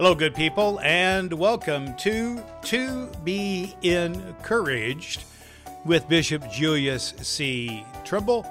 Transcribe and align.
Hello, 0.00 0.14
good 0.14 0.34
people, 0.34 0.80
and 0.80 1.30
welcome 1.30 1.94
to 1.96 2.42
To 2.62 3.06
Be 3.22 3.76
Encouraged 3.82 5.24
with 5.84 6.08
Bishop 6.08 6.50
Julius 6.50 7.12
C. 7.18 7.84
Trimble. 8.02 8.46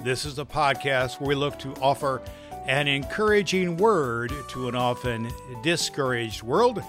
This 0.00 0.24
is 0.24 0.38
a 0.38 0.46
podcast 0.46 1.20
where 1.20 1.28
we 1.28 1.34
look 1.34 1.58
to 1.58 1.74
offer 1.82 2.22
an 2.64 2.88
encouraging 2.88 3.76
word 3.76 4.32
to 4.48 4.66
an 4.66 4.74
often 4.74 5.30
discouraged 5.62 6.42
world. 6.42 6.82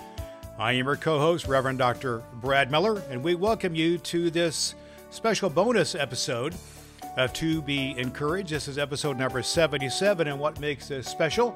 I 0.58 0.72
am 0.72 0.86
your 0.86 0.96
co 0.96 1.20
host, 1.20 1.50
Reverend 1.50 1.80
Dr. 1.80 2.24
Brad 2.36 2.72
Miller, 2.72 3.04
and 3.10 3.22
we 3.22 3.36
welcome 3.36 3.76
you 3.76 3.98
to 3.98 4.32
this 4.32 4.76
special 5.10 5.50
bonus 5.50 5.94
episode 5.94 6.56
of 7.18 7.34
To 7.34 7.62
Be 7.62 7.94
Encouraged. 7.98 8.52
This 8.52 8.70
is 8.70 8.78
episode 8.78 9.18
number 9.18 9.44
77, 9.44 10.30
and 10.30 10.40
what 10.40 10.58
makes 10.62 10.88
this 10.88 11.06
special 11.06 11.54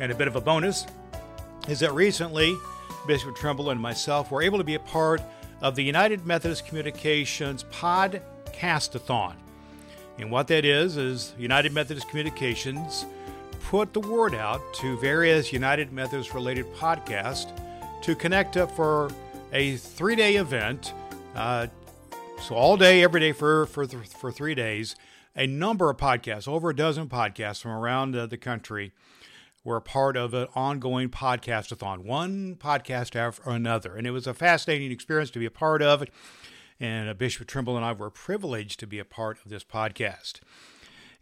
and 0.00 0.10
a 0.10 0.14
bit 0.16 0.26
of 0.26 0.34
a 0.34 0.40
bonus 0.40 0.86
is 1.68 1.80
that 1.80 1.92
recently 1.92 2.56
Bishop 3.06 3.36
Trimble 3.36 3.70
and 3.70 3.80
myself 3.80 4.30
were 4.30 4.42
able 4.42 4.58
to 4.58 4.64
be 4.64 4.74
a 4.74 4.80
part 4.80 5.22
of 5.60 5.74
the 5.74 5.82
United 5.82 6.26
Methodist 6.26 6.66
Communications 6.66 7.64
Podcastathon. 7.64 9.34
And 10.18 10.30
what 10.30 10.46
that 10.48 10.64
is, 10.64 10.96
is 10.96 11.34
United 11.38 11.72
Methodist 11.72 12.08
Communications 12.08 13.06
put 13.64 13.92
the 13.92 14.00
word 14.00 14.34
out 14.34 14.60
to 14.74 14.98
various 14.98 15.52
United 15.52 15.92
Methodist 15.92 16.34
related 16.34 16.66
podcasts 16.74 17.50
to 18.02 18.14
connect 18.14 18.56
up 18.56 18.70
for 18.70 19.10
a 19.52 19.76
three 19.76 20.16
day 20.16 20.36
event. 20.36 20.92
Uh, 21.34 21.66
so, 22.42 22.54
all 22.54 22.76
day, 22.76 23.02
every 23.02 23.20
day 23.20 23.32
for, 23.32 23.66
for, 23.66 23.86
for 23.86 24.30
three 24.30 24.54
days, 24.54 24.96
a 25.34 25.46
number 25.46 25.88
of 25.88 25.96
podcasts, 25.96 26.46
over 26.46 26.70
a 26.70 26.76
dozen 26.76 27.08
podcasts 27.08 27.62
from 27.62 27.70
around 27.70 28.14
uh, 28.14 28.26
the 28.26 28.36
country 28.36 28.92
were 29.64 29.76
a 29.76 29.82
part 29.82 30.16
of 30.16 30.34
an 30.34 30.46
ongoing 30.54 31.08
podcastathon, 31.08 32.04
one 32.04 32.54
podcast 32.56 33.16
after 33.16 33.50
another. 33.50 33.96
And 33.96 34.06
it 34.06 34.10
was 34.10 34.26
a 34.26 34.34
fascinating 34.34 34.92
experience 34.92 35.30
to 35.30 35.38
be 35.38 35.46
a 35.46 35.50
part 35.50 35.82
of. 35.82 36.04
And 36.78 37.08
uh, 37.08 37.14
Bishop 37.14 37.46
Trimble 37.46 37.76
and 37.76 37.84
I 37.84 37.92
were 37.92 38.10
privileged 38.10 38.78
to 38.80 38.86
be 38.86 38.98
a 38.98 39.04
part 39.04 39.38
of 39.42 39.50
this 39.50 39.64
podcast. 39.64 40.40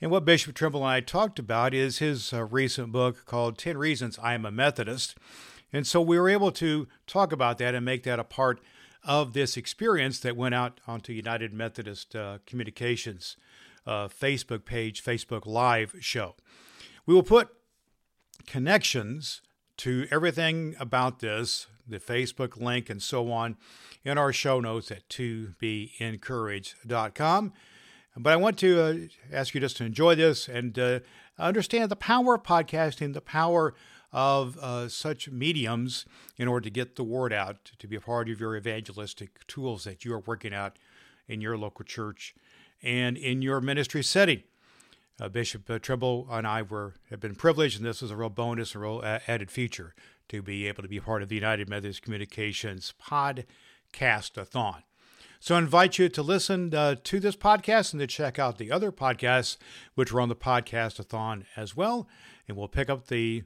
And 0.00 0.11
what 0.11 0.25
Bishop 0.25 0.56
Trimble 0.56 0.80
and 0.80 0.91
I 0.91 1.00
talked 1.00 1.39
about 1.39 1.72
is 1.72 1.98
his 1.98 2.33
uh, 2.33 2.42
recent 2.44 2.91
book 2.91 3.25
called 3.25 3.56
10 3.58 3.78
Reasons 3.78 4.19
I 4.20 4.34
Am 4.34 4.45
a 4.45 4.50
Methodist. 4.50 5.17
And 5.72 5.86
so 5.86 6.02
we 6.02 6.19
were 6.19 6.28
able 6.28 6.50
to 6.52 6.89
talk 7.06 7.33
about 7.33 7.58
that 7.58 7.77
and 7.77 7.84
make 7.84 8.02
that 8.02 8.19
a 8.19 8.24
part 8.24 8.61
of 9.05 9.33
this 9.33 9.56
experience 9.56 10.19
that 10.20 10.36
went 10.36 10.55
out 10.55 10.80
onto 10.86 11.12
United 11.12 11.52
Methodist 11.52 12.17
uh, 12.17 12.39
Communications 12.47 13.36
uh, 13.86 14.08
Facebook 14.08 14.64
page, 14.64 15.02
Facebook 15.05 15.47
Live 15.47 15.95
show. 16.00 16.34
We 17.06 17.14
will 17.14 17.22
put 17.22 17.50
connections 18.47 19.43
to 19.79 20.07
everything 20.11 20.77
about 20.79 21.21
this, 21.21 21.69
the 21.87 21.98
Facebook 21.98 22.57
link 22.57 22.91
and 22.91 23.03
so 23.03 23.33
on, 23.33 23.57
in 24.05 24.19
our 24.19 24.33
show 24.33 24.61
notes 24.61 24.91
at 24.91 25.09
tobeencouraged.com. 25.09 27.53
But 28.17 28.33
I 28.33 28.37
want 28.37 28.59
to 28.59 28.81
uh, 28.81 28.97
ask 29.33 29.55
you 29.55 29.61
just 29.61 29.79
to 29.79 29.85
enjoy 29.85 30.15
this 30.15 30.48
and 30.48 30.79
uh, 30.79 31.01
understand 31.39 31.91
the 31.91 31.97
power 31.97 32.35
of 32.35 32.43
podcasting, 32.43 33.15
the 33.15 33.23
power 33.23 33.75
of 34.13 34.59
uh, 34.59 34.89
such 34.89 35.31
mediums 35.31 36.05
in 36.37 36.47
order 36.47 36.65
to 36.65 36.70
get 36.70 36.97
the 36.97 37.05
word 37.05 37.33
out, 37.33 37.73
to 37.79 37.89
be 37.89 37.97
a 37.97 38.01
part 38.01 38.29
of 38.29 38.39
your 38.39 38.57
evangelistic 38.57 39.47
tools 39.47 39.85
that 39.85 40.05
you 40.05 40.13
are 40.13 40.20
working 40.20 40.53
out 40.53 40.79
in 41.27 41.41
your 41.41 41.57
local 41.57 41.85
church 41.85 42.35
and 42.83 43.17
in 43.17 43.41
your 43.41 43.61
ministry 43.61 44.03
setting. 44.03 44.43
Uh, 45.20 45.28
Bishop 45.28 45.68
uh, 45.70 45.78
and 46.30 46.46
I 46.46 46.62
were 46.62 46.94
have 47.10 47.20
been 47.20 47.34
privileged, 47.34 47.77
and 47.78 47.86
this 47.86 48.02
is 48.02 48.10
a 48.10 48.16
real 48.16 48.30
bonus, 48.30 48.74
a 48.74 48.78
real 48.78 49.02
uh, 49.05 49.20
added 49.28 49.50
feature 49.50 49.94
to 50.28 50.42
be 50.42 50.66
able 50.66 50.82
to 50.82 50.88
be 50.88 51.00
part 51.00 51.22
of 51.22 51.28
the 51.28 51.34
United 51.34 51.68
Methodist 51.68 52.02
Communications 52.02 52.94
Podcastathon. 53.02 54.83
So 55.40 55.56
I 55.56 55.58
invite 55.58 55.98
you 55.98 56.08
to 56.08 56.22
listen 56.22 56.72
uh, 56.72 56.95
to 57.02 57.18
this 57.18 57.34
podcast 57.34 57.92
and 57.92 58.01
to 58.01 58.06
check 58.06 58.39
out 58.39 58.58
the 58.58 58.70
other 58.70 58.92
podcasts 58.92 59.56
which 59.96 60.12
are 60.12 60.20
on 60.20 60.28
the 60.28 60.36
podcastathon 60.36 61.46
as 61.56 61.77
well. 61.77 62.08
And 62.46 62.56
we'll 62.56 62.68
pick 62.68 62.89
up 62.89 63.08
the 63.08 63.42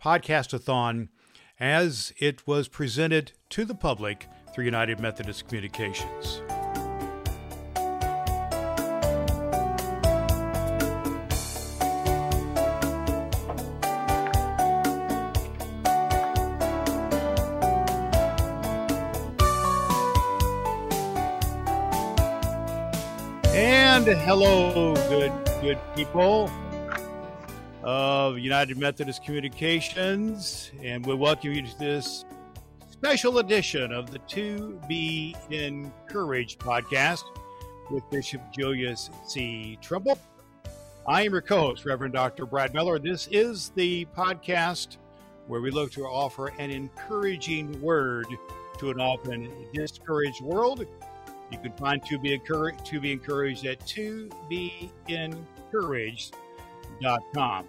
podcastathon 0.00 1.08
as 1.58 2.12
it 2.18 2.46
was 2.46 2.68
presented 2.68 3.32
to 3.50 3.64
the 3.64 3.74
public 3.74 4.28
through 4.54 4.64
United 4.64 5.00
Methodist 5.00 5.48
Communications. 5.48 6.40
And 24.06 24.20
hello, 24.20 24.92
good 25.08 25.32
good 25.62 25.78
people 25.96 26.50
of 27.82 28.38
United 28.38 28.76
Methodist 28.76 29.24
Communications, 29.24 30.70
and 30.82 31.06
we 31.06 31.14
welcome 31.14 31.52
you 31.52 31.62
to 31.62 31.78
this 31.78 32.26
special 32.90 33.38
edition 33.38 33.92
of 33.92 34.10
the 34.10 34.18
To 34.18 34.78
Be 34.86 35.34
Encouraged 35.48 36.58
podcast 36.58 37.22
with 37.90 38.02
Bishop 38.10 38.42
Julius 38.52 39.08
C. 39.26 39.78
Trimble. 39.80 40.18
I 41.08 41.22
am 41.22 41.32
your 41.32 41.40
co-host, 41.40 41.86
Reverend 41.86 42.12
Dr. 42.12 42.44
Brad 42.44 42.74
Miller. 42.74 42.98
This 42.98 43.26
is 43.28 43.70
the 43.70 44.04
podcast 44.14 44.98
where 45.46 45.62
we 45.62 45.70
look 45.70 45.92
to 45.92 46.02
offer 46.02 46.48
an 46.58 46.70
encouraging 46.70 47.80
word 47.80 48.26
to 48.80 48.90
an 48.90 49.00
often 49.00 49.50
discouraged 49.72 50.42
world 50.42 50.86
you 51.50 51.58
can 51.58 51.72
find 51.72 52.04
to 52.06 52.18
be 52.18 52.32
encouraged 52.34 52.84
to 52.86 53.00
be 53.00 53.12
encouraged 53.12 53.66
at 53.66 53.86
to 53.86 54.30
be 54.48 54.90
encouraged.com. 55.08 57.66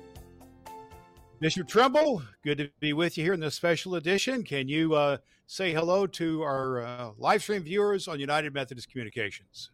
Bishop 1.40 1.68
Trimble, 1.68 2.22
good 2.44 2.60
to 2.60 2.70
be 2.80 2.94
with 2.94 3.18
you 3.18 3.26
here 3.26 3.34
in 3.34 3.42
this 3.42 3.56
special 3.56 3.96
edition. 3.96 4.44
Can 4.44 4.70
you 4.70 4.96
uh, 4.96 5.18
say 5.48 5.74
hello 5.74 6.08
to 6.08 6.42
our 6.42 6.82
uh, 6.82 7.12
live 7.18 7.44
stream 7.44 7.64
viewers 7.64 8.08
on 8.08 8.18
United 8.20 8.54
Methodist 8.54 8.90
Communications? 8.90 9.72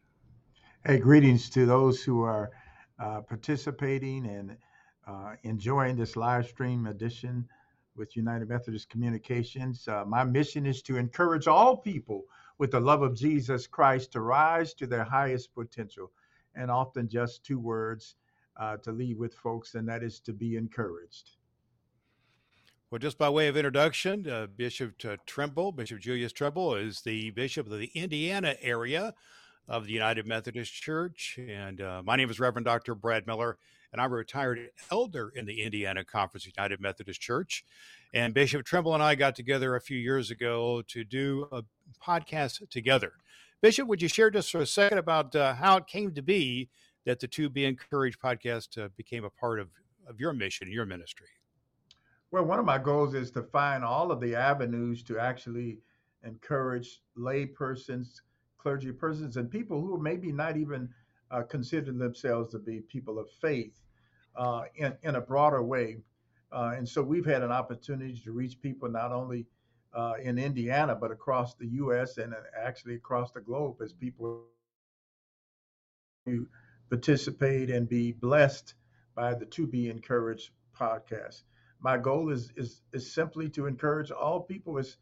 Hey, 0.86 0.98
greetings 0.98 1.50
to 1.52 1.68
those 1.68 2.04
who 2.04 2.24
are 2.24 2.50
uh, 3.00 3.22
participating 3.22 4.26
and 4.26 4.58
uh, 5.08 5.36
enjoying 5.44 5.96
this 5.96 6.16
live 6.16 6.48
stream 6.48 6.88
edition 6.88 7.48
with 7.96 8.16
United 8.16 8.50
Methodist 8.50 8.90
Communications. 8.90 9.88
Uh, 9.88 10.04
my 10.06 10.24
mission 10.24 10.66
is 10.66 10.82
to 10.82 10.98
encourage 10.98 11.48
all 11.48 11.78
people 11.78 12.24
with 12.62 12.70
the 12.70 12.80
love 12.80 13.02
of 13.02 13.16
Jesus 13.16 13.66
Christ 13.66 14.12
to 14.12 14.22
rise 14.22 14.76
to 14.76 14.86
their 14.86 15.04
highest 15.04 15.52
potential. 15.56 16.12
And 16.54 16.70
often 16.70 17.10
just 17.10 17.44
two 17.44 17.58
words 17.58 18.18
uh, 18.56 18.78
to 18.84 18.92
leave 18.92 19.18
with 19.18 19.34
folks, 19.34 19.74
and 19.74 19.90
that 19.90 20.04
is 20.04 20.20
to 20.20 20.32
be 20.32 20.58
encouraged. 20.58 21.32
Well, 22.92 23.00
just 23.00 23.18
by 23.18 23.30
way 23.30 23.48
of 23.48 23.58
introduction, 23.58 24.30
uh, 24.30 24.46
Bishop 24.56 24.94
uh, 25.04 25.16
Trimble, 25.26 25.72
Bishop 25.72 26.02
Julius 26.02 26.34
Trimble, 26.34 26.76
is 26.76 27.02
the 27.02 27.32
bishop 27.32 27.66
of 27.66 27.80
the 27.80 27.90
Indiana 27.96 28.56
area 28.62 29.16
of 29.68 29.86
the 29.86 29.94
United 29.94 30.28
Methodist 30.28 30.72
Church. 30.72 31.40
And 31.40 31.82
uh, 31.82 32.04
my 32.06 32.16
name 32.16 32.30
is 32.30 32.40
Reverend 32.40 32.66
Dr. 32.66 32.94
Brad 32.94 33.26
Miller, 33.26 33.58
and 33.92 34.00
I'm 34.00 34.12
a 34.12 34.16
retired 34.16 34.70
elder 34.92 35.32
in 35.36 35.46
the 35.46 35.64
Indiana 35.64 36.06
Conference 36.06 36.46
United 36.46 36.80
Methodist 36.80 37.22
Church. 37.22 37.66
And 38.14 38.34
Bishop 38.34 38.66
Trimble 38.66 38.94
and 38.94 39.02
I 39.02 39.16
got 39.16 39.36
together 39.36 39.76
a 39.76 39.82
few 39.82 39.98
years 39.98 40.30
ago 40.30 40.84
to 40.90 41.04
do 41.04 41.48
a 41.52 41.64
podcast 42.00 42.70
together. 42.70 43.14
Bishop, 43.62 43.88
would 43.88 44.02
you 44.02 44.08
share 44.08 44.32
just 44.32 44.52
for 44.52 44.62
a 44.62 44.66
second 44.66 44.98
about 44.98 45.36
uh, 45.36 45.54
how 45.54 45.78
it 45.78 45.88
came 45.88 46.14
to 46.14 46.22
be 46.22 46.70
that 47.06 47.20
the 47.20 47.28
To 47.28 47.50
Be 47.50 47.66
Encouraged 47.66 48.20
podcast 48.20 48.84
uh, 48.84 48.90
became 48.98 49.24
a 49.24 49.30
part 49.30 49.60
of, 49.60 49.70
of 50.08 50.20
your 50.20 50.34
mission, 50.34 50.72
your 50.72 50.86
ministry? 50.86 51.28
Well, 52.32 52.46
one 52.46 52.60
of 52.60 52.66
my 52.66 52.78
goals 52.78 53.14
is 53.14 53.30
to 53.32 53.44
find 53.44 53.84
all 53.84 54.12
of 54.12 54.22
the 54.22 54.36
avenues 54.36 55.04
to 55.04 55.20
actually 55.20 55.80
encourage 56.24 57.02
lay 57.16 57.46
persons, 57.46 58.22
clergy 58.58 58.92
persons, 58.92 59.38
and 59.38 59.50
people 59.50 59.82
who 59.82 60.02
maybe 60.02 60.32
not 60.32 60.58
even 60.58 60.90
uh, 61.30 61.44
themselves 61.50 62.52
to 62.52 62.60
be 62.60 62.80
people 62.82 63.20
of 63.20 63.30
faith 63.42 63.74
uh, 64.36 64.64
in, 64.76 64.94
in 65.04 65.16
a 65.16 65.22
broader 65.22 65.62
way. 65.62 65.98
Uh, 66.52 66.74
and 66.76 66.88
so 66.88 67.02
we've 67.02 67.26
had 67.26 67.44
an 67.44 67.52
opportunity 67.52 68.20
to 68.24 68.32
reach 68.32 68.60
people 68.62 68.90
not 68.90 69.12
only 69.12 69.46
uh, 69.94 70.14
in 70.22 70.38
Indiana, 70.38 70.96
but 70.96 71.12
across 71.12 71.56
the 71.56 71.68
U.S. 71.68 72.18
and 72.18 72.34
actually 72.56 72.96
across 72.96 73.32
the 73.32 73.42
globe 73.42 73.82
as 73.82 73.94
people 73.94 74.46
participate 76.90 77.70
and 77.70 77.90
be 77.90 78.12
blessed 78.12 78.74
by 79.16 79.34
the 79.34 79.46
To 79.46 79.68
Be 79.68 79.90
Encouraged 79.90 80.52
podcast. 80.78 81.44
My 81.80 81.98
goal 81.98 82.30
is 82.30 82.52
is 82.56 82.82
is 82.94 83.14
simply 83.14 83.50
to 83.50 83.66
encourage 83.68 84.12
all 84.12 84.42
people 84.42 84.78
as 84.78 84.98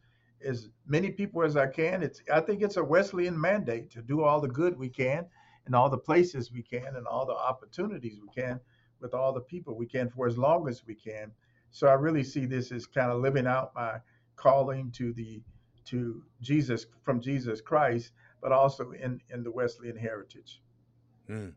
as 0.45 0.69
many 0.87 1.11
people 1.11 1.43
as 1.43 1.55
I 1.57 1.67
can. 1.67 2.03
It's 2.03 2.21
I 2.33 2.39
think 2.41 2.61
it's 2.61 2.77
a 2.77 2.83
Wesleyan 2.83 3.39
mandate 3.39 3.91
to 3.91 4.01
do 4.01 4.23
all 4.23 4.39
the 4.41 4.47
good 4.47 4.77
we 4.77 4.89
can 4.89 5.25
in 5.67 5.73
all 5.75 5.89
the 5.89 5.97
places 5.97 6.51
we 6.51 6.63
can 6.63 6.95
and 6.95 7.05
all 7.07 7.25
the 7.25 7.33
opportunities 7.35 8.19
we 8.21 8.29
can 8.29 8.59
with 9.01 9.13
all 9.13 9.33
the 9.33 9.41
people 9.41 9.75
we 9.77 9.87
can 9.87 10.09
for 10.09 10.27
as 10.27 10.37
long 10.37 10.67
as 10.67 10.85
we 10.85 10.95
can 10.95 11.31
So 11.71 11.87
I 11.87 11.93
really 11.93 12.23
see 12.23 12.45
this 12.45 12.71
as 12.71 12.85
kind 12.87 13.11
of 13.11 13.21
living 13.21 13.47
out 13.47 13.73
my 13.75 13.99
calling 14.39 14.91
to 14.91 15.13
the 15.13 15.41
to 15.85 16.23
Jesus 16.41 16.85
from 17.03 17.19
Jesus 17.19 17.61
Christ, 17.61 18.11
but 18.41 18.51
also 18.51 18.91
in 18.91 19.21
in 19.29 19.43
the 19.43 19.51
Wesleyan 19.51 19.97
heritage. 19.97 20.61
Mm. 21.29 21.53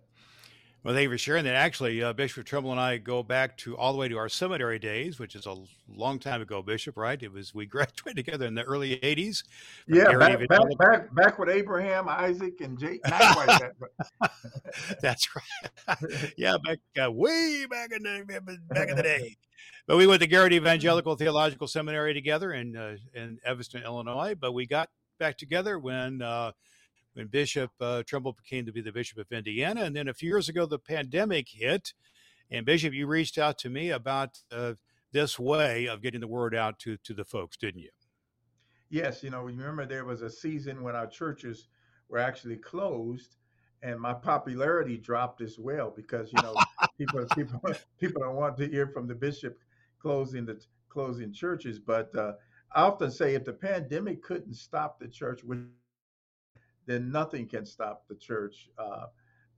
Well, 0.85 0.95
thank 0.95 1.05
you 1.05 1.11
for 1.11 1.19
sharing 1.19 1.45
that. 1.45 1.55
Actually, 1.55 2.03
uh, 2.03 2.13
Bishop 2.13 2.45
Trimble 2.45 2.73
and 2.73 2.81
I 2.81 2.97
go 2.97 3.23
back 3.23 3.57
to 3.59 3.77
all 3.77 3.93
the 3.93 3.99
way 4.01 4.09
to 4.09 4.19
our 4.19 4.29
seminary 4.29 4.81
days, 4.81 5.21
which 5.21 5.37
is 5.37 5.47
a 5.47 5.55
long 5.89 6.19
time 6.19 6.43
ago, 6.43 6.61
Bishop. 6.61 6.97
Right? 6.97 7.23
It 7.23 7.33
was 7.33 7.55
we 7.55 7.67
graduated 7.67 8.17
together 8.17 8.47
in 8.47 8.57
the 8.57 8.65
early 8.65 8.97
'80s. 8.97 9.45
Yeah, 9.87 10.17
back, 10.19 10.41
back, 10.49 10.79
back, 10.79 11.15
back, 11.15 11.39
with 11.39 11.51
Abraham, 11.51 12.09
Isaac, 12.09 12.61
and 12.61 12.77
Jake. 12.77 13.01
Not 13.09 13.37
quite 13.37 13.61
that, 13.61 13.73
but. 13.79 14.33
That's 15.01 15.29
right. 15.37 16.33
yeah, 16.37 16.57
back 16.65 16.81
uh, 17.01 17.13
way 17.13 17.65
back 17.71 17.93
in 17.93 18.03
the 18.03 18.25
back 18.69 18.89
in 18.89 18.97
the 18.97 19.03
day. 19.05 19.37
But 19.87 19.99
we 19.99 20.09
went 20.09 20.21
to 20.23 20.27
Garrett 20.27 20.53
Evangelical 20.53 21.15
Theological 21.15 21.69
Seminary 21.69 22.13
together 22.13 22.53
in 22.53 22.77
uh, 22.77 22.97
in 23.15 23.39
Evanston, 23.45 23.85
Illinois. 23.85 24.35
But 24.35 24.51
we 24.51 24.67
got 24.67 24.89
back 25.21 25.39
together 25.39 25.79
when 25.79 26.23
uh, 26.23 26.51
when 27.15 27.27
Bishop 27.27 27.71
uh, 27.81 28.03
Trimble 28.07 28.33
became 28.33 28.67
to 28.67 28.73
be 28.73 28.81
the 28.81 28.93
Bishop 28.93 29.19
of 29.19 29.31
Indiana. 29.31 29.83
And 29.83 29.95
then 29.95 30.09
a 30.09 30.15
few 30.15 30.29
years 30.29 30.49
ago, 30.49 30.67
the 30.67 30.79
pandemic 30.79 31.49
hit. 31.51 31.93
And 32.51 32.67
Bishop, 32.67 32.93
you 32.93 33.07
reached 33.07 33.39
out 33.39 33.59
to 33.59 33.71
me 33.71 33.91
about 33.91 34.39
uh, 34.51 34.75
this 35.13 35.39
way 35.39 35.87
of 35.87 36.03
getting 36.03 36.21
the 36.21 36.29
word 36.29 36.55
out 36.55 36.79
to, 36.81 36.97
to 36.99 37.15
the 37.15 37.25
folks, 37.25 37.57
didn't 37.57 37.83
you? 37.83 37.91
Yes. 38.91 39.23
You 39.23 39.31
know, 39.31 39.43
remember 39.43 39.87
there 39.87 40.05
was 40.05 40.23
a 40.23 40.31
season 40.31 40.83
when 40.83 40.95
our 40.95 41.07
churches 41.07 41.69
were 42.09 42.19
actually 42.19 42.57
closed 42.57 43.37
and 43.83 44.01
my 44.01 44.13
popularity 44.13 44.97
dropped 44.97 45.41
as 45.41 45.59
well 45.59 45.93
because 45.95 46.33
you 46.33 46.43
know 46.43 46.55
people 46.99 47.27
people 47.35 47.61
people 48.01 48.23
don't 48.23 48.37
want 48.37 48.57
to 48.57 48.69
hear 48.69 48.87
from 48.89 49.07
the 49.07 49.15
bishop 49.15 49.59
closing 49.99 50.47
the 50.47 50.61
closing 50.89 51.33
churches 51.33 51.79
but 51.79 52.15
uh, 52.17 52.33
i 52.75 52.83
often 52.83 53.11
say 53.11 53.35
if 53.35 53.45
the 53.45 53.53
pandemic 53.53 54.23
couldn't 54.23 54.55
stop 54.55 54.99
the 54.99 55.09
church 55.09 55.43
then 56.87 57.11
nothing 57.11 57.47
can 57.47 57.65
stop 57.65 58.05
the 58.09 58.15
church. 58.17 58.69
Uh, 58.79 59.07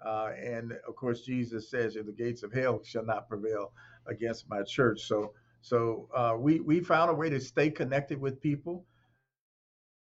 uh, 0.05 0.33
and 0.39 0.73
of 0.87 0.97
course, 0.97 1.23
Jesus 1.23 1.71
says, 1.71 1.95
"The 1.95 2.13
gates 2.13 2.43
of 2.43 2.53
hell 2.53 2.83
shall 2.83 3.05
not 3.05 3.29
prevail 3.29 3.73
against 4.07 4.49
my 4.49 4.63
church." 4.63 5.03
So, 5.03 5.33
so 5.61 6.09
uh, 6.15 6.37
we 6.39 6.61
we 6.61 6.81
found 6.81 7.11
a 7.11 7.15
way 7.15 7.31
to 7.31 7.41
stay 7.41 7.71
connected 7.71 8.21
with 8.21 8.41
people. 8.41 8.85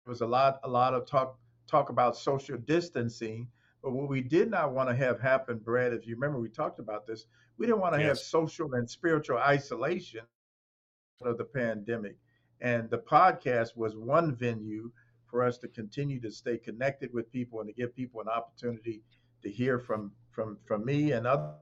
There 0.04 0.10
was 0.10 0.20
a 0.20 0.26
lot 0.26 0.60
a 0.64 0.68
lot 0.68 0.92
of 0.92 1.06
talk 1.06 1.38
talk 1.66 1.88
about 1.88 2.16
social 2.16 2.58
distancing, 2.58 3.48
but 3.82 3.92
what 3.92 4.08
we 4.08 4.20
did 4.20 4.50
not 4.50 4.72
want 4.72 4.88
to 4.88 4.94
have 4.94 5.18
happen, 5.18 5.58
Brad, 5.58 5.92
if 5.92 6.06
you 6.06 6.14
remember, 6.14 6.38
we 6.38 6.48
talked 6.48 6.78
about 6.78 7.06
this. 7.06 7.26
We 7.56 7.66
didn't 7.66 7.80
want 7.80 7.94
to 7.94 8.00
yes. 8.00 8.08
have 8.08 8.18
social 8.18 8.74
and 8.74 8.88
spiritual 8.88 9.38
isolation 9.38 10.26
of 11.22 11.38
the 11.38 11.44
pandemic, 11.44 12.18
and 12.60 12.90
the 12.90 12.98
podcast 12.98 13.76
was 13.76 13.96
one 13.96 14.36
venue 14.36 14.92
for 15.36 15.44
us 15.44 15.58
to 15.58 15.68
continue 15.68 16.18
to 16.18 16.30
stay 16.30 16.56
connected 16.56 17.12
with 17.12 17.30
people 17.30 17.60
and 17.60 17.68
to 17.68 17.74
give 17.74 17.94
people 17.94 18.22
an 18.22 18.28
opportunity 18.28 19.02
to 19.42 19.50
hear 19.50 19.78
from 19.78 20.10
from 20.30 20.56
from 20.64 20.82
me 20.82 21.12
and 21.12 21.26
others 21.26 21.52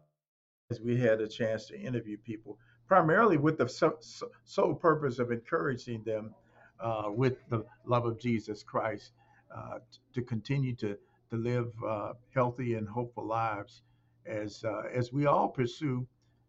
as 0.71 0.81
we 0.81 0.97
had 0.97 1.21
a 1.21 1.27
chance 1.27 1.67
to 1.67 1.77
interview 1.77 2.17
people 2.19 2.57
primarily 2.87 3.37
with 3.37 3.59
the 3.59 3.69
so, 3.69 3.97
so, 3.99 4.31
sole 4.45 4.75
purpose 4.75 5.19
of 5.19 5.33
encouraging 5.33 6.05
them 6.05 6.33
uh, 6.79 7.07
with 7.09 7.39
the 7.49 7.65
love 7.85 8.07
of 8.07 8.17
Jesus 8.17 8.63
Christ 8.63 9.11
uh, 9.53 9.81
to 10.13 10.23
continue 10.23 10.77
to 10.77 10.97
to 11.31 11.37
live 11.37 11.73
uh, 11.85 12.13
healthy 12.33 12.75
and 12.75 12.89
hopeful 12.89 13.27
lives 13.27 13.83
as 14.25 14.63
uh, 14.63 14.83
as 14.95 15.13
we 15.13 15.27
all 15.27 15.49
pursue 15.49 16.07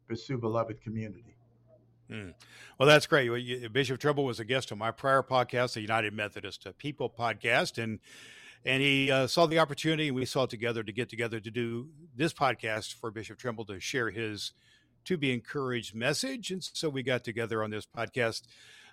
pursue 0.08 0.38
beloved 0.38 0.80
community. 0.80 1.36
Mm. 2.12 2.34
Well, 2.78 2.88
that's 2.88 3.08
great. 3.08 3.74
Bishop 3.74 4.00
Trimble 4.00 4.26
was 4.26 4.40
a 4.40 4.46
guest 4.46 4.72
on 4.72 4.78
my 4.78 4.92
prior 4.92 5.24
podcast, 5.24 5.74
the 5.74 5.82
United 5.82 6.14
Methodist 6.14 6.68
People 6.78 7.10
podcast, 7.10 7.82
and 7.82 8.00
and 8.64 8.82
he 8.82 9.12
uh, 9.12 9.28
saw 9.28 9.46
the 9.46 9.60
opportunity, 9.60 10.08
and 10.08 10.16
we 10.16 10.26
saw 10.26 10.44
it 10.44 10.50
together 10.50 10.84
to 10.84 10.92
get 10.92 11.10
together 11.10 11.40
to 11.40 11.52
do 11.52 11.90
this 12.16 12.34
podcast 12.34 12.96
for 12.96 13.12
Bishop 13.12 13.38
Trimble 13.38 13.66
to 13.66 13.80
share 13.80 14.12
his 14.12 14.54
to 15.06 15.18
be 15.18 15.34
encouraged 15.34 15.96
message, 15.96 16.52
and 16.52 16.64
so 16.64 16.90
we 16.90 17.04
got 17.04 17.24
together 17.24 17.64
on 17.64 17.72
this 17.72 17.86
podcast 17.86 18.44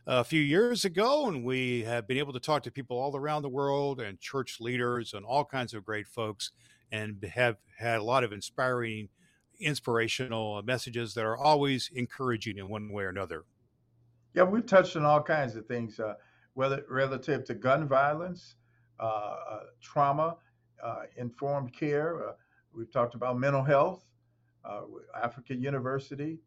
a 0.06 0.24
few 0.24 0.40
years 0.40 0.84
ago, 0.84 1.26
and 1.26 1.44
we 1.44 1.82
have 1.84 2.06
been 2.06 2.18
able 2.18 2.32
to 2.32 2.40
talk 2.40 2.62
to 2.62 2.70
people 2.70 2.98
all 2.98 3.16
around 3.16 3.42
the 3.42 3.48
world 3.48 4.00
and 4.00 4.20
church 4.20 4.58
leaders 4.60 5.14
and 5.14 5.24
all 5.24 5.44
kinds 5.44 5.74
of 5.74 5.84
great 5.84 6.06
folks, 6.06 6.50
and 6.90 7.22
have 7.34 7.56
had 7.78 7.98
a 7.98 8.04
lot 8.04 8.24
of 8.24 8.32
inspiring 8.32 9.08
inspirational 9.62 10.62
messages 10.62 11.14
that 11.14 11.24
are 11.24 11.36
always 11.36 11.90
encouraging 11.94 12.58
in 12.58 12.68
one 12.68 12.92
way 12.92 13.04
or 13.04 13.08
another. 13.08 13.44
Yeah, 14.34 14.44
we've 14.44 14.66
touched 14.66 14.96
on 14.96 15.04
all 15.04 15.22
kinds 15.22 15.56
of 15.56 15.66
things, 15.66 16.00
uh, 16.00 16.14
whether 16.54 16.84
relative 16.88 17.44
to 17.44 17.54
gun 17.54 17.86
violence, 17.86 18.56
uh, 18.98 19.04
uh, 19.04 19.60
trauma, 19.80 20.36
uh, 20.82 21.02
informed 21.16 21.72
care. 21.72 22.28
Uh, 22.28 22.32
we've 22.72 22.90
talked 22.90 23.14
about 23.14 23.38
mental 23.38 23.62
health, 23.62 24.04
uh, 24.64 24.82
Africa 25.20 25.54
University. 25.54 26.38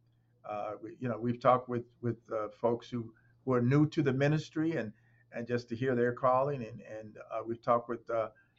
We, 0.82 0.96
you 1.00 1.10
know, 1.10 1.18
we've 1.20 1.40
talked 1.40 1.70
with 1.70 1.86
with 2.02 2.18
folks 2.60 2.90
who 2.90 3.14
who 3.44 3.54
are 3.54 3.62
new 3.62 3.88
to 3.90 4.02
the 4.02 4.14
ministry 4.14 4.78
and 4.78 4.92
and 5.32 5.46
just 5.46 5.70
to 5.70 5.76
hear 5.76 5.96
their 5.96 6.14
calling, 6.14 6.64
and 6.64 6.82
and 6.82 7.18
we've 7.46 7.62
talked 7.62 7.90
with 7.90 8.10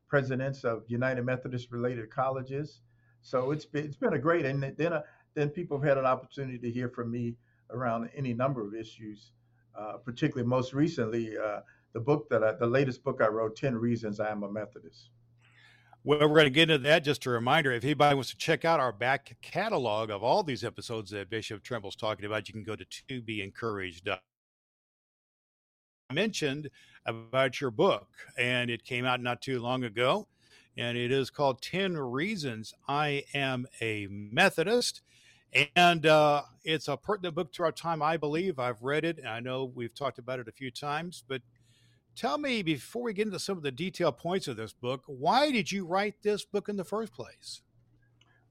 presidents 0.08 0.64
of 0.64 0.84
United 0.88 1.24
Methodist 1.24 1.72
related 1.72 2.10
colleges. 2.10 2.80
So 3.26 3.50
it's 3.50 3.64
been, 3.64 3.84
it's 3.84 3.96
been 3.96 4.12
a 4.12 4.18
great, 4.20 4.44
and 4.46 4.62
then 4.62 4.92
uh, 4.92 5.02
then 5.34 5.48
people 5.48 5.76
have 5.78 5.88
had 5.88 5.98
an 5.98 6.06
opportunity 6.06 6.58
to 6.58 6.70
hear 6.70 6.88
from 6.88 7.10
me 7.10 7.34
around 7.70 8.08
any 8.14 8.32
number 8.32 8.64
of 8.64 8.72
issues, 8.72 9.32
uh, 9.76 9.94
particularly 9.94 10.46
most 10.46 10.72
recently 10.72 11.36
uh, 11.36 11.62
the 11.92 11.98
book 11.98 12.28
that 12.30 12.44
I, 12.44 12.52
the 12.52 12.68
latest 12.68 13.02
book 13.02 13.20
I 13.20 13.26
wrote, 13.26 13.56
Ten 13.56 13.74
Reasons 13.74 14.20
I 14.20 14.30
Am 14.30 14.44
a 14.44 14.48
Methodist. 14.48 15.10
Well, 16.04 16.20
we're 16.20 16.28
going 16.28 16.44
to 16.44 16.50
get 16.50 16.70
into 16.70 16.78
that. 16.86 17.02
Just 17.02 17.26
a 17.26 17.30
reminder: 17.30 17.72
if 17.72 17.82
anybody 17.82 18.14
wants 18.14 18.30
to 18.30 18.36
check 18.36 18.64
out 18.64 18.78
our 18.78 18.92
back 18.92 19.36
catalog 19.42 20.10
of 20.10 20.22
all 20.22 20.44
these 20.44 20.62
episodes 20.62 21.10
that 21.10 21.28
Bishop 21.28 21.64
Trimble's 21.64 21.96
talking 21.96 22.26
about, 22.26 22.46
you 22.46 22.54
can 22.54 22.62
go 22.62 22.76
to 22.76 22.86
to 23.08 23.20
be 23.20 23.42
encouraged. 23.42 24.08
I 24.08 24.20
mentioned 26.12 26.70
about 27.04 27.60
your 27.60 27.72
book, 27.72 28.06
and 28.38 28.70
it 28.70 28.84
came 28.84 29.04
out 29.04 29.20
not 29.20 29.42
too 29.42 29.58
long 29.58 29.82
ago 29.82 30.28
and 30.76 30.98
it 30.98 31.10
is 31.10 31.30
called 31.30 31.62
10 31.62 31.96
Reasons 31.96 32.74
I 32.86 33.24
Am 33.34 33.66
a 33.80 34.06
Methodist. 34.10 35.02
And 35.74 36.04
uh, 36.04 36.42
it's 36.64 36.88
a 36.88 36.96
pertinent 36.96 37.34
book 37.34 37.52
to 37.54 37.62
our 37.62 37.72
time, 37.72 38.02
I 38.02 38.16
believe. 38.16 38.58
I've 38.58 38.82
read 38.82 39.04
it, 39.04 39.18
and 39.18 39.28
I 39.28 39.40
know 39.40 39.64
we've 39.64 39.94
talked 39.94 40.18
about 40.18 40.38
it 40.38 40.48
a 40.48 40.52
few 40.52 40.70
times. 40.70 41.24
But 41.26 41.40
tell 42.14 42.36
me, 42.36 42.62
before 42.62 43.04
we 43.04 43.14
get 43.14 43.26
into 43.26 43.38
some 43.38 43.56
of 43.56 43.62
the 43.62 43.72
detailed 43.72 44.18
points 44.18 44.48
of 44.48 44.56
this 44.56 44.74
book, 44.74 45.04
why 45.06 45.50
did 45.50 45.72
you 45.72 45.86
write 45.86 46.16
this 46.22 46.44
book 46.44 46.68
in 46.68 46.76
the 46.76 46.84
first 46.84 47.12
place? 47.14 47.62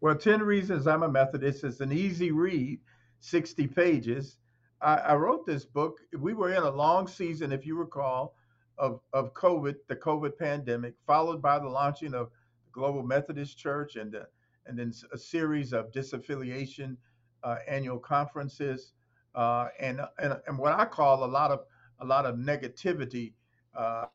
Well, 0.02 0.16
10 0.16 0.42
Reasons 0.42 0.88
I'm 0.88 1.04
a 1.04 1.10
Methodist 1.10 1.64
is 1.64 1.80
an 1.82 1.92
easy 1.92 2.32
read, 2.32 2.80
60 3.20 3.68
pages. 3.68 4.38
I, 4.82 4.96
I 4.96 5.16
wrote 5.16 5.46
this 5.46 5.66
book. 5.66 6.00
We 6.18 6.34
were 6.34 6.54
in 6.54 6.64
a 6.64 6.70
long 6.70 7.08
season, 7.08 7.52
if 7.52 7.66
you 7.66 7.78
recall, 7.78 8.36
of, 8.78 9.00
of 9.14 9.34
COVID, 9.34 9.76
the 9.88 9.96
COVID 9.96 10.38
pandemic, 10.38 10.96
followed 11.06 11.42
by 11.42 11.60
the 11.60 11.68
launching 11.68 12.14
of 12.14 12.30
the 12.66 12.72
Global 12.72 13.04
Methodist 13.04 13.58
Church 13.58 13.96
and, 13.96 14.16
uh, 14.16 14.24
and 14.66 14.78
then 14.78 14.94
a 15.14 15.18
series 15.18 15.74
of 15.74 15.92
disaffiliation 15.92 16.98
uh, 17.44 17.58
annual 17.68 18.00
conferences, 18.00 18.94
uh, 19.36 19.68
and, 19.80 20.02
and, 20.20 20.36
and 20.48 20.58
what 20.58 20.74
I 20.74 20.86
call 20.86 21.24
a 21.24 21.28
lot 21.28 21.52
of 21.52 21.62
a 22.00 22.06
lot 22.06 22.26
of 22.26 22.36
negativity 22.36 23.34
uh, 23.78 24.06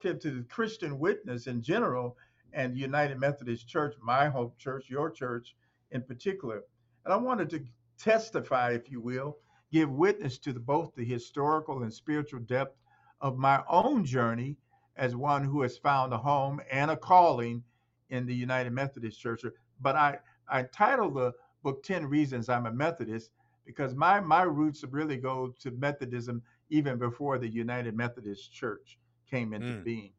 to 0.00 0.14
the 0.14 0.44
Christian 0.48 0.98
witness 0.98 1.46
in 1.46 1.62
general 1.62 2.16
and 2.52 2.76
United 2.76 3.18
Methodist 3.18 3.68
Church, 3.68 3.94
my 4.02 4.28
Hope 4.28 4.58
Church, 4.58 4.88
your 4.88 5.10
church 5.10 5.54
in 5.92 6.02
particular. 6.02 6.62
And 7.04 7.14
I 7.14 7.16
wanted 7.16 7.50
to 7.50 7.64
testify, 7.98 8.70
if 8.72 8.90
you 8.90 9.00
will, 9.00 9.38
give 9.72 9.90
witness 9.90 10.38
to 10.38 10.52
the, 10.52 10.60
both 10.60 10.94
the 10.94 11.04
historical 11.04 11.82
and 11.82 11.92
spiritual 11.92 12.40
depth 12.40 12.76
of 13.20 13.38
my 13.38 13.62
own 13.68 14.04
journey 14.04 14.56
as 14.96 15.14
one 15.14 15.44
who 15.44 15.62
has 15.62 15.76
found 15.76 16.12
a 16.12 16.18
home 16.18 16.60
and 16.70 16.90
a 16.90 16.96
calling 16.96 17.62
in 18.10 18.26
the 18.26 18.34
United 18.34 18.72
Methodist 18.72 19.20
Church. 19.20 19.42
But 19.80 19.96
I, 19.96 20.18
I 20.48 20.64
titled 20.64 21.14
the 21.14 21.32
book 21.62 21.82
10 21.82 22.06
Reasons 22.06 22.48
I'm 22.48 22.66
a 22.66 22.72
Methodist 22.72 23.30
because 23.64 23.94
my, 23.94 24.20
my 24.20 24.42
roots 24.42 24.84
really 24.90 25.16
go 25.16 25.54
to 25.60 25.70
Methodism 25.72 26.42
even 26.70 26.98
before 26.98 27.38
the 27.38 27.48
United 27.48 27.96
Methodist 27.96 28.52
Church 28.52 28.98
came 29.30 29.52
into 29.52 29.68
mm. 29.68 29.84
being. 29.84 30.12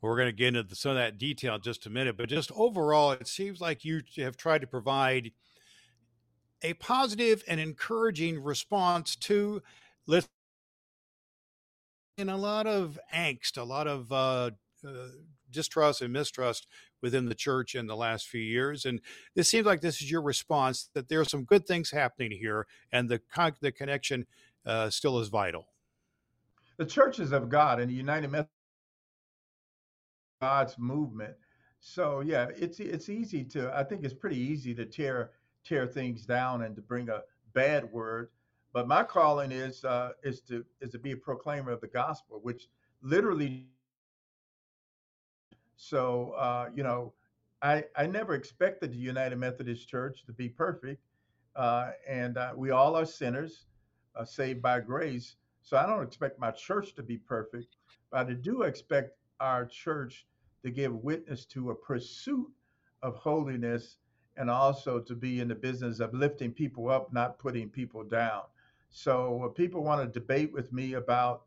We're 0.00 0.16
going 0.16 0.28
to 0.28 0.32
get 0.32 0.56
into 0.56 0.74
some 0.74 0.92
of 0.92 0.96
that 0.96 1.18
detail 1.18 1.56
in 1.56 1.60
just 1.60 1.84
a 1.84 1.90
minute, 1.90 2.16
but 2.16 2.30
just 2.30 2.50
overall, 2.56 3.12
it 3.12 3.28
seems 3.28 3.60
like 3.60 3.84
you 3.84 4.00
have 4.16 4.36
tried 4.36 4.62
to 4.62 4.66
provide– 4.66 5.32
a 6.62 6.74
positive 6.74 7.42
and 7.48 7.60
encouraging 7.60 8.42
response 8.42 9.16
to 9.16 9.62
lift 10.06 10.28
in 12.18 12.28
a 12.28 12.36
lot 12.36 12.66
of 12.66 12.98
angst, 13.14 13.56
a 13.56 13.62
lot 13.62 13.86
of 13.86 14.12
uh, 14.12 14.50
uh, 14.86 14.90
distrust 15.50 16.02
and 16.02 16.12
mistrust 16.12 16.66
within 17.02 17.26
the 17.26 17.34
church 17.34 17.74
in 17.74 17.86
the 17.86 17.96
last 17.96 18.28
few 18.28 18.40
years. 18.40 18.84
And 18.84 19.00
this 19.34 19.48
seems 19.48 19.66
like 19.66 19.80
this 19.80 20.02
is 20.02 20.10
your 20.10 20.22
response 20.22 20.90
that 20.94 21.08
there 21.08 21.20
are 21.20 21.24
some 21.24 21.44
good 21.44 21.66
things 21.66 21.90
happening 21.90 22.30
here, 22.32 22.66
and 22.92 23.08
the 23.08 23.20
the 23.60 23.72
connection 23.72 24.26
uh, 24.66 24.90
still 24.90 25.18
is 25.18 25.28
vital. 25.28 25.66
The 26.76 26.86
churches 26.86 27.32
of 27.32 27.48
God 27.48 27.80
and 27.80 27.90
the 27.90 27.94
United 27.94 28.28
Methodist 28.28 28.50
God's 30.40 30.78
movement. 30.78 31.34
So 31.80 32.20
yeah, 32.20 32.48
it's 32.56 32.80
it's 32.80 33.08
easy 33.08 33.44
to. 33.44 33.74
I 33.76 33.84
think 33.84 34.04
it's 34.04 34.14
pretty 34.14 34.38
easy 34.38 34.74
to 34.74 34.84
tear 34.84 35.30
tear 35.64 35.86
things 35.86 36.24
down 36.24 36.62
and 36.62 36.74
to 36.76 36.82
bring 36.82 37.08
a 37.08 37.22
bad 37.54 37.90
word. 37.92 38.28
But 38.72 38.86
my 38.86 39.02
calling 39.02 39.50
is 39.52 39.84
uh, 39.84 40.10
is 40.22 40.40
to 40.42 40.64
is 40.80 40.90
to 40.90 40.98
be 40.98 41.12
a 41.12 41.16
proclaimer 41.16 41.72
of 41.72 41.80
the 41.80 41.88
gospel, 41.88 42.40
which 42.42 42.68
literally. 43.02 43.66
So 45.76 46.32
uh, 46.32 46.70
you 46.74 46.82
know, 46.82 47.14
I 47.62 47.84
I 47.96 48.06
never 48.06 48.34
expected 48.34 48.92
the 48.92 48.98
United 48.98 49.36
Methodist 49.36 49.88
Church 49.88 50.24
to 50.26 50.32
be 50.32 50.48
perfect, 50.48 51.02
uh, 51.56 51.90
and 52.08 52.38
uh, 52.38 52.52
we 52.56 52.70
all 52.70 52.94
are 52.96 53.06
sinners, 53.06 53.66
uh, 54.14 54.24
saved 54.24 54.62
by 54.62 54.80
grace. 54.80 55.36
So 55.62 55.76
I 55.76 55.86
don't 55.86 56.02
expect 56.02 56.38
my 56.38 56.50
church 56.52 56.94
to 56.94 57.02
be 57.02 57.18
perfect, 57.18 57.76
but 58.10 58.28
I 58.28 58.32
do 58.34 58.62
expect 58.62 59.18
our 59.40 59.66
church 59.66 60.26
to 60.62 60.70
give 60.70 60.94
witness 60.94 61.44
to 61.46 61.70
a 61.70 61.74
pursuit 61.74 62.48
of 63.02 63.16
holiness 63.16 63.98
and 64.40 64.50
also 64.50 64.98
to 64.98 65.14
be 65.14 65.40
in 65.40 65.48
the 65.48 65.54
business 65.54 66.00
of 66.00 66.14
lifting 66.14 66.50
people 66.50 66.88
up, 66.88 67.12
not 67.12 67.38
putting 67.38 67.68
people 67.68 68.02
down. 68.02 68.40
So 68.88 69.44
uh, 69.44 69.48
people 69.48 69.84
want 69.84 70.00
to 70.00 70.20
debate 70.20 70.50
with 70.50 70.72
me 70.72 70.94
about 70.94 71.42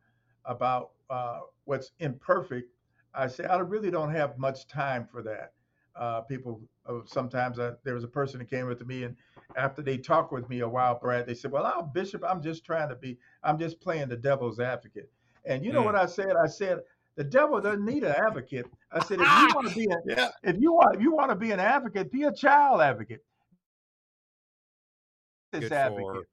about 0.46 0.92
uh, 1.10 1.40
what's 1.66 1.92
imperfect. 2.00 2.70
I 3.16 3.28
say 3.28 3.46
I 3.46 3.58
really 3.58 3.90
don't 3.90 4.12
have 4.12 4.38
much 4.38 4.68
time 4.68 5.08
for 5.12 5.24
that. 5.24 5.54
Uh, 5.96 6.22
people 6.22 6.62
uh, 6.86 7.00
sometimes 7.06 7.58
uh, 7.58 7.74
there 7.84 7.96
was 7.96 8.04
a 8.04 8.08
person 8.08 8.38
that 8.40 8.50
came 8.50 8.70
up 8.70 8.78
to 8.78 8.86
me 8.86 9.04
and 9.04 9.16
after 9.56 9.82
they 9.82 9.98
talked 9.98 10.32
with 10.32 10.48
me 10.48 10.60
a 10.60 10.70
while, 10.70 11.00
Brad, 11.00 11.26
they 11.26 11.34
said, 11.34 11.52
"Well, 11.52 11.72
oh, 11.76 11.82
Bishop, 11.82 12.24
I'm 12.28 12.42
just 12.44 12.64
trying 12.64 12.90
to 12.90 12.96
be, 12.96 13.18
I'm 13.44 13.58
just 13.58 13.82
playing 13.82 14.10
the 14.10 14.18
devil's 14.18 14.60
advocate." 14.60 15.12
And 15.46 15.66
you 15.66 15.74
know 15.74 15.82
mm. 15.82 15.86
what 15.86 15.96
I 15.96 16.06
said? 16.06 16.34
I 16.36 16.48
said 16.48 16.82
the 17.16 17.24
devil 17.24 17.62
doesn't 17.62 17.86
need 17.86 18.04
an 18.04 18.14
advocate. 18.16 18.66
I 18.92 19.04
said, 19.04 19.20
if 19.22 19.28
you 19.28 19.48
want 19.56 19.70
to 19.70 19.76
be 19.76 19.86
a, 19.86 19.98
yeah. 20.06 20.30
if 20.44 20.58
you 20.60 20.74
want, 20.74 20.96
if 20.96 21.02
you 21.02 21.12
want 21.12 21.30
to 21.30 21.36
be 21.36 21.52
an 21.52 21.60
advocate, 21.60 22.12
be 22.12 22.24
a 22.24 22.34
child 22.34 22.82
advocate. 22.82 23.24
This 25.52 25.72
advocate. 25.72 26.26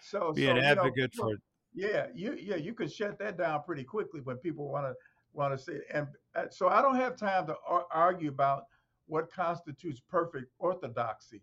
So 0.00 0.32
be 0.32 0.46
so, 0.46 0.50
an 0.50 0.58
advocate 0.58 1.12
know, 1.16 1.24
for. 1.24 1.36
Yeah, 1.72 2.06
you 2.14 2.36
yeah 2.40 2.56
you 2.56 2.74
can 2.74 2.88
shut 2.88 3.18
that 3.18 3.38
down 3.38 3.62
pretty 3.64 3.84
quickly 3.84 4.20
when 4.20 4.36
people 4.38 4.68
want 4.68 4.86
to 4.86 4.94
want 5.32 5.56
to 5.56 5.62
say. 5.62 5.80
And 5.92 6.08
uh, 6.34 6.46
so 6.50 6.68
I 6.68 6.82
don't 6.82 6.96
have 6.96 7.16
time 7.16 7.46
to 7.46 7.54
ar- 7.66 7.86
argue 7.92 8.28
about 8.28 8.64
what 9.06 9.32
constitutes 9.32 10.00
perfect 10.00 10.46
orthodoxy. 10.58 11.42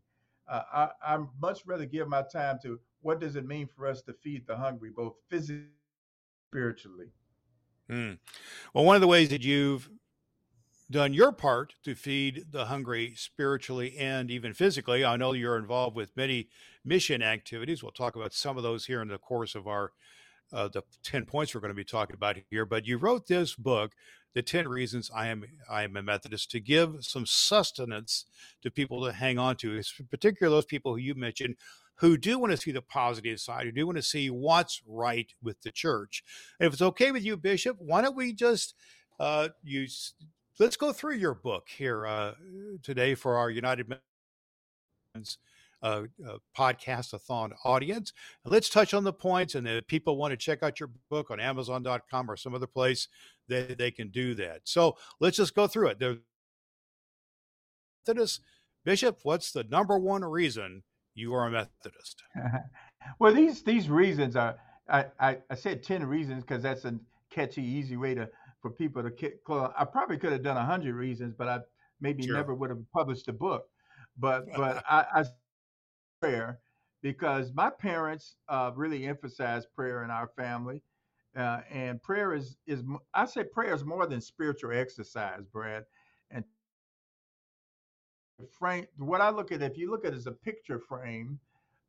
Uh, 0.50 0.63
I, 0.74 0.89
I 1.15 1.19
much 1.41 1.62
rather 1.65 1.86
give 1.86 2.07
my 2.07 2.24
time 2.24 2.60
to 2.63 2.79
what 3.01 3.19
does 3.21 3.36
it 3.36 3.45
mean 3.45 3.67
for 3.67 3.88
us 3.88 4.01
to 4.03 4.13
feed 4.13 4.45
the 4.48 4.55
hungry, 4.55 4.91
both 4.93 5.13
physically, 5.29 5.67
spiritually. 6.50 7.07
Mm. 7.90 8.20
Well, 8.74 8.86
one 8.86 8.96
of 8.96 9.02
the 9.02 9.08
ways 9.08 9.30
that 9.30 9.44
you've 9.44 9.90
done 10.90 11.14
your 11.14 11.32
part 11.32 11.74
to 11.84 11.96
feed 11.96 12.46
the 12.52 12.66
hungry 12.66 13.14
spiritually 13.16 13.98
and 13.98 14.30
even 14.30 14.54
physically, 14.54 15.06
I 15.06 15.16
know 15.16 15.34
you're 15.34 15.58
involved 15.58 15.96
with 15.96 16.16
many 16.18 16.50
mission 16.84 17.22
activities. 17.22 17.82
We'll 17.82 17.92
talk 17.92 18.16
about 18.16 18.34
some 18.34 18.58
of 18.58 18.64
those 18.64 18.86
here 18.86 19.02
in 19.02 19.08
the 19.08 19.18
course 19.18 19.56
of 19.56 19.68
our 19.68 19.92
uh, 20.54 20.68
the 20.68 20.84
10 21.04 21.26
points 21.26 21.54
we're 21.54 21.62
going 21.62 21.70
to 21.70 21.76
be 21.76 21.84
talking 21.84 22.14
about 22.14 22.38
here 22.50 22.66
but 22.66 22.86
you 22.86 22.98
wrote 22.98 23.28
this 23.28 23.56
book 23.56 23.94
the 24.34 24.42
10 24.42 24.68
reasons 24.68 25.10
i 25.16 25.28
am 25.28 25.44
i 25.70 25.84
am 25.84 25.96
a 25.96 26.04
methodist 26.04 26.52
to 26.52 26.60
give 26.60 26.98
some 27.00 27.26
sustenance 27.26 28.26
to 28.62 28.70
people 28.70 29.04
to 29.06 29.14
hang 29.14 29.40
on 29.40 29.56
to 29.56 29.82
particularly 30.10 30.56
those 30.56 30.66
people 30.66 30.94
who 30.94 31.00
you 31.00 31.16
mentioned 31.16 31.56
who 31.95 32.17
do 32.17 32.39
want 32.39 32.51
to 32.51 32.57
see 32.57 32.71
the 32.71 32.81
positive 32.81 33.39
side, 33.39 33.65
who 33.65 33.71
do 33.71 33.86
want 33.86 33.98
to 33.98 34.03
see 34.03 34.29
what's 34.29 34.81
right 34.88 35.31
with 35.41 35.62
the 35.62 35.71
church. 35.71 36.24
And 36.60 36.67
if 36.67 36.74
it's 36.74 36.81
okay 36.81 37.12
with 37.12 37.24
you, 37.24 37.38
Bishop, 37.38 37.77
why 37.79 38.01
don't 38.01 38.15
we 38.15 38.33
just 38.33 38.75
uh, 39.19 39.50
use 39.63 40.13
let's 40.60 40.77
go 40.77 40.93
through 40.93 41.15
your 41.15 41.33
book 41.33 41.67
here 41.69 42.05
uh, 42.05 42.33
today 42.83 43.15
for 43.15 43.38
our 43.38 43.50
United 43.50 43.88
Men's 45.15 45.38
uh, 45.81 46.03
uh, 46.27 46.38
podcast-a-thon 46.55 47.53
audience. 47.65 48.13
Let's 48.45 48.69
touch 48.69 48.93
on 48.93 49.03
the 49.03 49.13
points, 49.13 49.55
and 49.55 49.67
if 49.67 49.88
people 49.88 50.17
want 50.17 50.31
to 50.31 50.38
check 50.38 50.62
out 50.62 50.79
your 50.79 50.91
book 51.10 51.31
on 51.31 51.39
Amazon.com 51.39 52.29
or 52.29 52.38
some 52.38 52.53
other 52.53 52.67
place, 52.67 53.07
they, 53.48 53.74
they 53.77 53.89
can 53.89 54.10
do 54.10 54.36
that. 54.36 54.62
So 54.63 54.98
let's 55.19 55.38
just 55.38 55.55
go 55.55 55.65
through 55.67 55.93
it. 55.98 56.21
Bishop, 58.86 59.19
what's 59.24 59.51
the 59.51 59.63
number 59.63 59.98
one 59.98 60.24
reason 60.24 60.83
you 61.13 61.34
are 61.34 61.48
a 61.48 61.51
Methodist. 61.51 62.24
well, 63.20 63.34
these 63.34 63.63
these 63.63 63.89
reasons 63.89 64.36
are 64.36 64.58
I, 64.89 65.06
I, 65.20 65.38
I 65.50 65.56
said 65.56 65.84
ten 65.84 66.06
reasons 66.06 66.44
because 66.44 66.63
that's 66.63 66.86
a 66.86 66.98
catchy, 67.30 67.63
easy 67.63 67.98
way 67.98 68.15
to 68.15 68.30
for 68.62 68.72
people 68.72 69.03
to 69.03 69.10
get. 69.10 69.39
I 69.50 69.86
probably 69.86 70.18
could 70.18 70.32
have 70.32 70.44
done 70.44 70.58
a 70.58 70.65
hundred 70.65 70.96
reasons, 70.96 71.34
but 71.38 71.48
I 71.48 71.60
maybe 72.00 72.24
sure. 72.24 72.36
never 72.36 72.53
would 72.53 72.70
have 72.70 72.80
published 72.94 73.27
a 73.27 73.34
book. 73.34 73.65
But 74.18 74.46
but 74.56 74.84
I, 74.89 75.06
I 75.13 75.25
prayer 76.22 76.60
because 77.01 77.51
my 77.53 77.70
parents 77.70 78.36
uh, 78.48 78.72
really 78.75 79.08
emphasized 79.08 79.68
prayer 79.75 80.03
in 80.03 80.12
our 80.12 80.30
family. 80.38 80.84
Uh, 81.36 81.62
and 81.72 82.01
prayer 82.03 82.34
is 82.34 82.58
is 82.68 82.84
I 83.13 83.25
say 83.25 83.46
prayer 83.46 83.74
is 83.74 83.86
more 83.86 84.06
than 84.06 84.20
spiritual 84.20 84.74
exercise, 84.74 85.44
Brad 85.53 85.86
frame 88.48 88.86
what 88.98 89.21
i 89.21 89.29
look 89.29 89.51
at 89.51 89.62
if 89.62 89.77
you 89.77 89.89
look 89.89 90.05
at 90.05 90.13
it 90.13 90.17
as 90.17 90.27
a 90.27 90.31
picture 90.31 90.79
frame 90.79 91.39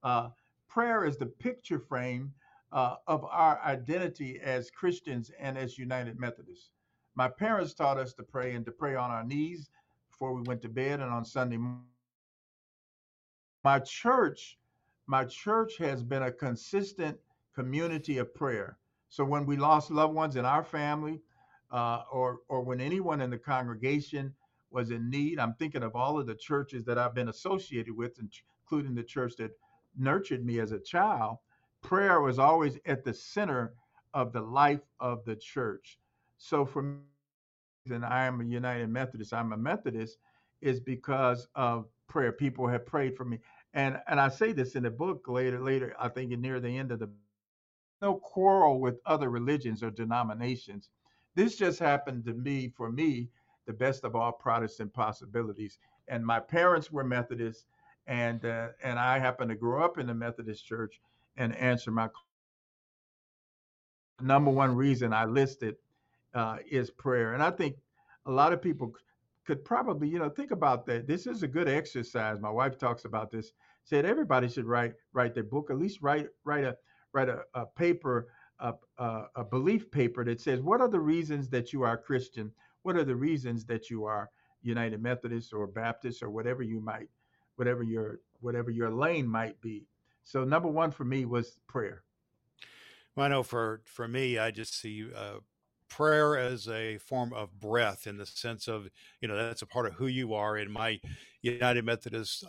uh, 0.02 0.28
prayer 0.68 1.04
is 1.04 1.16
the 1.16 1.26
picture 1.26 1.78
frame 1.78 2.32
uh, 2.72 2.96
of 3.06 3.24
our 3.24 3.60
identity 3.64 4.40
as 4.42 4.70
christians 4.70 5.30
and 5.38 5.56
as 5.58 5.78
united 5.78 6.18
methodists 6.18 6.70
my 7.14 7.28
parents 7.28 7.74
taught 7.74 7.98
us 7.98 8.14
to 8.14 8.22
pray 8.22 8.54
and 8.54 8.64
to 8.64 8.72
pray 8.72 8.94
on 8.94 9.10
our 9.10 9.24
knees 9.24 9.70
before 10.10 10.32
we 10.34 10.42
went 10.42 10.62
to 10.62 10.68
bed 10.68 11.00
and 11.00 11.10
on 11.10 11.24
sunday 11.24 11.56
morning. 11.56 11.82
my 13.64 13.78
church 13.78 14.58
my 15.06 15.24
church 15.24 15.76
has 15.78 16.02
been 16.02 16.22
a 16.22 16.32
consistent 16.32 17.18
community 17.54 18.18
of 18.18 18.34
prayer 18.34 18.78
so 19.08 19.24
when 19.24 19.44
we 19.44 19.56
lost 19.56 19.90
loved 19.90 20.14
ones 20.14 20.36
in 20.36 20.44
our 20.44 20.64
family 20.64 21.20
uh, 21.70 22.02
or 22.10 22.40
or 22.48 22.62
when 22.62 22.80
anyone 22.80 23.20
in 23.20 23.30
the 23.30 23.38
congregation 23.38 24.32
was 24.72 24.90
in 24.90 25.10
need. 25.10 25.38
I'm 25.38 25.54
thinking 25.54 25.82
of 25.82 25.94
all 25.94 26.18
of 26.18 26.26
the 26.26 26.34
churches 26.34 26.84
that 26.84 26.98
I've 26.98 27.14
been 27.14 27.28
associated 27.28 27.96
with, 27.96 28.18
including 28.18 28.94
the 28.94 29.02
church 29.02 29.36
that 29.36 29.52
nurtured 29.96 30.44
me 30.44 30.60
as 30.60 30.72
a 30.72 30.80
child. 30.80 31.38
Prayer 31.82 32.20
was 32.20 32.38
always 32.38 32.78
at 32.86 33.04
the 33.04 33.12
center 33.14 33.74
of 34.14 34.32
the 34.32 34.42
life 34.42 34.82
of 35.00 35.24
the 35.24 35.36
church. 35.36 35.98
So 36.38 36.64
for 36.64 36.82
me, 36.82 37.00
and 37.90 38.04
I 38.04 38.24
am 38.24 38.40
a 38.40 38.44
United 38.44 38.88
Methodist, 38.88 39.32
I'm 39.32 39.52
a 39.52 39.56
Methodist, 39.56 40.18
is 40.60 40.80
because 40.80 41.48
of 41.54 41.86
prayer. 42.08 42.32
People 42.32 42.68
have 42.68 42.86
prayed 42.86 43.16
for 43.16 43.24
me. 43.24 43.40
And 43.74 43.98
and 44.06 44.20
I 44.20 44.28
say 44.28 44.52
this 44.52 44.76
in 44.76 44.84
the 44.84 44.90
book 44.90 45.26
later, 45.28 45.60
later, 45.60 45.94
I 45.98 46.08
think 46.08 46.30
near 46.30 46.60
the 46.60 46.76
end 46.78 46.92
of 46.92 46.98
the 47.00 47.10
no 48.02 48.16
quarrel 48.16 48.80
with 48.80 49.00
other 49.06 49.30
religions 49.30 49.82
or 49.82 49.90
denominations. 49.90 50.90
This 51.34 51.56
just 51.56 51.78
happened 51.78 52.24
to 52.26 52.34
me 52.34 52.68
for 52.68 52.90
me 52.90 53.30
the 53.66 53.72
best 53.72 54.04
of 54.04 54.14
all 54.14 54.32
Protestant 54.32 54.92
possibilities. 54.92 55.78
And 56.08 56.24
my 56.24 56.40
parents 56.40 56.90
were 56.90 57.04
Methodists, 57.04 57.64
and 58.06 58.44
uh, 58.44 58.68
and 58.82 58.98
I 58.98 59.18
happened 59.18 59.50
to 59.50 59.56
grow 59.56 59.84
up 59.84 59.98
in 59.98 60.06
the 60.06 60.14
Methodist 60.14 60.66
Church 60.66 61.00
and 61.36 61.54
answer 61.56 61.90
my 61.90 62.08
number 64.20 64.50
one 64.50 64.74
reason 64.74 65.12
I 65.12 65.24
listed 65.24 65.76
uh, 66.34 66.58
is 66.70 66.90
prayer. 66.90 67.34
And 67.34 67.42
I 67.42 67.50
think 67.50 67.76
a 68.26 68.30
lot 68.30 68.52
of 68.52 68.62
people 68.62 68.92
could 69.46 69.64
probably, 69.64 70.08
you 70.08 70.18
know, 70.18 70.28
think 70.28 70.50
about 70.50 70.86
that. 70.86 71.06
This 71.06 71.26
is 71.26 71.42
a 71.42 71.48
good 71.48 71.68
exercise. 71.68 72.40
My 72.40 72.50
wife 72.50 72.78
talks 72.78 73.04
about 73.04 73.30
this. 73.30 73.52
Said 73.84 74.04
everybody 74.04 74.48
should 74.48 74.66
write 74.66 74.94
write 75.12 75.34
their 75.34 75.42
book, 75.42 75.70
at 75.70 75.78
least 75.78 76.00
write 76.02 76.28
write 76.44 76.64
a 76.64 76.76
write 77.12 77.28
a, 77.28 77.42
a 77.54 77.66
paper, 77.66 78.28
a, 78.60 78.74
a, 78.98 79.22
a 79.36 79.44
belief 79.44 79.90
paper 79.90 80.24
that 80.24 80.40
says 80.40 80.60
what 80.60 80.80
are 80.80 80.88
the 80.88 81.00
reasons 81.00 81.48
that 81.48 81.72
you 81.72 81.82
are 81.82 81.94
a 81.94 81.98
Christian 81.98 82.52
what 82.82 82.96
are 82.96 83.04
the 83.04 83.16
reasons 83.16 83.64
that 83.66 83.90
you 83.90 84.04
are 84.04 84.30
United 84.62 85.02
Methodist 85.02 85.52
or 85.52 85.66
Baptist 85.66 86.22
or 86.22 86.30
whatever 86.30 86.62
you 86.62 86.80
might, 86.80 87.08
whatever 87.56 87.82
your 87.82 88.20
whatever 88.40 88.70
your 88.70 88.90
lane 88.90 89.26
might 89.26 89.60
be. 89.60 89.86
So 90.24 90.44
number 90.44 90.68
one 90.68 90.90
for 90.90 91.04
me 91.04 91.24
was 91.24 91.58
prayer. 91.68 92.04
Well, 93.14 93.26
I 93.26 93.28
know 93.28 93.42
for 93.42 93.82
for 93.84 94.08
me, 94.08 94.38
I 94.38 94.50
just 94.50 94.78
see 94.78 95.06
uh, 95.14 95.38
prayer 95.88 96.38
as 96.38 96.68
a 96.68 96.98
form 96.98 97.32
of 97.32 97.58
breath 97.60 98.06
in 98.06 98.16
the 98.16 98.26
sense 98.26 98.68
of 98.68 98.88
you 99.20 99.28
know 99.28 99.36
that's 99.36 99.62
a 99.62 99.66
part 99.66 99.86
of 99.86 99.94
who 99.94 100.06
you 100.06 100.34
are. 100.34 100.56
In 100.56 100.70
my 100.70 101.00
United 101.42 101.84
Methodist, 101.84 102.44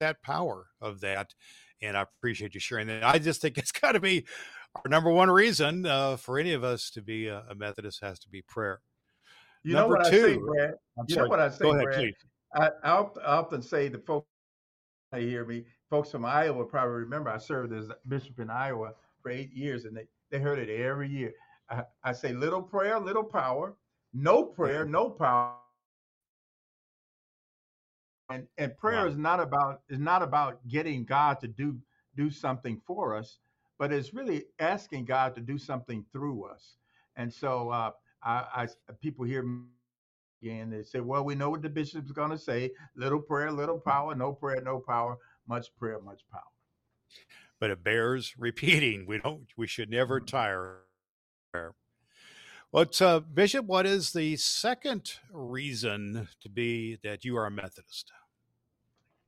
that 0.00 0.22
power 0.22 0.68
of 0.80 1.00
that, 1.00 1.34
and 1.82 1.96
I 1.96 2.02
appreciate 2.02 2.54
you 2.54 2.60
sharing 2.60 2.86
that. 2.86 3.04
I 3.04 3.18
just 3.18 3.40
think 3.40 3.58
it's 3.58 3.72
got 3.72 3.92
to 3.92 4.00
be 4.00 4.24
our 4.84 4.88
number 4.88 5.10
one 5.10 5.30
reason 5.30 5.86
uh, 5.86 6.16
for 6.16 6.38
any 6.38 6.52
of 6.52 6.64
us 6.64 6.90
to 6.90 7.02
be 7.02 7.28
a, 7.28 7.44
a, 7.50 7.54
Methodist 7.54 8.00
has 8.02 8.18
to 8.20 8.28
be 8.28 8.42
prayer. 8.42 8.80
You 9.64 9.74
Number 9.74 9.94
know 9.94 9.98
what 10.00 10.10
two. 10.10 10.16
I 10.16 10.26
say, 10.26 10.36
Brad? 10.38 10.74
I'm 10.98 11.08
You 11.08 11.14
sorry. 11.14 11.24
know 11.24 11.30
what 11.30 11.40
I 11.40 11.48
say, 11.48 11.64
Go 11.64 11.70
ahead, 11.70 11.84
Brad? 11.84 12.00
please. 12.00 12.14
I, 12.54 12.70
I 12.84 12.90
often 13.26 13.62
say 13.62 13.88
the 13.88 13.98
folks 13.98 14.26
I 15.12 15.20
hear 15.20 15.44
me, 15.44 15.64
folks 15.88 16.10
from 16.10 16.24
Iowa 16.24 16.64
probably 16.64 16.94
remember 16.94 17.30
I 17.30 17.38
served 17.38 17.72
as 17.72 17.88
bishop 18.08 18.38
in 18.40 18.50
Iowa 18.50 18.92
for 19.22 19.30
eight 19.30 19.52
years, 19.52 19.84
and 19.84 19.96
they, 19.96 20.06
they 20.30 20.38
heard 20.38 20.58
it 20.58 20.68
every 20.68 21.08
year. 21.08 21.32
I, 21.70 21.84
I 22.04 22.12
say 22.12 22.32
little 22.32 22.62
prayer, 22.62 22.98
little 22.98 23.24
power, 23.24 23.76
no 24.12 24.44
prayer, 24.44 24.84
no 24.88 25.10
power. 25.10 25.54
And 28.28 28.46
and 28.58 28.76
prayer 28.76 29.02
Wow. 29.02 29.12
is 29.12 29.16
not 29.16 29.38
about 29.38 29.82
is 29.88 30.00
not 30.00 30.22
about 30.22 30.66
getting 30.66 31.04
God 31.04 31.38
to 31.40 31.48
do 31.48 31.78
do 32.16 32.28
something 32.30 32.80
for 32.84 33.16
us, 33.16 33.38
but 33.78 33.92
it's 33.92 34.14
really 34.14 34.44
asking 34.58 35.04
God 35.04 35.34
to 35.34 35.40
do 35.40 35.58
something 35.58 36.04
through 36.12 36.44
us. 36.44 36.76
And 37.16 37.32
so 37.32 37.70
uh, 37.70 37.90
I, 38.22 38.44
I 38.54 38.68
people 39.00 39.24
hear 39.24 39.42
me 39.42 39.64
again. 40.42 40.70
They 40.70 40.82
say, 40.82 41.00
well, 41.00 41.24
we 41.24 41.34
know 41.34 41.50
what 41.50 41.62
the 41.62 41.68
bishop's 41.68 42.12
going 42.12 42.30
to 42.30 42.38
say 42.38 42.70
little 42.94 43.20
prayer, 43.20 43.50
little 43.50 43.78
power, 43.78 44.14
no 44.14 44.32
prayer, 44.32 44.60
no 44.62 44.78
power, 44.78 45.16
much 45.46 45.74
prayer, 45.76 46.00
much 46.00 46.22
power. 46.30 46.42
But 47.58 47.70
it 47.70 47.82
bears 47.82 48.34
repeating. 48.38 49.06
We 49.06 49.18
don't. 49.18 49.46
We 49.56 49.66
should 49.66 49.90
never 49.90 50.20
Mhm. 50.20 50.26
tire. 50.26 50.82
Well, 52.72 52.86
uh, 53.00 53.20
Bishop, 53.20 53.64
what 53.64 53.86
is 53.86 54.12
the 54.12 54.36
second 54.36 55.18
reason 55.30 56.28
to 56.40 56.48
be 56.50 56.96
that 57.02 57.24
you 57.24 57.36
are 57.38 57.46
a 57.46 57.50
Methodist? 57.50 58.12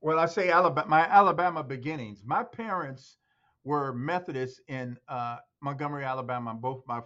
Well, 0.01 0.19
I 0.19 0.27
say 0.27 0.51
Alabama, 0.51 0.89
my 0.89 1.07
Alabama 1.07 1.63
beginnings. 1.65 2.23
My 2.25 2.43
parents 2.43 3.17
were 3.69 3.93
Methodists 3.93 4.63
in 4.69 4.97
uh, 5.09 5.37
Montgomery, 5.61 6.03
Alabama. 6.03 6.55
Both 6.55 6.83
my 6.89 7.01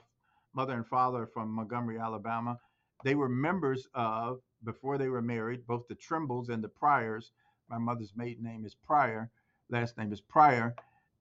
mother 0.54 0.74
and 0.74 0.86
father 0.86 1.26
from 1.26 1.48
Montgomery, 1.50 1.98
Alabama. 1.98 2.56
They 3.04 3.16
were 3.16 3.28
members 3.28 3.88
of, 3.94 4.40
before 4.62 4.96
they 4.96 5.08
were 5.08 5.20
married, 5.20 5.66
both 5.66 5.88
the 5.88 5.96
Trimbles 5.96 6.50
and 6.50 6.62
the 6.62 6.68
Pryors. 6.68 7.32
My 7.68 7.78
mother's 7.78 8.12
maiden 8.14 8.44
name 8.44 8.64
is 8.64 8.76
Pryor, 8.76 9.28
last 9.70 9.98
name 9.98 10.12
is 10.12 10.20
Pryor. 10.20 10.76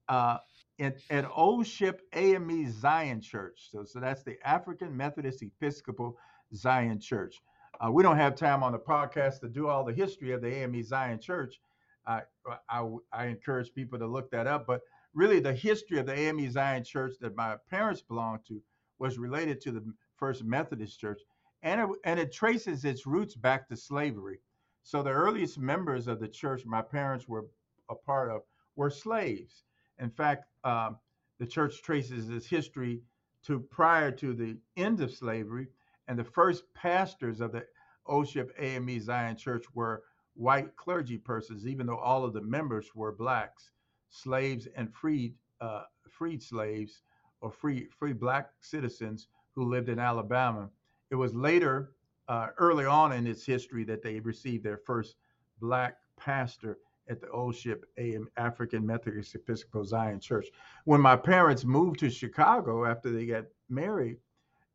Uh, 0.07 0.37
at, 0.79 0.97
at 1.09 1.25
Old 1.35 1.65
Ship 1.65 2.01
AME 2.13 2.71
Zion 2.71 3.19
Church. 3.19 3.69
So, 3.71 3.83
so 3.83 3.99
that's 3.99 4.21
the 4.21 4.37
African 4.45 4.95
Methodist 4.95 5.41
Episcopal 5.41 6.17
Zion 6.53 6.99
Church. 6.99 7.41
Uh, 7.83 7.91
we 7.91 8.03
don't 8.03 8.17
have 8.17 8.35
time 8.35 8.61
on 8.61 8.73
the 8.73 8.79
podcast 8.79 9.39
to 9.39 9.49
do 9.49 9.67
all 9.67 9.83
the 9.83 9.93
history 9.93 10.33
of 10.33 10.41
the 10.41 10.53
AME 10.53 10.83
Zion 10.83 11.19
Church. 11.19 11.59
I, 12.05 12.21
I, 12.69 12.87
I 13.11 13.25
encourage 13.25 13.73
people 13.73 13.97
to 13.97 14.05
look 14.05 14.29
that 14.31 14.45
up. 14.45 14.67
But 14.67 14.81
really, 15.13 15.39
the 15.39 15.53
history 15.53 15.99
of 15.99 16.05
the 16.05 16.17
AME 16.17 16.51
Zion 16.51 16.83
Church 16.83 17.13
that 17.21 17.35
my 17.35 17.57
parents 17.69 18.01
belonged 18.01 18.45
to 18.47 18.61
was 18.99 19.17
related 19.17 19.59
to 19.61 19.71
the 19.71 19.83
First 20.15 20.43
Methodist 20.43 20.99
Church, 20.99 21.21
and 21.63 21.81
it, 21.81 21.89
and 22.05 22.19
it 22.19 22.31
traces 22.31 22.85
its 22.85 23.05
roots 23.05 23.35
back 23.35 23.67
to 23.67 23.75
slavery. 23.75 24.39
So 24.83 25.03
the 25.03 25.11
earliest 25.11 25.59
members 25.59 26.07
of 26.07 26.19
the 26.19 26.27
church 26.27 26.65
my 26.65 26.81
parents 26.81 27.27
were 27.27 27.45
a 27.89 27.95
part 27.95 28.31
of 28.31 28.41
were 28.75 28.89
slaves. 28.89 29.63
In 29.99 30.09
fact, 30.09 30.45
um, 30.63 30.97
the 31.39 31.45
church 31.45 31.81
traces 31.83 32.29
its 32.29 32.47
history 32.47 33.01
to 33.43 33.59
prior 33.59 34.11
to 34.11 34.33
the 34.33 34.57
end 34.77 35.01
of 35.01 35.11
slavery, 35.11 35.67
and 36.07 36.17
the 36.17 36.23
first 36.23 36.63
pastors 36.73 37.41
of 37.41 37.51
the 37.51 37.65
Old 38.05 38.27
Ship 38.27 38.51
AME 38.57 38.99
Zion 38.99 39.35
Church 39.35 39.65
were 39.73 40.03
white 40.35 40.75
clergy 40.75 41.17
persons, 41.17 41.67
even 41.67 41.85
though 41.87 41.97
all 41.97 42.23
of 42.23 42.33
the 42.33 42.41
members 42.41 42.95
were 42.95 43.11
blacks, 43.11 43.71
slaves 44.11 44.67
and 44.75 44.93
freed 44.93 45.33
uh, 45.61 45.83
freed 46.09 46.43
slaves 46.43 47.01
or 47.41 47.51
free 47.51 47.87
free 47.97 48.13
black 48.13 48.51
citizens 48.59 49.27
who 49.53 49.63
lived 49.63 49.89
in 49.89 49.99
Alabama. 49.99 50.69
It 51.09 51.15
was 51.15 51.33
later, 51.33 51.91
uh, 52.27 52.47
early 52.57 52.85
on 52.85 53.11
in 53.11 53.25
its 53.25 53.45
history, 53.45 53.83
that 53.85 54.03
they 54.03 54.19
received 54.19 54.63
their 54.63 54.77
first 54.77 55.15
black 55.59 55.97
pastor 56.17 56.77
at 57.09 57.19
the 57.19 57.29
Old 57.29 57.55
Ship 57.55 57.85
AM 57.97 58.29
African 58.37 58.85
Methodist 58.85 59.35
Episcopal 59.35 59.83
Zion 59.83 60.19
Church. 60.19 60.47
When 60.85 61.01
my 61.01 61.15
parents 61.15 61.65
moved 61.65 61.99
to 61.99 62.09
Chicago 62.09 62.85
after 62.85 63.11
they 63.11 63.25
got 63.25 63.45
married, 63.69 64.17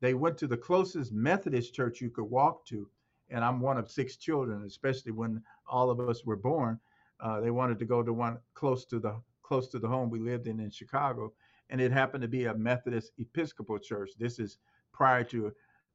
they 0.00 0.14
went 0.14 0.36
to 0.38 0.46
the 0.46 0.56
closest 0.56 1.12
Methodist 1.12 1.74
church 1.74 2.00
you 2.00 2.10
could 2.10 2.24
walk 2.24 2.66
to. 2.66 2.88
And 3.30 3.44
I'm 3.44 3.60
one 3.60 3.78
of 3.78 3.90
six 3.90 4.16
children, 4.16 4.64
especially 4.64 5.12
when 5.12 5.42
all 5.66 5.90
of 5.90 6.00
us 6.00 6.24
were 6.24 6.36
born. 6.36 6.78
Uh, 7.20 7.40
they 7.40 7.50
wanted 7.50 7.78
to 7.78 7.84
go 7.84 8.02
to 8.02 8.12
one 8.12 8.38
close 8.54 8.84
to 8.86 8.98
the 8.98 9.20
close 9.42 9.68
to 9.68 9.78
the 9.78 9.88
home 9.88 10.10
we 10.10 10.18
lived 10.18 10.48
in 10.48 10.60
in 10.60 10.70
Chicago, 10.70 11.32
and 11.70 11.80
it 11.80 11.92
happened 11.92 12.22
to 12.22 12.28
be 12.28 12.46
a 12.46 12.54
Methodist 12.54 13.12
Episcopal 13.18 13.78
church. 13.78 14.10
This 14.18 14.38
is 14.38 14.58
prior 14.92 15.22
to 15.24 15.42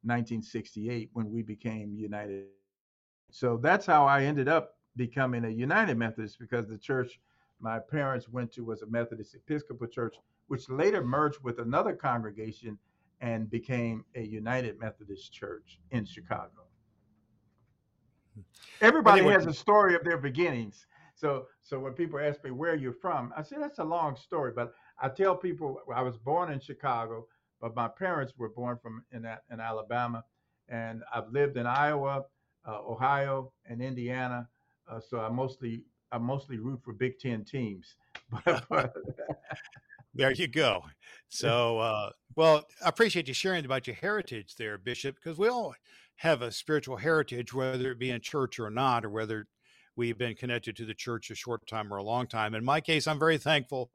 1968 0.04 1.10
when 1.12 1.30
we 1.30 1.42
became 1.42 1.94
United. 1.94 2.46
So 3.30 3.56
that's 3.56 3.86
how 3.86 4.06
I 4.06 4.24
ended 4.24 4.48
up 4.48 4.76
becoming 4.96 5.44
a 5.44 5.48
United 5.48 5.96
Methodist 5.96 6.38
because 6.38 6.66
the 6.68 6.78
church 6.78 7.20
my 7.62 7.78
parents 7.78 8.28
went 8.28 8.52
to 8.52 8.64
was 8.64 8.82
a 8.82 8.86
Methodist 8.86 9.36
Episcopal 9.36 9.86
church, 9.86 10.16
which 10.48 10.68
later 10.68 11.02
merged 11.02 11.38
with 11.42 11.60
another 11.60 11.94
congregation 11.94 12.76
and 13.20 13.48
became 13.48 14.04
a 14.16 14.22
United 14.22 14.80
Methodist 14.80 15.32
church 15.32 15.78
in 15.92 16.04
Chicago. 16.04 16.66
Everybody 18.80 19.22
Well, 19.22 19.28
they 19.28 19.34
has 19.34 19.46
a 19.46 19.54
story 19.54 19.94
of 19.94 20.02
their 20.02 20.18
beginnings. 20.18 20.86
So, 21.14 21.46
so 21.62 21.78
when 21.78 21.92
people 21.92 22.18
ask 22.18 22.42
me 22.44 22.50
where 22.50 22.74
you're 22.74 22.92
from, 22.92 23.32
I 23.36 23.42
say 23.42 23.56
that's 23.58 23.78
a 23.78 23.84
long 23.84 24.16
story. 24.16 24.52
But 24.54 24.72
I 25.00 25.08
tell 25.08 25.36
people 25.36 25.78
I 25.94 26.02
was 26.02 26.16
born 26.16 26.50
in 26.52 26.60
Chicago, 26.60 27.26
but 27.60 27.74
my 27.76 27.88
parents 27.88 28.34
were 28.36 28.48
born 28.48 28.78
from 28.82 29.04
in, 29.12 29.26
in 29.50 29.60
Alabama, 29.60 30.24
and 30.68 31.02
I've 31.14 31.28
lived 31.30 31.56
in 31.56 31.66
Iowa, 31.66 32.24
uh, 32.66 32.78
Ohio, 32.80 33.52
and 33.66 33.82
Indiana. 33.82 34.48
Uh, 34.90 35.00
so 35.00 35.20
I 35.20 35.28
mostly 35.28 35.84
I 36.10 36.18
mostly 36.18 36.58
root 36.58 36.80
for 36.84 36.92
Big 36.92 37.18
Ten 37.18 37.44
teams. 37.44 37.94
There 40.14 40.32
you 40.32 40.46
go. 40.46 40.84
So, 41.28 41.78
uh, 41.78 42.10
well, 42.36 42.64
I 42.84 42.88
appreciate 42.88 43.28
you 43.28 43.34
sharing 43.34 43.64
about 43.64 43.86
your 43.86 43.96
heritage 43.96 44.56
there, 44.56 44.76
Bishop, 44.76 45.16
because 45.16 45.38
we 45.38 45.48
all 45.48 45.74
have 46.16 46.42
a 46.42 46.52
spiritual 46.52 46.98
heritage, 46.98 47.54
whether 47.54 47.92
it 47.92 47.98
be 47.98 48.10
in 48.10 48.20
church 48.20 48.60
or 48.60 48.68
not, 48.68 49.06
or 49.06 49.10
whether 49.10 49.46
we've 49.96 50.18
been 50.18 50.34
connected 50.34 50.76
to 50.76 50.84
the 50.84 50.94
church 50.94 51.30
a 51.30 51.34
short 51.34 51.66
time 51.66 51.92
or 51.92 51.96
a 51.96 52.02
long 52.02 52.26
time. 52.26 52.54
In 52.54 52.64
my 52.64 52.80
case, 52.80 53.06
I'm 53.06 53.18
very 53.18 53.38
thankful 53.38 53.90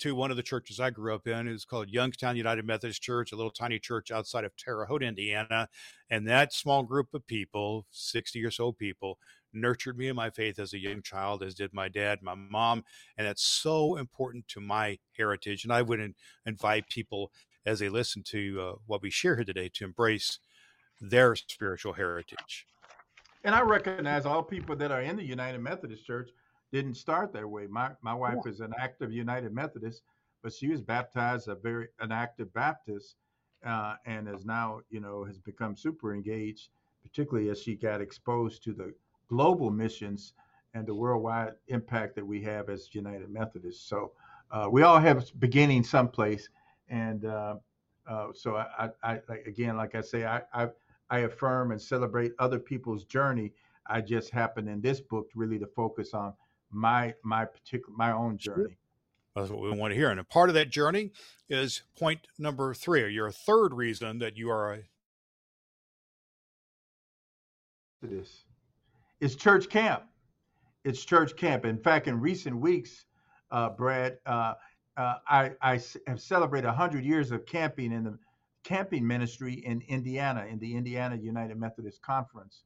to 0.00 0.14
one 0.14 0.30
of 0.30 0.36
the 0.36 0.42
churches 0.42 0.80
I 0.80 0.90
grew 0.90 1.14
up 1.14 1.26
in. 1.26 1.46
It 1.46 1.52
was 1.52 1.64
called 1.64 1.88
Youngstown 1.88 2.36
United 2.36 2.66
Methodist 2.66 3.02
Church, 3.02 3.32
a 3.32 3.36
little 3.36 3.50
tiny 3.50 3.78
church 3.78 4.10
outside 4.10 4.44
of 4.44 4.56
Terre 4.56 4.86
Haute, 4.86 5.02
Indiana. 5.02 5.68
And 6.10 6.26
that 6.26 6.52
small 6.52 6.82
group 6.82 7.14
of 7.14 7.26
people, 7.26 7.86
60 7.90 8.44
or 8.44 8.50
so 8.50 8.72
people, 8.72 9.18
nurtured 9.52 9.96
me 9.96 10.08
in 10.08 10.16
my 10.16 10.30
faith 10.30 10.58
as 10.58 10.72
a 10.72 10.80
young 10.80 11.00
child, 11.00 11.42
as 11.42 11.54
did 11.54 11.72
my 11.72 11.88
dad, 11.88 12.20
my 12.22 12.34
mom. 12.34 12.84
And 13.16 13.26
that's 13.26 13.44
so 13.44 13.96
important 13.96 14.48
to 14.48 14.60
my 14.60 14.98
heritage. 15.16 15.64
And 15.64 15.72
I 15.72 15.82
would 15.82 16.00
in, 16.00 16.14
invite 16.44 16.88
people 16.88 17.30
as 17.64 17.78
they 17.78 17.88
listen 17.88 18.22
to 18.24 18.60
uh, 18.60 18.72
what 18.86 19.00
we 19.00 19.10
share 19.10 19.36
here 19.36 19.44
today 19.44 19.70
to 19.74 19.84
embrace 19.84 20.38
their 21.00 21.36
spiritual 21.36 21.94
heritage. 21.94 22.66
And 23.44 23.54
I 23.54 23.60
recognize 23.60 24.24
all 24.26 24.42
people 24.42 24.74
that 24.76 24.90
are 24.90 25.02
in 25.02 25.16
the 25.16 25.22
United 25.22 25.60
Methodist 25.60 26.04
Church 26.06 26.30
didn't 26.72 26.94
start 26.94 27.32
that 27.34 27.48
way. 27.48 27.66
My 27.66 27.90
my 28.02 28.14
wife 28.14 28.46
is 28.46 28.60
an 28.60 28.72
active 28.78 29.12
United 29.12 29.52
Methodist, 29.52 30.02
but 30.42 30.52
she 30.52 30.68
was 30.68 30.80
baptized 30.80 31.48
a 31.48 31.54
very 31.54 31.88
an 32.00 32.10
active 32.10 32.52
Baptist, 32.54 33.16
uh, 33.64 33.94
and 34.06 34.28
is 34.28 34.44
now 34.44 34.80
you 34.90 35.00
know 35.00 35.24
has 35.24 35.38
become 35.38 35.76
super 35.76 36.14
engaged, 36.14 36.70
particularly 37.02 37.50
as 37.50 37.60
she 37.60 37.76
got 37.76 38.00
exposed 38.00 38.64
to 38.64 38.72
the 38.72 38.92
global 39.28 39.70
missions 39.70 40.32
and 40.72 40.86
the 40.86 40.94
worldwide 40.94 41.52
impact 41.68 42.16
that 42.16 42.26
we 42.26 42.42
have 42.42 42.68
as 42.68 42.94
United 42.94 43.30
Methodists. 43.30 43.86
So 43.88 44.12
uh, 44.50 44.68
we 44.70 44.82
all 44.82 44.98
have 44.98 45.30
beginning 45.38 45.84
someplace, 45.84 46.48
and 46.88 47.24
uh, 47.26 47.56
uh, 48.08 48.28
so 48.34 48.56
I, 48.56 48.90
I, 49.02 49.20
I 49.28 49.34
again, 49.46 49.76
like 49.76 49.94
I 49.94 50.00
say, 50.00 50.24
I, 50.24 50.42
I 50.52 50.68
I 51.10 51.20
affirm 51.20 51.70
and 51.72 51.80
celebrate 51.80 52.32
other 52.38 52.58
people's 52.58 53.04
journey. 53.04 53.52
I 53.86 54.00
just 54.00 54.30
happen 54.30 54.68
in 54.68 54.80
this 54.80 55.00
book 55.00 55.28
really 55.34 55.58
to 55.58 55.66
focus 55.66 56.14
on 56.14 56.34
my 56.70 57.14
my 57.22 57.44
particular 57.44 57.94
my 57.96 58.12
own 58.12 58.38
journey. 58.38 58.76
That's 59.36 59.50
what 59.50 59.60
we 59.60 59.70
want 59.70 59.90
to 59.90 59.96
hear. 59.96 60.10
And 60.10 60.20
a 60.20 60.24
part 60.24 60.48
of 60.48 60.54
that 60.54 60.70
journey 60.70 61.10
is 61.48 61.82
point 61.98 62.20
number 62.38 62.72
three, 62.72 63.02
or 63.02 63.08
your 63.08 63.30
third 63.32 63.74
reason 63.74 64.18
that 64.18 64.36
you 64.36 64.50
are 64.50 64.72
a 64.72 64.78
To 68.02 68.06
this, 68.06 68.44
it's 69.20 69.34
church 69.34 69.68
camp. 69.68 70.04
It's 70.84 71.04
church 71.04 71.36
camp. 71.36 71.64
In 71.64 71.78
fact, 71.78 72.06
in 72.06 72.20
recent 72.20 72.56
weeks, 72.56 73.06
uh, 73.50 73.70
Brad, 73.70 74.18
uh, 74.26 74.54
uh, 74.96 75.14
I, 75.26 75.52
I 75.62 75.80
have 76.06 76.20
celebrated 76.20 76.66
100 76.68 77.04
years 77.04 77.30
of 77.32 77.46
camping 77.46 77.92
in 77.92 78.04
the 78.04 78.18
camping 78.64 79.06
ministry 79.06 79.54
in 79.64 79.82
Indiana, 79.88 80.46
in 80.50 80.58
the 80.58 80.74
Indiana 80.74 81.16
United 81.16 81.58
Methodist 81.58 82.02
Conference. 82.02 82.64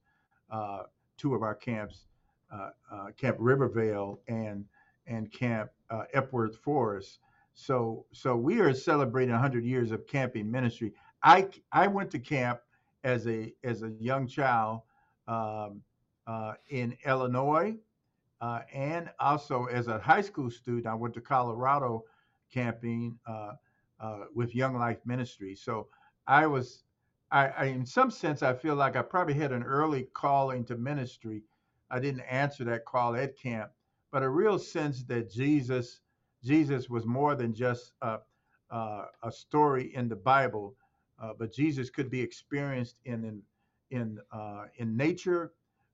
Uh, 0.51 0.85
two 1.19 1.35
of 1.35 1.43
our 1.43 1.55
camps, 1.55 2.07
uh, 2.51 2.71
uh, 2.91 3.07
Camp 3.19 3.37
Rivervale 3.39 4.21
and 4.29 4.65
and 5.07 5.31
Camp 5.33 5.71
uh, 5.91 6.05
Epworth 6.15 6.57
Forest. 6.59 7.19
So 7.55 8.07
so 8.13 8.37
we 8.37 8.61
are 8.61 8.73
celebrating 8.73 9.33
100 9.33 9.65
years 9.65 9.91
of 9.91 10.07
camping 10.07 10.51
ministry. 10.51 10.95
I 11.23 11.49
I 11.73 11.89
went 11.89 12.11
to 12.13 12.19
camp 12.19 12.61
as 13.05 13.27
a 13.27 13.53
as 13.65 13.83
a 13.83 13.91
young 14.01 14.27
child 14.27 14.83
um, 15.27 15.83
uh, 16.27 16.55
in 16.71 16.97
Illinois, 17.05 17.75
uh, 18.41 18.61
and 18.73 19.11
also 19.19 19.67
as 19.67 19.89
a 19.89 19.99
high 19.99 20.23
school 20.23 20.51
student. 20.51 20.87
I 20.87 20.95
went 20.95 21.15
to 21.15 21.21
Colorado 21.21 22.05
camping 22.53 23.19
uh, 24.01 24.25
with 24.35 24.55
Young 24.55 24.77
Life 24.77 24.99
Ministry. 25.05 25.55
So 25.55 25.89
I 26.27 26.47
was, 26.47 26.85
I, 27.31 27.49
I, 27.49 27.65
in 27.67 27.87
some 27.87 28.11
sense, 28.11 28.43
I 28.43 28.55
feel 28.55 28.75
like 28.75 28.97
I 28.97 29.03
probably 29.03 29.35
had 29.35 29.53
an 29.53 29.63
early 29.63 30.09
calling 30.15 30.65
to 30.67 30.77
ministry. 30.77 31.43
I 31.91 31.99
didn't 32.01 32.23
answer 32.23 32.65
that 32.65 32.85
call 32.85 33.17
at 33.17 33.39
camp, 33.39 33.71
but 34.13 34.23
a 34.23 34.29
real 34.29 34.59
sense 34.59 35.05
that 35.05 35.31
Jesus, 35.31 36.01
Jesus 36.45 36.89
was 36.89 37.07
more 37.07 37.35
than 37.35 37.55
just 37.55 37.93
a, 38.03 38.19
a, 38.71 39.05
a 39.23 39.33
story 39.33 39.95
in 39.95 40.09
the 40.09 40.17
Bible, 40.17 40.77
uh, 41.21 41.33
but 41.39 41.53
Jesus 41.53 41.91
could 41.91 42.11
be 42.11 42.21
experienced 42.21 43.01
in 43.05 43.25
in 43.25 43.43
in, 43.91 44.19
uh, 44.33 44.65
in 44.77 44.97
nature, 44.97 45.53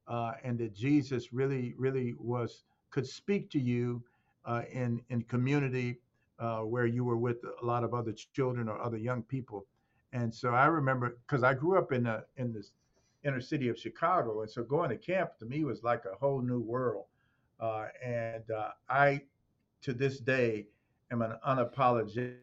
uh, 0.09 0.33
and 0.43 0.59
that 0.59 0.75
Jesus 0.75 1.33
really, 1.33 1.75
really 1.79 2.15
was 2.19 2.65
could 2.91 3.07
speak 3.07 3.51
to 3.51 3.61
you 3.61 4.03
uh, 4.45 4.63
in 4.73 5.01
in 5.11 5.23
community 5.23 5.99
uh, 6.39 6.61
where 6.61 6.87
you 6.87 7.05
were 7.05 7.17
with 7.17 7.39
a 7.63 7.65
lot 7.65 7.85
of 7.85 7.95
other 7.95 8.13
children 8.13 8.69
or 8.69 8.81
other 8.81 8.97
young 8.97 9.23
people. 9.23 9.67
And 10.13 10.33
so 10.33 10.51
I 10.51 10.67
remember 10.67 11.19
because 11.27 11.43
I 11.43 11.55
grew 11.55 11.79
up 11.79 11.93
in 11.93 12.05
the 12.05 12.25
in 12.37 12.53
this 12.53 12.73
inner 13.25 13.41
city 13.41 13.69
of 13.69 13.79
Chicago, 13.79 14.43
and 14.43 14.51
so 14.51 14.63
going 14.63 14.91
to 14.91 14.97
camp 14.97 15.39
to 15.39 15.47
me 15.47 15.65
was 15.65 15.83
like 15.83 16.05
a 16.05 16.17
whole 16.17 16.41
new 16.41 16.61
world. 16.61 17.07
Uh, 17.59 17.87
and 18.05 18.51
uh, 18.51 18.71
I, 18.89 19.23
to 19.83 19.93
this 19.93 20.19
day, 20.19 20.67
am 21.11 21.23
an 21.23 21.37
unapologetic 21.47 22.37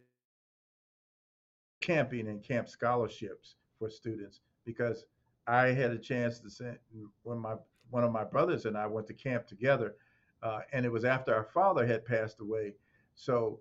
camping 1.81 2.27
and 2.27 2.43
camp 2.43 2.69
scholarships 2.69 3.55
for 3.79 3.89
students 3.89 4.39
because 4.65 5.05
I 5.47 5.67
had 5.67 5.91
a 5.91 5.97
chance 5.97 6.39
to 6.39 6.49
send 6.49 6.77
when 7.23 7.39
my 7.39 7.55
one 7.89 8.03
of 8.03 8.11
my 8.11 8.23
brothers 8.23 8.65
and 8.65 8.77
I 8.77 8.87
went 8.87 9.07
to 9.07 9.13
camp 9.13 9.47
together, 9.47 9.95
uh, 10.43 10.59
and 10.71 10.85
it 10.85 10.91
was 10.91 11.03
after 11.03 11.33
our 11.35 11.43
father 11.43 11.85
had 11.85 12.05
passed 12.05 12.39
away. 12.39 12.73
So 13.15 13.59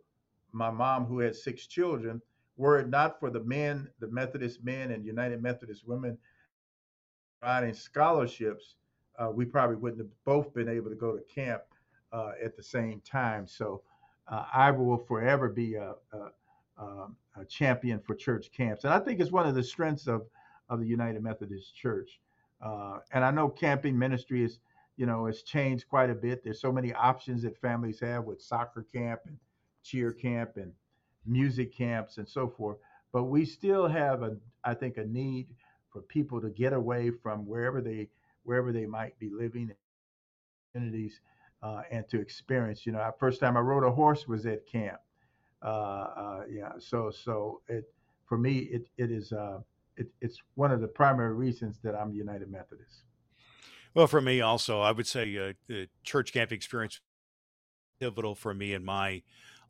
my 0.53 0.71
mom, 0.71 1.05
who 1.07 1.21
had 1.21 1.35
six 1.35 1.67
children, 1.67 2.21
were 2.57 2.79
it 2.79 2.89
not 2.89 3.19
for 3.19 3.31
the 3.31 3.41
men, 3.41 3.89
the 4.01 4.09
Methodist 4.09 4.63
men 4.65 4.91
and 4.91 5.05
United 5.05 5.43
Methodist 5.43 5.87
women 5.87 6.19
providing 7.41 7.75
scholarships, 7.75 8.75
uh, 9.19 9.31
we 9.31 9.45
probably 9.45 9.77
wouldn't 9.77 10.01
have 10.01 10.11
both 10.25 10.53
been 10.55 10.69
able 10.69 10.91
to 10.91 10.97
go 10.97 11.17
to 11.17 11.23
camp 11.35 11.63
uh, 12.13 12.33
at 12.43 12.57
the 12.57 12.63
same 12.63 13.01
time. 13.01 13.47
So 13.47 13.83
uh, 14.29 14.45
I 14.53 14.71
will 14.71 14.99
forever 14.99 15.49
be 15.49 15.75
a, 15.75 15.95
a, 16.13 16.31
um, 16.79 17.17
a, 17.37 17.45
champion 17.45 18.01
for 18.01 18.15
church 18.15 18.51
camps. 18.53 18.85
And 18.85 18.93
I 18.93 18.99
think 18.99 19.21
it's 19.21 19.31
one 19.31 19.47
of 19.47 19.55
the 19.55 19.63
strengths 19.63 20.07
of, 20.07 20.27
of 20.69 20.81
the 20.81 20.87
United 20.87 21.23
Methodist 21.23 21.75
Church. 21.75 22.21
Uh, 22.63 22.99
and 23.13 23.25
I 23.25 23.31
know 23.31 23.49
camping 23.49 23.99
ministry 23.99 24.45
is, 24.45 24.61
you 24.97 25.07
know, 25.07 25.27
has 25.27 25.43
changed 25.43 25.89
quite 25.89 26.11
a 26.11 26.15
bit. 26.15 26.45
There's 26.45 26.61
so 26.61 26.73
many 26.73 26.93
options 26.93 27.43
that 27.43 27.61
families 27.61 28.01
have 28.01 28.25
with 28.25 28.43
soccer 28.43 28.87
camp 28.93 29.21
and 29.27 29.39
cheer 29.83 30.13
camp 30.13 30.57
and 30.57 30.73
music 31.27 31.75
camps 31.75 32.19
and 32.19 32.29
so 32.29 32.49
forth. 32.49 32.79
But 33.13 33.25
we 33.25 33.45
still 33.45 33.89
have 33.89 34.23
a, 34.23 34.37
I 34.65 34.75
think, 34.75 34.97
a 34.97 35.05
need 35.05 35.49
for 35.93 36.03
people 36.03 36.41
to 36.41 36.51
get 36.51 36.73
away 36.73 37.11
from 37.11 37.47
wherever 37.47 37.81
they 37.81 38.09
wherever 38.45 38.73
they 38.73 38.87
might 38.87 39.19
be 39.19 39.29
living 39.29 39.71
communities 40.73 41.21
uh, 41.63 41.83
and 41.91 42.09
to 42.09 42.21
experience. 42.21 42.87
You 42.87 42.93
know, 42.93 43.11
first 43.19 43.41
time 43.41 43.57
I 43.57 43.61
rode 43.61 43.85
a 43.85 43.91
horse 43.91 44.27
was 44.27 44.47
at 44.47 44.67
camp. 44.67 45.01
Uh, 45.63 45.67
uh, 45.67 46.41
yeah, 46.49 46.73
so 46.79 47.11
so 47.11 47.61
it 47.69 47.93
for 48.27 48.39
me 48.39 48.59
it 48.59 48.89
it 48.97 49.11
is 49.11 49.33
uh, 49.33 49.61
it, 49.97 50.09
it's 50.21 50.39
one 50.55 50.71
of 50.71 50.81
the 50.81 50.89
primary 50.89 51.35
reasons 51.35 51.79
that 51.83 51.95
I'm 51.95 52.13
United 52.13 52.51
Methodist. 52.51 53.03
Well, 53.93 54.07
for 54.07 54.21
me 54.21 54.41
also, 54.41 54.81
I 54.81 54.93
would 54.93 55.07
say 55.07 55.37
uh, 55.37 55.53
the 55.67 55.89
church 56.05 56.33
camp 56.33 56.53
experience 56.53 57.01
pivotal 57.99 58.35
for 58.35 58.55
me 58.55 58.73
in 58.73 58.85
my 58.85 59.23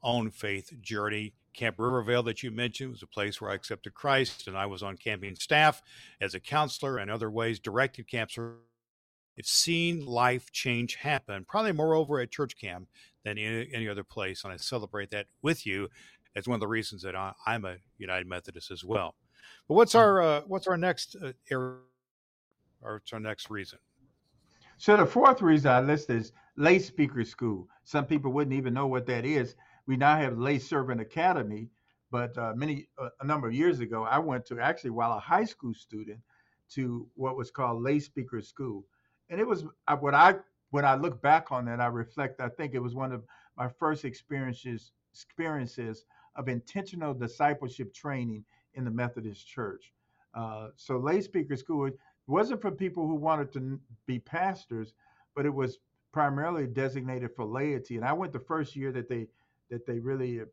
own 0.02 0.30
faith 0.30 0.72
journey. 0.80 1.34
Camp 1.52 1.76
Rivervale, 1.78 2.22
that 2.22 2.42
you 2.42 2.50
mentioned, 2.50 2.92
was 2.92 3.02
a 3.02 3.08
place 3.08 3.40
where 3.40 3.50
I 3.50 3.54
accepted 3.54 3.92
Christ, 3.92 4.46
and 4.46 4.56
I 4.56 4.66
was 4.66 4.82
on 4.82 4.96
camping 4.96 5.34
staff 5.34 5.82
as 6.20 6.34
a 6.34 6.40
counselor 6.40 6.98
and 6.98 7.10
other 7.10 7.30
ways 7.30 7.58
directed 7.58 8.08
camps. 8.08 8.38
I've 8.38 9.46
seen 9.46 10.06
life 10.06 10.52
change 10.52 10.94
happen, 10.96 11.44
probably 11.48 11.72
more 11.72 11.94
over 11.94 12.20
at 12.20 12.30
church 12.30 12.56
camp 12.56 12.88
than 13.24 13.36
any, 13.36 13.68
any 13.72 13.88
other 13.88 14.04
place, 14.04 14.44
and 14.44 14.52
I 14.52 14.56
celebrate 14.56 15.10
that 15.10 15.26
with 15.42 15.66
you 15.66 15.88
as 16.36 16.46
one 16.46 16.54
of 16.54 16.60
the 16.60 16.68
reasons 16.68 17.02
that 17.02 17.16
I, 17.16 17.32
am 17.46 17.64
a 17.64 17.76
United 17.98 18.26
Methodist 18.26 18.70
as 18.70 18.84
well. 18.84 19.14
But 19.68 19.74
what's 19.74 19.94
mm. 19.94 20.00
our 20.00 20.22
uh, 20.22 20.40
what's 20.46 20.66
our 20.66 20.76
next 20.76 21.16
uh, 21.16 21.32
area, 21.50 21.78
or 22.82 22.94
what's 22.94 23.12
our 23.12 23.20
next 23.20 23.50
reason? 23.50 23.78
So 24.78 24.96
the 24.96 25.04
fourth 25.04 25.42
reason 25.42 25.70
I 25.70 25.80
list 25.80 26.10
is 26.10 26.32
lay 26.56 26.78
speaker 26.78 27.24
school. 27.24 27.68
Some 27.84 28.06
people 28.06 28.32
wouldn't 28.32 28.56
even 28.56 28.72
know 28.72 28.86
what 28.86 29.06
that 29.06 29.24
is. 29.24 29.54
We 29.86 29.96
now 29.96 30.16
have 30.16 30.38
Lay 30.38 30.58
Servant 30.58 31.00
Academy, 31.00 31.68
but 32.10 32.36
uh, 32.38 32.52
many 32.54 32.88
uh, 32.98 33.08
a 33.20 33.26
number 33.26 33.48
of 33.48 33.54
years 33.54 33.80
ago, 33.80 34.04
I 34.04 34.18
went 34.18 34.46
to 34.46 34.60
actually 34.60 34.90
while 34.90 35.12
a 35.16 35.20
high 35.20 35.44
school 35.44 35.74
student 35.74 36.20
to 36.70 37.06
what 37.14 37.36
was 37.36 37.50
called 37.50 37.82
Lay 37.82 37.98
Speaker 38.00 38.40
School, 38.40 38.84
and 39.28 39.40
it 39.40 39.46
was 39.46 39.64
what 40.00 40.14
I 40.14 40.36
when 40.70 40.84
I 40.84 40.94
look 40.94 41.20
back 41.20 41.50
on 41.50 41.64
that, 41.66 41.80
I 41.80 41.86
reflect. 41.86 42.40
I 42.40 42.48
think 42.48 42.74
it 42.74 42.82
was 42.82 42.94
one 42.94 43.12
of 43.12 43.24
my 43.56 43.68
first 43.68 44.04
experiences 44.04 44.92
experiences 45.12 46.04
of 46.36 46.48
intentional 46.48 47.12
discipleship 47.12 47.92
training 47.92 48.44
in 48.74 48.84
the 48.84 48.90
Methodist 48.90 49.46
Church. 49.46 49.92
Uh, 50.34 50.68
so 50.76 50.98
Lay 50.98 51.20
Speaker 51.20 51.56
School 51.56 51.90
wasn't 52.26 52.62
for 52.62 52.70
people 52.70 53.06
who 53.06 53.16
wanted 53.16 53.52
to 53.52 53.80
be 54.06 54.18
pastors, 54.20 54.94
but 55.34 55.44
it 55.44 55.52
was 55.52 55.78
primarily 56.12 56.66
designated 56.66 57.30
for 57.34 57.44
laity. 57.44 57.96
And 57.96 58.04
I 58.04 58.12
went 58.12 58.32
the 58.32 58.38
first 58.38 58.76
year 58.76 58.92
that 58.92 59.08
they 59.08 59.26
that 59.70 59.86
they 59.86 59.98
really 59.98 60.40
uh, 60.40 60.44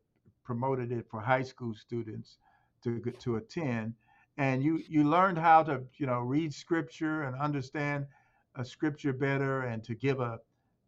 promoted 0.44 0.92
it 0.92 1.06
for 1.10 1.20
high 1.20 1.42
school 1.42 1.74
students 1.74 2.38
to 2.82 3.00
to 3.20 3.36
attend. 3.36 3.94
And 4.36 4.62
you 4.62 4.80
you 4.88 5.04
learned 5.04 5.38
how 5.38 5.62
to 5.64 5.82
you 5.96 6.06
know 6.06 6.20
read 6.20 6.54
scripture 6.54 7.22
and 7.24 7.36
understand 7.36 8.06
a 8.54 8.64
scripture 8.64 9.12
better 9.12 9.62
and 9.62 9.84
to 9.84 9.94
give 9.94 10.20
a 10.20 10.38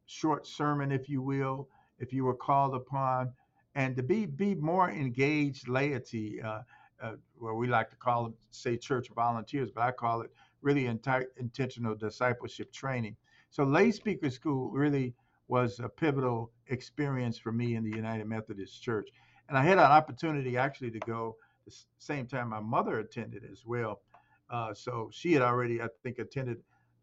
short 0.06 0.46
sermon 0.46 0.90
if 0.90 1.08
you 1.08 1.22
will 1.22 1.68
if 1.98 2.12
you 2.12 2.24
were 2.24 2.34
called 2.34 2.74
upon. 2.74 3.32
And 3.74 3.96
to 3.96 4.02
be 4.02 4.26
be 4.26 4.54
more 4.54 4.90
engaged 4.90 5.68
laity 5.68 6.40
uh, 6.42 6.62
uh, 7.02 7.12
where 7.38 7.54
we 7.54 7.66
like 7.68 7.90
to 7.90 7.96
call 7.96 8.26
it 8.26 8.32
say 8.50 8.76
church 8.76 9.08
volunteers 9.14 9.70
but 9.70 9.82
i 9.82 9.90
call 9.90 10.20
it 10.20 10.30
really 10.62 10.86
intentional 10.86 11.94
discipleship 11.94 12.72
training. 12.72 13.16
So 13.50 13.64
lay 13.64 13.90
speaker 13.90 14.30
school 14.30 14.70
really 14.70 15.14
was 15.50 15.80
a 15.80 15.88
pivotal 15.88 16.52
experience 16.68 17.36
for 17.36 17.50
me 17.50 17.74
in 17.74 17.82
the 17.82 17.96
United 17.96 18.26
Methodist 18.26 18.80
Church. 18.82 19.08
And 19.48 19.58
I 19.58 19.64
had 19.64 19.78
an 19.78 19.84
opportunity 19.84 20.56
actually 20.56 20.92
to 20.92 21.00
go 21.00 21.36
the 21.66 21.74
same 21.98 22.26
time 22.26 22.48
my 22.48 22.60
mother 22.60 23.00
attended 23.00 23.42
as 23.50 23.66
well. 23.66 24.00
Uh, 24.48 24.72
so 24.72 25.10
she 25.12 25.32
had 25.32 25.42
already, 25.42 25.82
I 25.82 25.88
think, 26.02 26.18
attended 26.18 26.58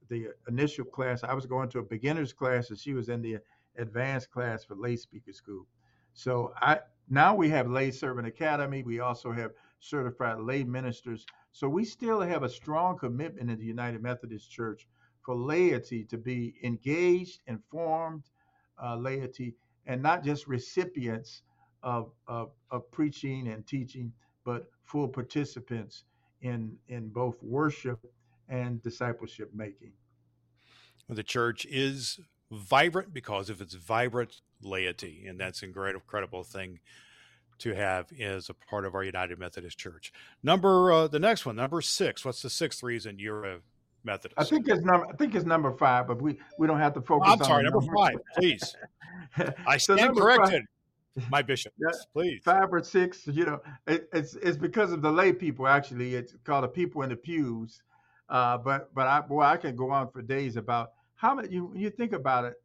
the 0.09 0.29
initial 0.47 0.85
class. 0.85 1.23
I 1.23 1.33
was 1.33 1.45
going 1.45 1.69
to 1.69 1.79
a 1.79 1.83
beginner's 1.83 2.33
class, 2.33 2.69
and 2.69 2.79
she 2.79 2.93
was 2.93 3.09
in 3.09 3.21
the 3.21 3.37
advanced 3.77 4.31
class 4.31 4.63
for 4.63 4.75
lay 4.75 4.95
speaker 4.95 5.33
school. 5.33 5.65
So 6.13 6.53
I 6.61 6.79
now 7.09 7.35
we 7.35 7.49
have 7.49 7.69
lay 7.69 7.91
servant 7.91 8.27
academy. 8.27 8.83
We 8.83 9.01
also 9.01 9.31
have 9.31 9.51
certified 9.79 10.39
lay 10.39 10.63
ministers. 10.63 11.25
So 11.51 11.69
we 11.69 11.85
still 11.85 12.21
have 12.21 12.43
a 12.43 12.49
strong 12.49 12.97
commitment 12.97 13.51
in 13.51 13.59
the 13.59 13.65
United 13.65 14.01
Methodist 14.01 14.49
Church 14.49 14.87
for 15.21 15.35
laity 15.35 16.05
to 16.05 16.17
be 16.17 16.55
engaged, 16.63 17.41
informed, 17.47 18.23
uh, 18.83 18.95
laity 18.95 19.55
and 19.85 20.01
not 20.01 20.23
just 20.23 20.47
recipients 20.47 21.43
of, 21.83 22.11
of, 22.27 22.51
of 22.71 22.89
preaching 22.91 23.47
and 23.47 23.65
teaching, 23.65 24.11
but 24.43 24.69
full 24.85 25.07
participants 25.07 26.03
in, 26.41 26.75
in 26.89 27.07
both 27.09 27.41
worship 27.41 27.99
and 28.49 28.81
discipleship 28.81 29.49
making. 29.53 29.91
The 31.09 31.23
church 31.23 31.65
is 31.69 32.19
vibrant 32.51 33.13
because 33.13 33.49
of 33.49 33.61
its 33.61 33.73
vibrant 33.75 34.41
laity, 34.61 35.25
and 35.27 35.39
that's 35.39 35.63
a 35.63 35.67
great, 35.67 35.95
incredible 35.95 36.43
thing 36.43 36.79
to 37.59 37.73
have 37.73 38.07
as 38.19 38.49
a 38.49 38.53
part 38.53 38.85
of 38.85 38.93
our 38.93 39.03
United 39.03 39.39
Methodist 39.39 39.77
Church. 39.77 40.13
Number 40.43 40.91
uh, 40.91 41.07
the 41.07 41.19
next 41.19 41.45
one, 41.45 41.55
number 41.55 41.81
six. 41.81 42.23
What's 42.23 42.41
the 42.41 42.49
sixth 42.49 42.83
reason 42.83 43.19
you're 43.19 43.45
a 43.45 43.59
Methodist. 44.03 44.39
I 44.39 44.43
think 44.43 44.67
it's 44.67 44.81
number. 44.81 45.07
I 45.07 45.13
think 45.13 45.35
it's 45.35 45.45
number 45.45 45.71
five, 45.71 46.07
but 46.07 46.21
we 46.21 46.37
we 46.57 46.67
don't 46.67 46.79
have 46.79 46.93
to 46.93 47.01
focus. 47.01 47.31
On 47.33 47.39
I'm 47.41 47.45
sorry, 47.45 47.63
number 47.63 47.81
five, 47.81 48.15
please. 48.37 48.75
I 49.67 49.77
stand 49.77 49.99
so 49.99 50.13
corrected. 50.13 50.63
Five, 51.17 51.29
my 51.29 51.41
bishop, 51.41 51.73
yes, 51.79 52.05
please. 52.13 52.41
Five 52.43 52.71
or 52.71 52.83
six, 52.83 53.25
you 53.27 53.45
know, 53.45 53.59
it, 53.87 54.07
it's 54.13 54.35
it's 54.35 54.57
because 54.57 54.91
of 54.91 55.01
the 55.01 55.11
lay 55.11 55.33
people. 55.33 55.67
Actually, 55.67 56.15
it's 56.15 56.35
called 56.43 56.63
the 56.63 56.69
people 56.69 57.01
in 57.01 57.09
the 57.09 57.15
pews. 57.15 57.81
Uh, 58.29 58.57
but 58.57 58.93
but 58.93 59.07
I 59.07 59.21
boy, 59.21 59.41
I 59.41 59.57
can 59.57 59.75
go 59.75 59.89
on 59.91 60.09
for 60.11 60.21
days 60.21 60.57
about 60.57 60.91
how 61.15 61.35
many. 61.35 61.49
You 61.49 61.71
you 61.75 61.89
think 61.89 62.13
about 62.13 62.45
it, 62.45 62.55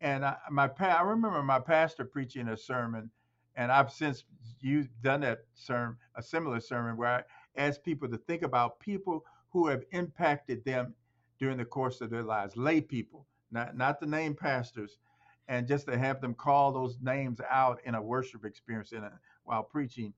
and 0.00 0.24
I, 0.24 0.36
my 0.50 0.66
pa- 0.66 0.98
I 0.98 1.02
remember 1.02 1.42
my 1.42 1.60
pastor 1.60 2.04
preaching 2.04 2.48
a 2.48 2.56
sermon, 2.56 3.10
and 3.56 3.70
I've 3.70 3.92
since 3.92 4.24
you 4.60 4.88
done 5.02 5.20
that 5.20 5.40
sermon, 5.54 5.96
a 6.16 6.22
similar 6.22 6.60
sermon 6.60 6.96
where 6.96 7.08
I 7.08 7.22
asked 7.56 7.84
people 7.84 8.08
to 8.08 8.16
think 8.16 8.42
about 8.42 8.80
people 8.80 9.24
who 9.50 9.66
have 9.68 9.84
impacted 9.92 10.64
them 10.64 10.94
during 11.38 11.56
the 11.58 11.64
course 11.64 12.00
of 12.00 12.10
their 12.10 12.22
lives, 12.22 12.56
lay 12.56 12.80
people, 12.80 13.26
not, 13.50 13.76
not 13.76 14.00
the 14.00 14.06
name 14.06 14.34
pastors, 14.34 14.98
and 15.48 15.66
just 15.66 15.86
to 15.86 15.98
have 15.98 16.20
them 16.20 16.34
call 16.34 16.72
those 16.72 16.98
names 17.02 17.40
out 17.50 17.80
in 17.84 17.94
a 17.94 18.02
worship 18.02 18.44
experience 18.44 18.92
in 18.92 19.02
a, 19.02 19.12
while 19.44 19.62
preaching. 19.62 20.12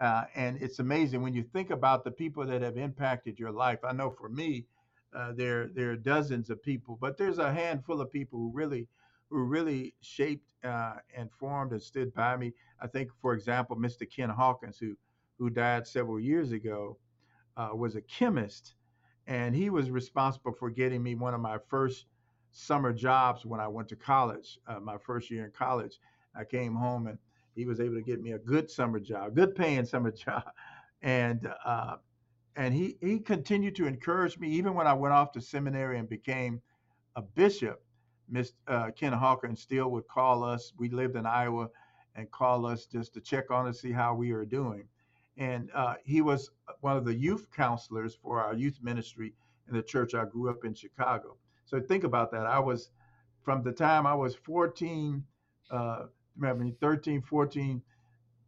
Uh, 0.00 0.24
and 0.34 0.60
it's 0.60 0.80
amazing 0.80 1.22
when 1.22 1.32
you 1.32 1.42
think 1.42 1.70
about 1.70 2.04
the 2.04 2.10
people 2.10 2.44
that 2.44 2.60
have 2.60 2.76
impacted 2.76 3.38
your 3.38 3.52
life. 3.52 3.78
I 3.84 3.92
know 3.92 4.10
for 4.10 4.28
me, 4.28 4.66
uh, 5.14 5.32
there 5.32 5.68
there 5.68 5.92
are 5.92 5.96
dozens 5.96 6.50
of 6.50 6.62
people, 6.62 6.98
but 7.00 7.16
there's 7.16 7.38
a 7.38 7.52
handful 7.52 8.00
of 8.00 8.10
people 8.10 8.38
who 8.38 8.50
really 8.52 8.88
who 9.30 9.44
really 9.44 9.94
shaped 10.00 10.52
uh, 10.64 10.96
and 11.16 11.30
formed 11.32 11.72
and 11.72 11.80
stood 11.80 12.12
by 12.14 12.36
me. 12.36 12.52
I 12.80 12.88
think, 12.88 13.10
for 13.22 13.32
example, 13.32 13.76
Mr. 13.76 14.04
Ken 14.10 14.28
Hawkins, 14.28 14.78
who 14.78 14.96
who 15.38 15.50
died 15.50 15.86
several 15.86 16.20
years 16.20 16.52
ago, 16.52 16.98
uh, 17.56 17.70
was 17.74 17.96
a 17.96 18.00
chemist, 18.02 18.74
and 19.26 19.54
he 19.54 19.70
was 19.70 19.90
responsible 19.90 20.52
for 20.52 20.70
getting 20.70 21.02
me 21.02 21.14
one 21.14 21.34
of 21.34 21.40
my 21.40 21.58
first 21.68 22.06
summer 22.50 22.92
jobs 22.92 23.44
when 23.44 23.60
I 23.60 23.68
went 23.68 23.88
to 23.88 23.96
college. 23.96 24.58
Uh, 24.66 24.80
my 24.80 24.96
first 24.98 25.30
year 25.30 25.44
in 25.44 25.50
college, 25.50 25.98
I 26.34 26.44
came 26.44 26.74
home 26.74 27.06
and 27.06 27.18
he 27.54 27.66
was 27.66 27.80
able 27.80 27.94
to 27.94 28.02
get 28.02 28.20
me 28.20 28.32
a 28.32 28.38
good 28.38 28.70
summer 28.70 29.00
job, 29.00 29.34
good 29.34 29.54
paying 29.54 29.84
summer 29.84 30.10
job, 30.24 30.44
and 31.02 31.48
uh, 31.64 31.96
and 32.56 32.74
he 32.74 32.96
he 33.00 33.18
continued 33.18 33.76
to 33.76 33.86
encourage 33.86 34.38
me 34.38 34.48
even 34.48 34.74
when 34.74 34.86
I 34.86 34.94
went 34.94 35.14
off 35.14 35.32
to 35.32 35.40
seminary 35.40 35.98
and 35.98 36.08
became 36.08 36.60
a 37.16 37.22
bishop. 37.22 37.82
Miss 38.28 38.52
uh, 38.68 38.90
Ken 38.96 39.12
and 39.12 39.58
still 39.58 39.90
would 39.90 40.08
call 40.08 40.44
us. 40.44 40.72
We 40.78 40.88
lived 40.88 41.14
in 41.16 41.26
Iowa, 41.26 41.68
and 42.14 42.30
call 42.30 42.66
us 42.66 42.86
just 42.86 43.14
to 43.14 43.20
check 43.20 43.50
on 43.50 43.66
us, 43.66 43.80
see 43.80 43.92
how 43.92 44.14
we 44.14 44.30
are 44.32 44.44
doing. 44.44 44.84
And 45.36 45.70
uh, 45.74 45.94
he 46.04 46.20
was 46.20 46.50
one 46.80 46.96
of 46.96 47.04
the 47.04 47.14
youth 47.14 47.48
counselors 47.54 48.14
for 48.14 48.40
our 48.40 48.54
youth 48.54 48.78
ministry 48.82 49.34
in 49.68 49.74
the 49.74 49.82
church 49.82 50.14
I 50.14 50.24
grew 50.24 50.48
up 50.50 50.64
in 50.64 50.74
Chicago. 50.74 51.36
So 51.64 51.80
think 51.80 52.04
about 52.04 52.30
that. 52.32 52.46
I 52.46 52.58
was 52.58 52.90
from 53.42 53.62
the 53.62 53.72
time 53.72 54.06
I 54.06 54.14
was 54.14 54.34
14, 54.34 55.24
uh, 55.70 56.04
mean 56.36 56.76
13, 56.80 57.22
14 57.22 57.82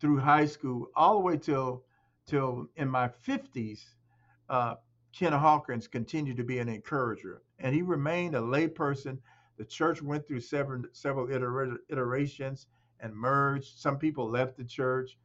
through 0.00 0.18
high 0.18 0.46
school, 0.46 0.88
all 0.94 1.14
the 1.14 1.20
way 1.20 1.36
till 1.36 1.82
till 2.26 2.68
in 2.76 2.88
my 2.88 3.08
50s. 3.08 3.84
Uh, 4.48 4.74
Ken 5.12 5.32
Hawkins 5.32 5.88
continued 5.88 6.36
to 6.36 6.44
be 6.44 6.58
an 6.58 6.68
encourager, 6.68 7.42
and 7.58 7.74
he 7.74 7.82
remained 7.82 8.34
a 8.34 8.40
layperson 8.40 9.18
the 9.56 9.64
church 9.64 10.02
went 10.02 10.26
through 10.26 10.40
several 10.40 10.82
several 10.92 11.28
iterations 11.88 12.66
and 13.00 13.14
merged. 13.14 13.78
Some 13.78 13.98
people 13.98 14.28
left 14.28 14.56
the 14.56 14.64
church. 14.64 15.18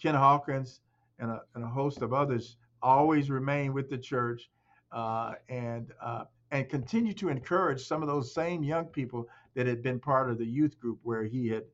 Ken 0.00 0.14
Hawkins 0.14 0.80
and 1.18 1.30
a, 1.30 1.40
and 1.54 1.64
a 1.64 1.68
host 1.68 2.02
of 2.02 2.12
others 2.12 2.56
always 2.82 3.30
remain 3.30 3.72
with 3.72 3.88
the 3.88 3.98
church 3.98 4.50
uh, 4.92 5.34
and 5.48 5.92
uh, 6.02 6.24
and 6.50 6.68
continue 6.68 7.12
to 7.14 7.28
encourage 7.28 7.84
some 7.84 8.02
of 8.02 8.08
those 8.08 8.32
same 8.32 8.62
young 8.62 8.86
people 8.86 9.28
that 9.54 9.66
had 9.66 9.82
been 9.82 9.98
part 9.98 10.30
of 10.30 10.38
the 10.38 10.46
youth 10.46 10.78
group 10.78 10.98
where 11.02 11.24
he 11.24 11.48
had 11.48 11.64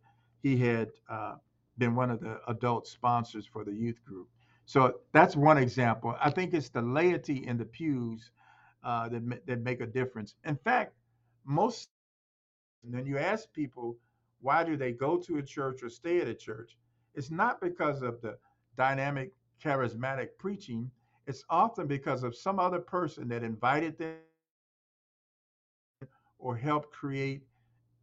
he 0.42 0.56
had 0.56 0.90
uh, 1.08 1.34
been 1.78 1.94
one 1.94 2.10
of 2.10 2.20
the 2.20 2.40
adult 2.48 2.86
sponsors 2.86 3.46
for 3.46 3.64
the 3.64 3.72
youth 3.72 4.02
group. 4.04 4.28
So 4.66 5.00
that's 5.12 5.36
one 5.36 5.58
example. 5.58 6.16
I 6.20 6.30
think 6.30 6.54
it's 6.54 6.68
the 6.68 6.82
laity 6.82 7.46
in 7.46 7.58
the 7.58 7.64
pews 7.64 8.30
uh, 8.84 9.08
that 9.08 9.46
that 9.46 9.60
make 9.60 9.80
a 9.80 9.86
difference. 9.86 10.34
In 10.44 10.56
fact, 10.56 10.94
most 11.44 11.90
when 12.82 13.06
you 13.06 13.18
ask 13.18 13.52
people 13.52 13.96
why 14.40 14.64
do 14.64 14.76
they 14.76 14.92
go 14.92 15.18
to 15.18 15.36
a 15.36 15.42
church 15.42 15.82
or 15.82 15.90
stay 15.90 16.20
at 16.20 16.28
a 16.28 16.34
church, 16.34 16.78
it's 17.14 17.30
not 17.30 17.60
because 17.60 18.00
of 18.02 18.20
the 18.22 18.38
dynamic 18.80 19.32
charismatic 19.62 20.28
preaching. 20.38 20.90
It's 21.26 21.44
often 21.50 21.86
because 21.86 22.22
of 22.22 22.34
some 22.34 22.58
other 22.58 22.80
person 22.80 23.28
that 23.28 23.42
invited 23.42 23.98
them 23.98 24.16
or 26.38 26.56
helped 26.56 26.90
create 26.90 27.42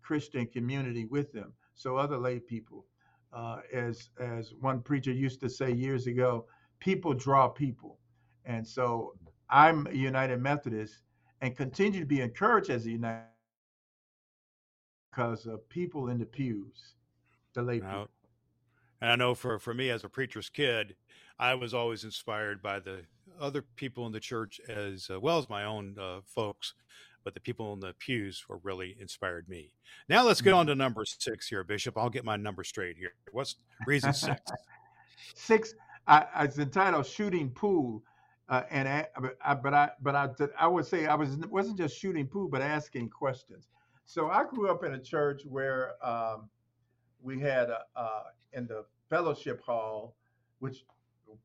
Christian 0.03 0.45
community 0.45 1.05
with 1.05 1.33
them. 1.33 1.53
So 1.73 1.97
other 1.97 2.17
lay 2.17 2.39
people, 2.39 2.85
uh, 3.33 3.57
as 3.73 4.11
as 4.19 4.53
one 4.59 4.81
preacher 4.81 5.11
used 5.11 5.39
to 5.41 5.49
say 5.49 5.71
years 5.71 6.05
ago, 6.05 6.45
people 6.79 7.13
draw 7.15 7.47
people, 7.47 7.97
and 8.45 8.65
so 8.65 9.13
I'm 9.49 9.87
a 9.87 9.93
United 10.11 10.39
Methodist 10.39 10.95
and 11.41 11.55
continue 11.57 12.01
to 12.01 12.05
be 12.05 12.21
encouraged 12.21 12.69
as 12.69 12.85
a 12.85 12.91
United 12.91 13.25
because 15.11 15.47
of 15.47 15.67
people 15.69 16.09
in 16.09 16.19
the 16.19 16.25
pews, 16.25 16.95
the 17.55 17.63
lay 17.63 17.79
people. 17.79 18.16
And 19.01 19.11
I 19.11 19.15
know 19.15 19.35
for, 19.35 19.59
for 19.59 19.73
me 19.73 19.89
as 19.89 20.03
a 20.03 20.09
preacher's 20.09 20.49
kid, 20.49 20.95
I 21.39 21.53
was 21.53 21.73
always 21.73 22.03
inspired 22.03 22.61
by 22.61 22.79
the 22.79 23.01
other 23.39 23.61
people 23.75 24.07
in 24.07 24.11
the 24.11 24.19
church 24.19 24.59
as 24.67 25.09
uh, 25.13 25.19
well 25.19 25.37
as 25.37 25.49
my 25.49 25.65
own 25.65 25.95
uh, 25.99 26.21
folks, 26.25 26.73
but 27.23 27.33
the 27.33 27.39
people 27.39 27.73
in 27.73 27.79
the 27.79 27.93
pews 27.99 28.43
were 28.49 28.57
really 28.63 28.95
inspired 28.99 29.47
me. 29.47 29.71
Now 30.09 30.25
let's 30.25 30.41
get 30.41 30.53
on 30.53 30.65
to 30.67 30.71
mm-hmm. 30.71 30.79
number 30.79 31.05
six 31.05 31.47
here, 31.47 31.63
Bishop. 31.63 31.97
I'll 31.97 32.09
get 32.09 32.25
my 32.25 32.37
number 32.37 32.63
straight 32.63 32.97
here. 32.97 33.13
What's 33.31 33.57
reason 33.85 34.13
six? 34.13 34.41
six. 35.35 35.75
I, 36.07 36.25
I, 36.33 36.43
it's 36.45 36.57
entitled 36.57 37.05
"Shooting 37.05 37.49
Pool," 37.51 38.01
uh, 38.49 38.63
and 38.71 38.87
I, 38.87 39.07
but 39.61 39.73
I, 39.73 39.89
but 40.01 40.15
I, 40.15 40.29
I 40.57 40.67
would 40.67 40.85
say 40.85 41.05
I 41.05 41.15
was 41.15 41.37
wasn't 41.49 41.77
just 41.77 41.97
shooting 41.97 42.27
pool, 42.27 42.47
but 42.47 42.61
asking 42.61 43.09
questions. 43.09 43.67
So 44.05 44.29
I 44.29 44.45
grew 44.45 44.71
up 44.71 44.85
in 44.85 44.93
a 44.93 44.99
church 44.99 45.41
where 45.45 45.93
um, 46.03 46.49
we 47.21 47.39
had 47.39 47.69
uh, 47.95 48.23
in 48.53 48.67
the 48.67 48.85
fellowship 49.09 49.61
hall, 49.63 50.15
which 50.59 50.83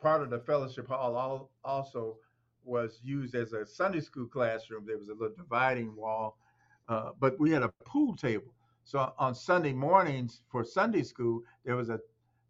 part 0.00 0.22
of 0.22 0.30
the 0.30 0.38
fellowship 0.38 0.88
hall 0.88 1.50
also 1.64 2.16
was 2.64 3.00
used 3.02 3.34
as 3.34 3.52
a 3.52 3.66
Sunday 3.66 4.00
school 4.00 4.26
classroom. 4.26 4.84
There 4.86 4.98
was 4.98 5.08
a 5.08 5.14
little 5.14 5.36
dividing 5.36 5.94
wall, 5.96 6.38
uh, 6.88 7.10
but 7.18 7.38
we 7.38 7.50
had 7.50 7.62
a 7.62 7.72
pool 7.84 8.14
table. 8.16 8.52
So 8.84 9.12
on 9.18 9.34
Sunday 9.34 9.72
mornings 9.72 10.42
for 10.50 10.64
Sunday 10.64 11.02
school, 11.02 11.42
there 11.64 11.76
was 11.76 11.88
a 11.88 12.00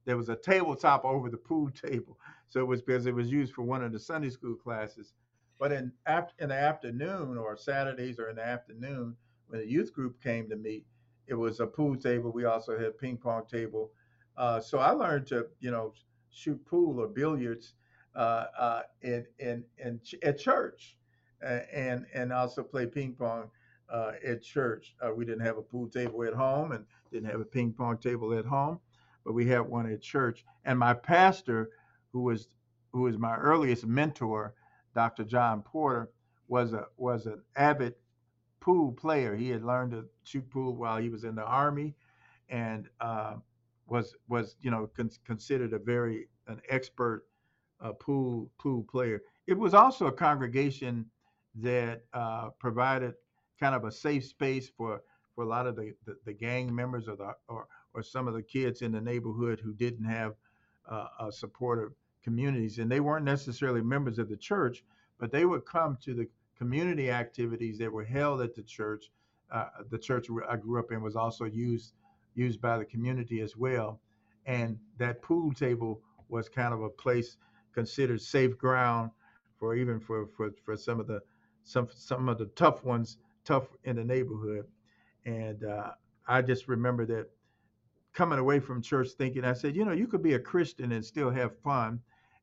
there 0.05 0.17
was 0.17 0.29
a 0.29 0.37
tabletop 0.37 1.05
over 1.05 1.31
the 1.31 1.37
pool 1.37 1.71
table. 1.89 2.19
So 2.49 2.61
it 2.61 2.67
was 2.67 2.83
because 2.83 3.07
it 3.07 3.15
was 3.15 3.31
used 3.31 3.55
for 3.55 3.63
one 3.63 3.83
of 3.83 3.93
the 3.93 3.99
Sunday 3.99 4.31
school 4.31 4.57
classes. 4.57 5.15
But 5.59 5.73
in 5.73 5.93
in 6.39 6.49
the 6.49 6.55
afternoon 6.55 7.39
or 7.39 7.57
Saturdays 7.57 8.19
or 8.19 8.29
in 8.29 8.37
the 8.37 8.45
afternoon, 8.45 9.17
when 9.47 9.61
the 9.61 9.69
youth 9.69 9.93
group 9.93 10.21
came 10.23 10.49
to 10.49 10.57
meet, 10.57 10.85
it 11.27 11.35
was 11.35 11.61
a 11.61 11.67
pool 11.67 11.97
table. 11.97 12.31
We 12.33 12.45
also 12.45 12.79
had 12.79 12.99
ping 12.99 13.17
pong 13.17 13.47
table. 13.47 13.91
Uh, 14.37 14.61
so 14.61 14.79
I 14.79 14.91
learned 14.91 15.27
to, 15.29 15.47
you 15.61 15.71
know, 15.71 15.93
shoot 16.31 16.65
pool 16.65 17.01
or 17.01 17.09
billiards 17.09 17.75
uh, 18.15 18.47
uh, 18.59 18.83
in, 19.03 19.27
in, 19.39 19.65
in 19.79 20.01
at 20.23 20.39
church, 20.39 20.97
and 21.43 22.07
and 22.15 22.33
also 22.33 22.63
play 22.63 22.87
ping 22.87 23.15
pong 23.15 23.51
uh, 23.91 24.13
at 24.27 24.43
church. 24.43 24.95
Uh, 25.05 25.13
we 25.15 25.25
didn't 25.25 25.45
have 25.45 25.59
a 25.59 25.63
pool 25.63 25.89
table 25.89 26.25
at 26.25 26.35
home 26.35 26.73
and 26.73 26.85
didn't 27.13 27.31
have 27.31 27.41
a 27.41 27.45
ping 27.45 27.73
pong 27.73 27.99
table 27.99 28.37
at 28.37 28.45
home, 28.45 28.79
but 29.25 29.33
we 29.33 29.47
had 29.47 29.61
one 29.61 29.91
at 29.91 30.01
church. 30.01 30.45
And 30.65 30.79
my 30.79 30.95
pastor, 30.95 31.71
who 32.13 32.23
was 32.23 32.49
who 32.93 33.03
was 33.03 33.19
my 33.19 33.37
earliest 33.37 33.87
mentor, 33.87 34.55
Dr. 34.95 35.25
John 35.25 35.63
Porter, 35.63 36.11
was 36.49 36.73
a 36.73 36.87
was 36.97 37.27
an 37.27 37.43
avid 37.57 37.95
pool 38.63 38.93
player. 38.93 39.35
He 39.35 39.51
had 39.51 39.65
learned 39.65 39.91
to 39.91 40.05
shoot 40.23 40.49
pool 40.49 40.77
while 40.77 40.97
he 40.99 41.11
was 41.11 41.25
in 41.25 41.35
the 41.35 41.45
army, 41.45 41.95
and 42.49 42.89
uh, 43.01 43.35
was 43.87 44.15
was 44.29 44.57
you 44.63 44.71
know 44.71 44.89
con- 44.97 45.11
considered 45.27 45.75
a 45.75 45.79
very 45.79 46.29
an 46.47 46.63
expert 46.71 47.25
uh, 47.81 47.93
pool 47.93 48.51
pool 48.59 48.85
player. 48.85 49.21
It 49.47 49.59
was 49.59 49.75
also 49.75 50.07
a 50.07 50.13
congregation 50.13 51.07
that 51.57 52.05
uh, 52.15 52.51
provided 52.59 53.15
kind 53.61 53.75
of 53.75 53.85
a 53.85 53.93
safe 53.93 54.25
space 54.25 54.71
for 54.71 55.03
for 55.35 55.45
a 55.45 55.49
lot 55.49 55.67
of 55.67 55.77
the, 55.77 55.93
the, 56.07 56.17
the, 56.27 56.33
gang 56.33 56.75
members 56.75 57.09
or 57.09 57.17
the 57.17 57.35
or 57.49 57.67
or 57.95 58.03
some 58.03 58.29
of 58.29 58.35
the 58.35 58.43
kids 58.43 58.83
in 58.83 58.93
the 58.93 59.01
neighborhood 59.01 59.61
who 59.61 59.75
didn't 59.75 60.05
have 60.05 60.35
uh, 60.89 61.09
a 61.21 61.33
supportive 61.33 61.93
communities, 62.23 62.79
and 62.79 62.91
they 62.91 63.01
weren't 63.01 63.25
necessarily 63.25 63.83
members 63.83 64.19
of 64.21 64.29
the 64.29 64.37
church, 64.37 64.85
but 65.19 65.33
they 65.33 65.45
would 65.45 65.67
come 65.67 65.99
to 66.01 66.15
the 66.15 66.29
community 66.63 67.11
activities 67.11 67.77
that 67.77 67.93
were 67.93 68.05
held 68.05 68.41
at 68.41 68.55
the 68.55 68.63
church. 68.63 69.11
Uh, 69.51 69.65
the 69.91 69.99
church 69.99 70.29
I 70.49 70.55
grew 70.55 70.79
up 70.79 70.93
in 70.93 71.03
was 71.03 71.17
also 71.17 71.45
used 71.45 71.95
used 72.35 72.61
by 72.61 72.79
the 72.79 72.85
community 72.85 73.41
as 73.41 73.57
well, 73.57 74.01
and 74.47 74.79
that 74.97 75.21
pool 75.23 75.53
table 75.53 76.01
was 76.29 76.49
kind 76.49 76.73
of 76.73 76.83
a 76.83 76.89
place 76.89 77.37
considered 77.75 78.21
safe 78.21 78.57
ground 78.57 79.11
for 79.59 79.75
even 79.75 79.99
for 79.99 80.29
for, 80.29 80.53
for 80.65 80.77
some 80.77 81.01
of 81.01 81.09
the 81.09 81.21
some 81.65 81.89
some 81.93 82.29
of 82.29 82.39
the 82.39 82.47
tough 82.55 82.85
ones 82.85 83.19
tough 83.45 83.67
in 83.83 83.97
the 83.97 84.05
neighborhood, 84.05 84.65
and 85.27 85.65
uh, 85.65 85.91
I 86.29 86.43
just 86.43 86.69
remember 86.69 87.05
that 87.07 87.27
coming 88.13 88.39
away 88.39 88.61
from 88.61 88.81
church 88.81 89.09
thinking 89.19 89.45
I 89.45 89.55
said 89.55 89.75
you 89.75 89.85
know 89.85 89.93
you 89.93 90.07
could 90.07 90.23
be 90.23 90.35
a 90.35 90.39
Christian 90.53 90.93
and 90.93 91.05
still 91.05 91.31
have 91.31 91.59
fun 91.59 91.99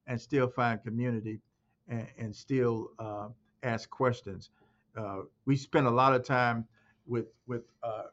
and 0.08 0.20
still 0.20 0.50
find 0.50 0.84
community 0.84 1.40
and, 1.88 2.08
and 2.18 2.36
still 2.36 2.90
uh, 3.00 3.30
ask 3.64 3.90
questions. 3.90 4.50
Uh, 4.98 5.22
we 5.46 5.56
spend 5.56 5.88
a 5.88 5.92
lot 5.92 6.14
of 6.14 6.24
time 6.24 6.66
with 7.08 7.28
with 7.48 7.64
uh, 7.84 8.04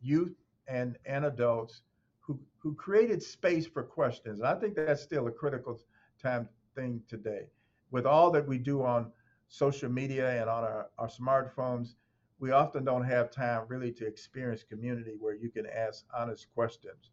youth 0.00 0.34
and 0.68 0.96
and 1.06 1.24
adults 1.24 1.82
who 2.20 2.38
who 2.58 2.74
created 2.74 3.22
space 3.22 3.66
for 3.66 3.82
questions. 3.82 4.40
And 4.40 4.48
I 4.48 4.54
think 4.54 4.74
that's 4.74 4.96
still 4.96 5.20
a 5.20 5.26
critical 5.26 5.74
time 6.14 6.42
thing 6.74 7.02
today. 7.08 7.46
With 7.90 8.06
all 8.06 8.30
that 8.32 8.46
we 8.46 8.58
do 8.58 8.82
on 8.82 9.10
social 9.48 9.90
media 9.90 10.40
and 10.40 10.48
on 10.48 10.64
our, 10.64 10.88
our 10.98 11.08
smartphones, 11.08 11.94
we 12.38 12.50
often 12.50 12.84
don't 12.84 13.04
have 13.04 13.30
time 13.30 13.64
really 13.68 13.92
to 13.92 14.06
experience 14.06 14.62
community 14.62 15.14
where 15.18 15.34
you 15.34 15.50
can 15.50 15.66
ask 15.66 16.04
honest 16.16 16.46
questions. 16.54 17.10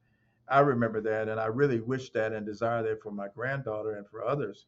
I 0.49 0.59
remember 0.59 1.01
that, 1.01 1.27
and 1.29 1.39
I 1.39 1.47
really 1.47 1.79
wish 1.79 2.11
that 2.11 2.33
and 2.33 2.45
desire 2.45 2.83
that 2.83 3.01
for 3.01 3.11
my 3.11 3.27
granddaughter 3.33 3.95
and 3.95 4.07
for 4.07 4.23
others 4.25 4.65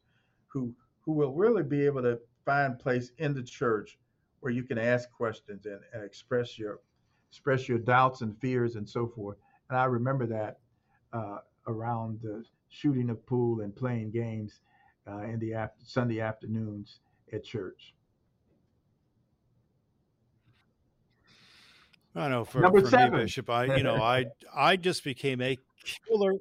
who 0.48 0.74
who 1.04 1.12
will 1.12 1.32
really 1.32 1.62
be 1.62 1.84
able 1.86 2.02
to 2.02 2.18
find 2.50 2.80
place 2.80 3.12
in 3.18 3.32
the 3.32 3.42
church 3.42 3.96
where 4.40 4.52
you 4.52 4.64
can 4.64 4.76
ask 4.76 5.08
questions 5.12 5.66
and, 5.66 5.80
and 5.92 6.04
express 6.04 6.58
your 6.58 6.80
express 7.30 7.68
your 7.68 7.78
doubts 7.78 8.22
and 8.22 8.36
fears 8.40 8.74
and 8.74 8.88
so 8.88 9.06
forth. 9.06 9.36
And 9.68 9.78
I 9.78 9.84
remember 9.84 10.26
that 10.26 10.58
uh, 11.12 11.38
around 11.68 12.18
the 12.22 12.42
shooting 12.68 13.08
of 13.08 13.24
pool 13.24 13.60
and 13.60 13.74
playing 13.74 14.10
games 14.10 14.60
uh, 15.08 15.22
in 15.22 15.38
the 15.38 15.54
after, 15.54 15.84
Sunday 15.84 16.20
afternoons 16.20 16.98
at 17.32 17.44
church. 17.44 17.94
I 22.16 22.28
know 22.28 22.44
for, 22.44 22.60
Number 22.62 22.80
for 22.80 22.90
seven. 22.90 23.18
me, 23.18 23.24
Bishop, 23.26 23.48
I 23.48 23.76
you 23.76 23.84
know 23.84 23.94
I 24.02 24.26
I 24.52 24.74
just 24.74 25.04
became 25.04 25.40
a 25.40 25.56
killer. 26.08 26.34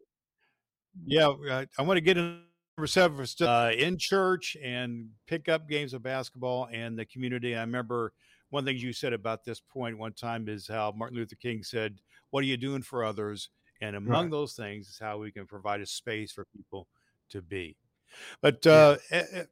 Yeah, 1.06 1.28
I, 1.52 1.68
I 1.78 1.84
want 1.84 1.98
to 1.98 2.02
get 2.02 2.18
in 2.18 2.42
number 2.80 2.88
seven 2.88 3.26
for 3.26 3.46
uh, 3.46 3.72
in 3.72 3.98
church 3.98 4.56
and 4.64 5.10
pick 5.28 5.50
up 5.50 5.68
games 5.68 5.94
of 5.94 6.02
basketball 6.02 6.70
and 6.72 6.98
the 6.98 7.04
community. 7.04 7.54
I 7.54 7.60
remember 7.60 8.14
one 8.52 8.64
thing 8.64 8.78
you 8.78 8.94
said 8.94 9.12
about 9.12 9.44
this 9.44 9.60
point 9.60 9.98
one 9.98 10.14
time 10.14 10.48
is 10.48 10.66
how 10.66 10.94
Martin 10.96 11.18
Luther 11.18 11.36
King 11.36 11.62
said, 11.62 12.00
"What 12.30 12.40
are 12.40 12.48
you 12.48 12.56
doing 12.56 12.82
for 12.82 13.04
others?" 13.04 13.50
And 13.82 13.98
among 13.98 14.24
right. 14.26 14.32
those 14.32 14.54
things 14.54 14.88
is 14.88 14.98
how 14.98 15.18
we 15.18 15.30
can 15.30 15.46
provide 15.46 15.82
a 15.82 15.86
space 15.86 16.32
for 16.32 16.46
people 16.46 16.88
to 17.32 17.42
be. 17.42 17.76
But 18.42 18.66
uh, 18.66 18.98
yeah. 19.12 19.44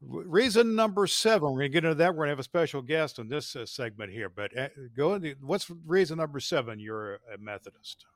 Reason 0.00 0.74
number 0.74 1.06
seven, 1.06 1.52
we're 1.52 1.60
going 1.60 1.70
to 1.70 1.74
get 1.74 1.84
into 1.84 1.94
that. 1.94 2.12
We're 2.12 2.24
going 2.24 2.28
to 2.28 2.32
have 2.32 2.38
a 2.40 2.42
special 2.42 2.82
guest 2.82 3.20
on 3.20 3.28
this 3.28 3.54
uh, 3.54 3.66
segment 3.66 4.10
here. 4.10 4.30
But 4.30 4.56
uh, 4.58 4.68
go. 4.96 5.20
What's 5.42 5.70
reason 5.86 6.16
number 6.16 6.40
seven? 6.40 6.80
You're 6.80 7.20
a 7.32 7.38
Methodist. 7.38 8.06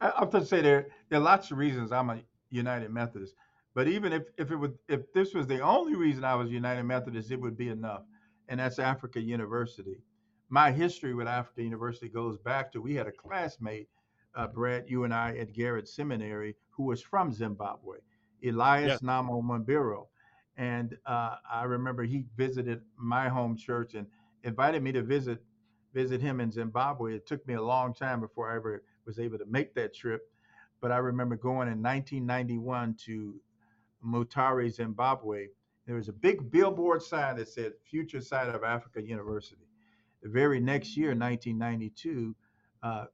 I, 0.00 0.12
have 0.18 0.30
to 0.30 0.46
say 0.46 0.62
there 0.62 0.88
there 1.10 1.20
are 1.20 1.22
lots 1.22 1.50
of 1.50 1.58
reasons 1.58 1.92
I'm 1.92 2.08
a 2.08 2.20
United 2.50 2.90
Methodist. 2.90 3.34
But 3.78 3.86
even 3.86 4.12
if 4.12 4.24
if 4.36 4.50
it 4.50 4.56
would 4.56 4.76
if 4.88 5.12
this 5.12 5.34
was 5.34 5.46
the 5.46 5.60
only 5.60 5.94
reason 5.94 6.24
I 6.24 6.34
was 6.34 6.50
United 6.50 6.82
Methodist, 6.82 7.30
it 7.30 7.40
would 7.40 7.56
be 7.56 7.68
enough. 7.68 8.02
And 8.48 8.58
that's 8.58 8.80
Africa 8.80 9.20
University. 9.20 10.00
My 10.48 10.72
history 10.72 11.14
with 11.14 11.28
Africa 11.28 11.62
University 11.62 12.08
goes 12.08 12.38
back 12.38 12.72
to 12.72 12.82
we 12.82 12.96
had 12.96 13.06
a 13.06 13.12
classmate, 13.12 13.88
uh, 14.34 14.48
Brad, 14.48 14.86
you 14.88 15.04
and 15.04 15.14
I 15.14 15.36
at 15.36 15.52
Garrett 15.52 15.86
Seminary, 15.86 16.56
who 16.70 16.86
was 16.86 17.00
from 17.00 17.32
Zimbabwe, 17.32 17.98
Elias 18.42 18.98
yeah. 19.00 19.08
Namo 19.08 19.40
Mambiro 19.40 20.08
and 20.56 20.96
uh, 21.06 21.36
I 21.48 21.62
remember 21.62 22.02
he 22.02 22.24
visited 22.36 22.82
my 22.96 23.28
home 23.28 23.56
church 23.56 23.94
and 23.94 24.08
invited 24.42 24.82
me 24.82 24.90
to 24.90 25.02
visit 25.02 25.38
visit 25.94 26.20
him 26.20 26.40
in 26.40 26.50
Zimbabwe. 26.50 27.14
It 27.14 27.28
took 27.28 27.46
me 27.46 27.54
a 27.54 27.62
long 27.62 27.94
time 27.94 28.18
before 28.18 28.50
I 28.50 28.56
ever 28.56 28.82
was 29.06 29.20
able 29.20 29.38
to 29.38 29.46
make 29.46 29.72
that 29.76 29.94
trip, 29.94 30.28
but 30.80 30.90
I 30.90 30.96
remember 30.96 31.36
going 31.36 31.68
in 31.68 31.80
1991 31.80 32.96
to 33.06 33.40
Mutare, 34.04 34.70
Zimbabwe. 34.70 35.48
There 35.86 35.96
was 35.96 36.08
a 36.08 36.12
big 36.12 36.50
billboard 36.50 37.02
sign 37.02 37.36
that 37.36 37.48
said 37.48 37.72
"Future 37.84 38.20
Site 38.20 38.48
of 38.48 38.62
Africa 38.62 39.02
University." 39.02 39.66
The 40.22 40.28
very 40.28 40.60
next 40.60 40.96
year, 40.96 41.10
1992, 41.10 42.34
uh, 42.82 43.04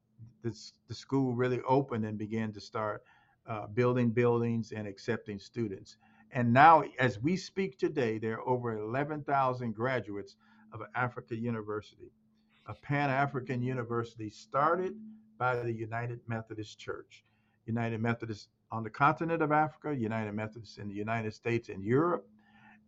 this, 0.43 0.73
the 0.89 0.95
school 0.95 1.35
really 1.35 1.61
opened 1.63 2.05
and 2.05 2.17
began 2.19 2.53
to 2.53 2.61
start 2.61 3.05
uh, 3.47 3.67
building 3.69 4.11
buildings 4.11 4.73
and 4.73 4.89
accepting 4.89 5.39
students. 5.39 5.97
And 6.33 6.53
now, 6.53 6.83
as 6.99 7.21
we 7.21 7.37
speak 7.37 7.79
today, 7.79 8.19
there 8.19 8.41
are 8.41 8.49
over 8.49 8.77
11,000 8.77 9.75
graduates 9.75 10.37
of 10.73 10.83
Africa 10.95 11.37
University, 11.37 12.11
a 12.67 12.75
Pan 12.75 13.11
African 13.11 13.63
university 13.63 14.31
started 14.31 14.95
by 15.39 15.57
the 15.57 15.73
United 15.73 16.21
Methodist 16.27 16.79
Church. 16.79 17.25
United 17.67 18.01
Methodist 18.01 18.49
on 18.71 18.83
the 18.83 18.91
continent 18.91 19.43
of 19.43 19.53
Africa, 19.53 19.95
United 19.95 20.33
Methodists 20.33 20.79
in 20.79 20.89
the 20.89 20.95
United 20.95 21.33
States 21.35 21.69
and 21.69 21.85
Europe, 21.85 22.27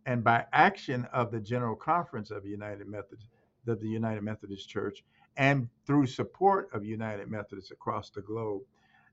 and 0.05 0.23
by 0.23 0.45
action 0.53 1.05
of 1.13 1.31
the 1.31 1.39
General 1.39 1.75
Conference 1.75 2.31
of 2.31 2.45
United 2.45 2.87
Methodist 2.87 3.29
of 3.67 3.81
the 3.81 3.87
United 3.87 4.23
Methodist 4.23 4.69
Church, 4.69 5.03
and 5.35 5.67
through 5.85 6.07
support 6.07 6.69
of 6.73 6.85
United 6.85 7.29
Methodists 7.29 7.71
across 7.71 8.09
the 8.09 8.21
globe, 8.21 8.61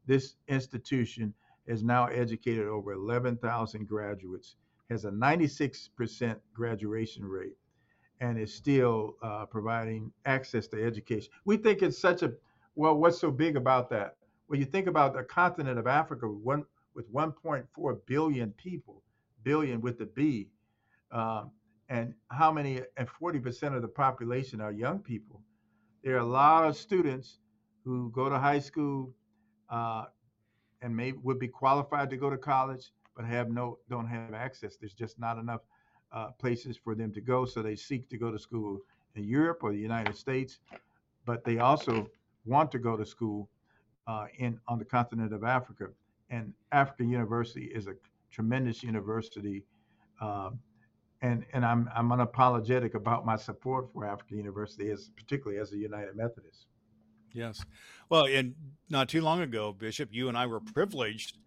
this 0.06 0.36
institution 0.48 1.34
has 1.68 1.82
now 1.82 2.06
educated 2.06 2.66
over 2.66 2.92
11,000 2.92 3.88
graduates, 3.88 4.56
has 4.90 5.04
a 5.04 5.10
96% 5.10 6.36
graduation 6.52 7.24
rate, 7.24 7.56
and 8.20 8.38
is 8.38 8.54
still 8.54 9.16
uh, 9.22 9.44
providing 9.46 10.12
access 10.24 10.66
to 10.68 10.82
education. 10.82 11.32
We 11.44 11.56
think 11.56 11.82
it's 11.82 11.98
such 11.98 12.22
a 12.22 12.32
well. 12.76 12.96
What's 12.96 13.18
so 13.18 13.30
big 13.30 13.56
about 13.56 13.90
that? 13.90 14.16
When 14.54 14.60
you 14.60 14.66
think 14.66 14.86
about 14.86 15.14
the 15.14 15.24
continent 15.24 15.80
of 15.80 15.88
Africa, 15.88 16.28
one 16.28 16.64
with 16.94 17.12
1.4 17.12 17.98
billion 18.06 18.52
people, 18.52 19.02
billion 19.42 19.80
with 19.80 19.98
the 19.98 20.06
B, 20.06 20.46
um, 21.10 21.50
and 21.88 22.14
how 22.30 22.52
many 22.52 22.80
and 22.96 23.08
40% 23.08 23.74
of 23.74 23.82
the 23.82 23.88
population 23.88 24.60
are 24.60 24.70
young 24.70 25.00
people. 25.00 25.42
There 26.04 26.14
are 26.14 26.20
a 26.20 26.24
lot 26.24 26.68
of 26.68 26.76
students 26.76 27.40
who 27.84 28.12
go 28.12 28.28
to 28.28 28.38
high 28.38 28.60
school, 28.60 29.12
uh, 29.70 30.04
and 30.82 30.96
may 30.96 31.10
would 31.10 31.40
be 31.40 31.48
qualified 31.48 32.08
to 32.10 32.16
go 32.16 32.30
to 32.30 32.38
college, 32.38 32.92
but 33.16 33.24
have 33.24 33.50
no 33.50 33.80
don't 33.90 34.06
have 34.06 34.34
access. 34.34 34.76
There's 34.76 34.94
just 34.94 35.18
not 35.18 35.36
enough 35.36 35.62
uh, 36.12 36.28
places 36.30 36.76
for 36.76 36.94
them 36.94 37.12
to 37.14 37.20
go, 37.20 37.44
so 37.44 37.60
they 37.60 37.74
seek 37.74 38.08
to 38.10 38.16
go 38.16 38.30
to 38.30 38.38
school 38.38 38.78
in 39.16 39.24
Europe 39.24 39.64
or 39.64 39.72
the 39.72 39.80
United 39.80 40.16
States, 40.16 40.60
but 41.26 41.42
they 41.42 41.58
also 41.58 42.08
want 42.44 42.70
to 42.70 42.78
go 42.78 42.96
to 42.96 43.04
school 43.04 43.48
uh, 44.06 44.26
in 44.38 44.58
on 44.68 44.78
the 44.78 44.84
continent 44.84 45.32
of 45.32 45.44
Africa. 45.44 45.88
And 46.30 46.52
Africa 46.72 47.04
University 47.04 47.66
is 47.66 47.86
a 47.86 47.94
tremendous 48.30 48.82
university, 48.82 49.64
uh, 50.20 50.50
and 51.22 51.44
and 51.52 51.64
I'm 51.64 51.88
I'm 51.94 52.08
unapologetic 52.08 52.94
about 52.94 53.24
my 53.24 53.36
support 53.36 53.92
for 53.92 54.04
Africa 54.04 54.34
University, 54.34 54.90
as 54.90 55.10
particularly 55.16 55.60
as 55.60 55.72
a 55.72 55.76
United 55.76 56.16
Methodist. 56.16 56.66
Yes. 57.32 57.64
Well, 58.08 58.26
and 58.26 58.54
not 58.88 59.08
too 59.08 59.20
long 59.20 59.40
ago, 59.40 59.72
Bishop, 59.72 60.10
you 60.12 60.28
and 60.28 60.38
I 60.38 60.46
were 60.46 60.60
privileged 60.60 61.38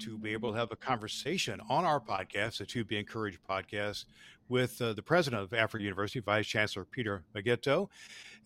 to 0.00 0.18
be 0.18 0.32
able 0.32 0.52
to 0.52 0.58
have 0.58 0.72
a 0.72 0.76
conversation 0.76 1.60
on 1.68 1.84
our 1.84 2.00
podcast, 2.00 2.58
the 2.58 2.66
To 2.66 2.84
Be 2.84 2.98
Encouraged 2.98 3.38
podcast, 3.48 4.04
with 4.48 4.80
uh, 4.80 4.92
the 4.92 5.02
president 5.02 5.42
of 5.42 5.52
Africa 5.52 5.82
University, 5.82 6.20
Vice 6.20 6.46
Chancellor 6.46 6.84
Peter 6.84 7.24
Mageto. 7.34 7.88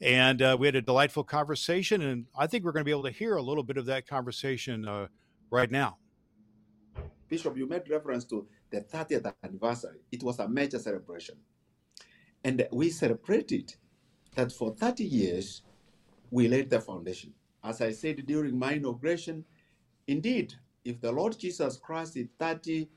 And 0.00 0.40
uh, 0.40 0.57
we 0.59 0.66
had 0.66 0.76
a 0.76 0.83
delightful 0.83 1.24
conversation, 1.24 2.03
and 2.03 2.26
I 2.37 2.46
think 2.46 2.64
we're 2.64 2.72
going 2.72 2.81
to 2.81 2.85
be 2.85 2.90
able 2.90 3.03
to 3.03 3.11
hear 3.11 3.37
a 3.37 3.42
little 3.42 3.62
bit 3.62 3.76
of 3.76 3.87
that 3.87 4.07
conversation 4.07 4.88
uh, 4.88 5.09
right 5.50 5.70
now. 5.70 5.98
Bishop, 7.29 7.57
you 7.57 7.68
made 7.68 7.88
reference 7.88 8.24
to 8.24 8.46
the 8.70 8.81
30th 8.81 9.33
anniversary. 9.44 10.00
It 10.11 10.22
was 10.22 10.38
a 10.38 10.48
major 10.48 10.79
celebration. 10.79 11.37
And 12.42 12.66
we 12.72 12.90
celebrated 12.90 13.74
that 14.35 14.53
for 14.53 14.74
30 14.74 15.05
years, 15.05 15.62
we 16.31 16.48
laid 16.48 16.70
the 16.70 16.81
foundation. 16.81 17.33
As 17.62 17.81
I 17.81 17.92
said 17.92 18.24
during 18.26 18.59
my 18.59 18.74
inauguration, 18.74 19.44
indeed, 20.07 20.55
if 20.85 21.01
the 21.01 21.12
Lord 21.12 21.38
Jesus 21.38 21.77
Christ 21.77 22.16
is 22.16 22.29
30, 22.38 22.88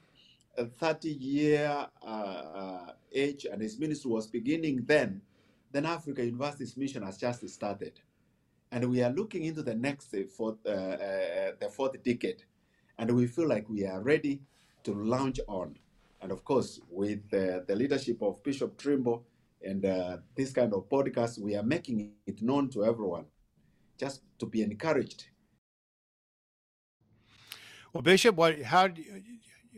uh, 0.57 0.65
30 0.79 1.09
year 1.09 1.87
uh, 2.01 2.05
uh, 2.05 2.91
age 3.13 3.45
and 3.51 3.61
his 3.61 3.79
ministry 3.79 4.11
was 4.11 4.27
beginning 4.27 4.83
then, 4.85 5.21
then 5.71 5.85
Africa 5.85 6.23
University's 6.23 6.77
mission 6.77 7.03
has 7.03 7.17
just 7.17 7.47
started. 7.49 7.99
And 8.71 8.89
we 8.89 9.03
are 9.03 9.09
looking 9.11 9.43
into 9.43 9.61
the 9.61 9.75
next 9.75 10.13
uh, 10.13 10.23
fourth, 10.35 10.65
uh, 10.65 11.51
the 11.59 11.69
fourth 11.71 12.01
decade. 12.03 12.43
And 12.97 13.11
we 13.11 13.27
feel 13.27 13.47
like 13.47 13.69
we 13.69 13.85
are 13.85 14.01
ready 14.01 14.41
to 14.83 14.93
launch 14.93 15.39
on. 15.47 15.75
And 16.21 16.31
of 16.31 16.45
course, 16.45 16.79
with 16.89 17.29
the 17.29 17.75
leadership 17.75 18.21
of 18.21 18.41
Bishop 18.43 18.77
Trimble, 18.77 19.25
and 19.61 19.81
this 20.35 20.51
kind 20.51 20.73
of 20.73 20.87
podcast, 20.89 21.39
we 21.39 21.55
are 21.55 21.63
making 21.63 22.11
it 22.25 22.41
known 22.41 22.69
to 22.69 22.85
everyone 22.85 23.25
just 23.97 24.21
to 24.39 24.45
be 24.45 24.61
encouraged. 24.61 25.25
Well, 27.93 28.01
Bishop, 28.01 28.35
what, 28.35 28.61
how, 28.63 28.87
do 28.87 29.01
you, 29.01 29.21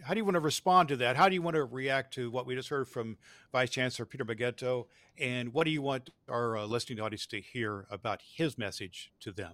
how 0.03 0.13
do 0.13 0.19
you 0.19 0.25
want 0.25 0.35
to 0.35 0.39
respond 0.39 0.89
to 0.89 0.95
that? 0.97 1.17
How 1.17 1.27
do 1.27 1.35
you 1.35 1.41
want 1.41 1.55
to 1.55 1.65
react 1.65 2.13
to 2.13 2.31
what 2.31 2.45
we 2.45 2.55
just 2.55 2.69
heard 2.69 2.87
from 2.87 3.17
Vice 3.51 3.69
Chancellor 3.69 4.05
Peter 4.05 4.23
Mageto? 4.23 4.85
And 5.19 5.53
what 5.53 5.65
do 5.65 5.71
you 5.71 5.81
want 5.81 6.09
our 6.29 6.57
uh, 6.57 6.65
listening 6.65 7.01
audience 7.01 7.25
to 7.27 7.41
hear 7.41 7.85
about 7.91 8.21
his 8.21 8.57
message 8.57 9.11
to 9.19 9.31
them? 9.31 9.53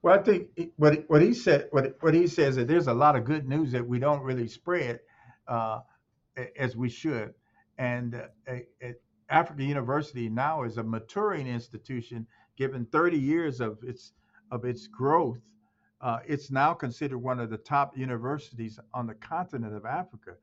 Well, 0.00 0.18
I 0.18 0.22
think 0.22 0.48
what 0.76 1.04
what 1.08 1.22
he 1.22 1.34
said 1.34 1.66
what 1.72 1.96
what 2.00 2.14
he 2.14 2.28
says 2.28 2.50
is 2.50 2.56
that 2.56 2.68
there's 2.68 2.86
a 2.86 2.94
lot 2.94 3.16
of 3.16 3.24
good 3.24 3.48
news 3.48 3.72
that 3.72 3.84
we 3.84 3.98
don't 3.98 4.22
really 4.22 4.46
spread 4.46 5.00
uh, 5.48 5.80
as 6.56 6.76
we 6.76 6.88
should 6.88 7.34
and 7.78 8.22
uh, 8.48 8.58
Africa 9.30 9.62
University 9.62 10.28
now 10.28 10.64
is 10.64 10.78
a 10.78 10.82
maturing 10.82 11.46
institution. 11.46 12.26
Given 12.56 12.86
30 12.86 13.18
years 13.18 13.60
of 13.60 13.78
its 13.82 14.12
of 14.50 14.64
its 14.64 14.86
growth, 14.86 15.38
uh, 16.00 16.18
it's 16.26 16.50
now 16.50 16.72
considered 16.72 17.18
one 17.18 17.40
of 17.40 17.50
the 17.50 17.58
top 17.58 17.96
universities 17.96 18.78
on 18.94 19.06
the 19.06 19.14
continent 19.14 19.74
of 19.74 19.84
Africa, 19.84 20.34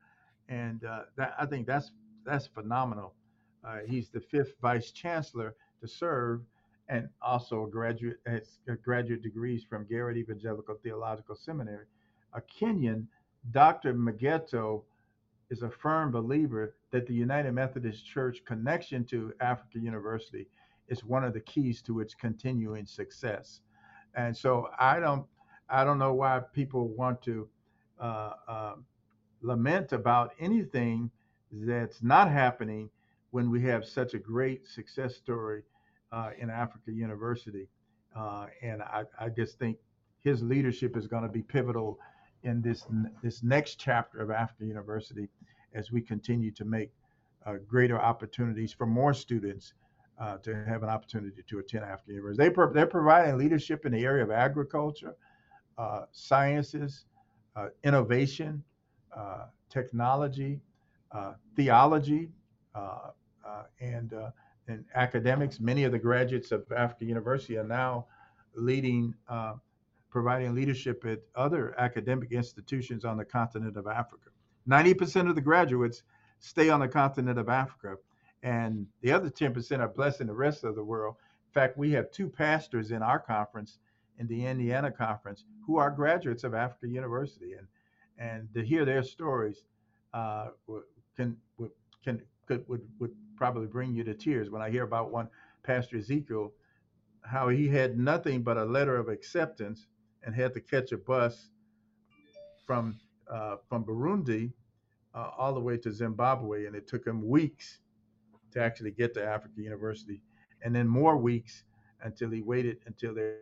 and 0.48 0.84
uh, 0.84 1.02
that 1.16 1.34
I 1.38 1.46
think 1.46 1.66
that's 1.66 1.92
that's 2.24 2.46
phenomenal. 2.46 3.14
Uh, 3.64 3.78
he's 3.86 4.08
the 4.08 4.20
fifth 4.20 4.54
vice 4.60 4.90
chancellor 4.90 5.54
to 5.80 5.88
serve, 5.88 6.42
and 6.88 7.08
also 7.22 7.64
a 7.64 7.68
graduate 7.68 8.18
has 8.26 8.58
graduate 8.82 9.22
degrees 9.22 9.64
from 9.64 9.86
Garrett 9.86 10.16
Evangelical 10.16 10.76
Theological 10.82 11.34
Seminary. 11.34 11.86
A 12.34 12.40
Kenyan, 12.42 13.06
Dr. 13.50 13.94
Mageto, 13.94 14.82
is 15.50 15.62
a 15.62 15.70
firm 15.70 16.10
believer 16.10 16.74
that 16.90 17.06
the 17.06 17.14
United 17.14 17.52
Methodist 17.52 18.04
Church 18.04 18.44
connection 18.44 19.04
to 19.06 19.32
Africa 19.40 19.78
University 19.78 20.48
is 20.88 21.04
one 21.04 21.24
of 21.24 21.32
the 21.32 21.40
keys 21.40 21.82
to 21.82 22.00
its 22.00 22.14
continuing 22.14 22.86
success. 22.86 23.60
And 24.14 24.36
so 24.36 24.68
I 24.78 24.98
don't, 24.98 25.26
I 25.68 25.84
don't 25.84 25.98
know 25.98 26.14
why 26.14 26.40
people 26.52 26.88
want 26.88 27.22
to 27.22 27.48
uh, 28.00 28.32
uh, 28.46 28.74
lament 29.42 29.92
about 29.92 30.32
anything 30.38 31.10
that's 31.52 32.02
not 32.02 32.30
happening 32.30 32.90
when 33.30 33.50
we 33.50 33.62
have 33.62 33.84
such 33.84 34.14
a 34.14 34.18
great 34.18 34.66
success 34.66 35.16
story 35.16 35.62
uh, 36.12 36.30
in 36.38 36.50
Africa 36.50 36.92
University. 36.92 37.68
Uh, 38.16 38.46
and 38.62 38.82
I, 38.82 39.04
I, 39.20 39.28
just 39.28 39.58
think 39.58 39.76
his 40.20 40.42
leadership 40.42 40.96
is 40.96 41.06
going 41.06 41.22
to 41.22 41.28
be 41.28 41.42
pivotal 41.42 41.98
in 42.44 42.62
this 42.62 42.86
this 43.22 43.42
next 43.42 43.74
chapter 43.74 44.20
of 44.20 44.30
Africa 44.30 44.64
University 44.64 45.28
as 45.74 45.92
we 45.92 46.00
continue 46.00 46.50
to 46.52 46.64
make 46.64 46.90
uh, 47.44 47.54
greater 47.68 48.00
opportunities 48.00 48.72
for 48.72 48.86
more 48.86 49.12
students 49.12 49.74
uh, 50.18 50.38
to 50.38 50.64
have 50.64 50.82
an 50.82 50.88
opportunity 50.88 51.42
to 51.46 51.58
attend 51.58 51.84
Africa 51.84 52.12
University. 52.12 52.44
They 52.44 52.50
pro- 52.50 52.72
they're 52.72 52.86
providing 52.86 53.36
leadership 53.36 53.84
in 53.84 53.92
the 53.92 54.04
area 54.04 54.24
of 54.24 54.30
agriculture, 54.30 55.14
sciences, 56.12 57.04
uh, 57.56 57.68
innovation, 57.84 58.62
uh, 59.16 59.46
technology, 59.70 60.60
uh, 61.12 61.32
theology, 61.54 62.30
and 63.80 64.12
academics. 64.94 65.60
Many 65.60 65.84
of 65.84 65.92
the 65.92 65.98
graduates 65.98 66.52
of 66.52 66.70
Africa 66.72 67.04
University 67.04 67.56
are 67.56 67.64
now 67.64 68.06
leading, 68.54 69.14
providing 70.10 70.54
leadership 70.54 71.04
at 71.06 71.20
other 71.34 71.74
academic 71.78 72.32
institutions 72.32 73.04
on 73.04 73.16
the 73.16 73.24
continent 73.24 73.76
of 73.76 73.86
Africa. 73.86 74.30
90% 74.68 75.28
of 75.28 75.34
the 75.34 75.40
graduates 75.40 76.02
stay 76.40 76.68
on 76.68 76.80
the 76.80 76.88
continent 76.88 77.38
of 77.38 77.48
Africa, 77.48 77.96
and 78.42 78.86
the 79.00 79.12
other 79.12 79.30
10% 79.30 79.80
are 79.80 79.88
blessing 79.88 80.26
the 80.26 80.34
rest 80.34 80.64
of 80.64 80.74
the 80.74 80.84
world. 80.84 81.16
In 81.48 81.52
fact, 81.52 81.78
we 81.78 81.90
have 81.92 82.10
two 82.10 82.28
pastors 82.28 82.90
in 82.90 83.02
our 83.02 83.18
conference, 83.18 83.78
in 84.18 84.26
the 84.26 84.46
Indiana 84.46 84.90
conference, 84.90 85.44
who 85.66 85.76
are 85.76 85.90
graduates 85.90 86.44
of 86.44 86.54
Africa 86.54 86.88
University, 86.88 87.52
and 87.54 87.66
and 88.18 88.48
to 88.54 88.64
hear 88.64 88.84
their 88.84 89.02
stories 89.02 89.64
uh, 90.14 90.48
can 91.16 91.36
can 92.04 92.22
could, 92.46 92.66
would 92.68 92.82
would 92.98 93.14
probably 93.36 93.66
bring 93.66 93.94
you 93.94 94.04
to 94.04 94.14
tears 94.14 94.50
when 94.50 94.62
I 94.62 94.70
hear 94.70 94.84
about 94.84 95.10
one 95.10 95.28
Pastor 95.62 95.98
Ezekiel, 95.98 96.52
how 97.22 97.48
he 97.48 97.68
had 97.68 97.98
nothing 97.98 98.42
but 98.42 98.56
a 98.56 98.64
letter 98.64 98.96
of 98.96 99.08
acceptance 99.08 99.86
and 100.22 100.34
had 100.34 100.54
to 100.54 100.60
catch 100.60 100.92
a 100.92 100.96
bus 100.96 101.50
from 102.66 102.98
uh, 103.30 103.56
from 103.68 103.84
Burundi 103.84 104.52
uh, 105.14 105.30
all 105.36 105.54
the 105.54 105.60
way 105.60 105.76
to 105.78 105.92
Zimbabwe, 105.92 106.66
and 106.66 106.76
it 106.76 106.86
took 106.86 107.06
him 107.06 107.26
weeks 107.26 107.80
to 108.52 108.60
actually 108.60 108.92
get 108.92 109.12
to 109.14 109.24
Africa 109.24 109.54
University, 109.60 110.22
and 110.62 110.74
then 110.74 110.86
more 110.86 111.16
weeks 111.16 111.64
until 112.02 112.30
he 112.30 112.42
waited 112.42 112.78
until 112.86 113.14
they 113.14 113.34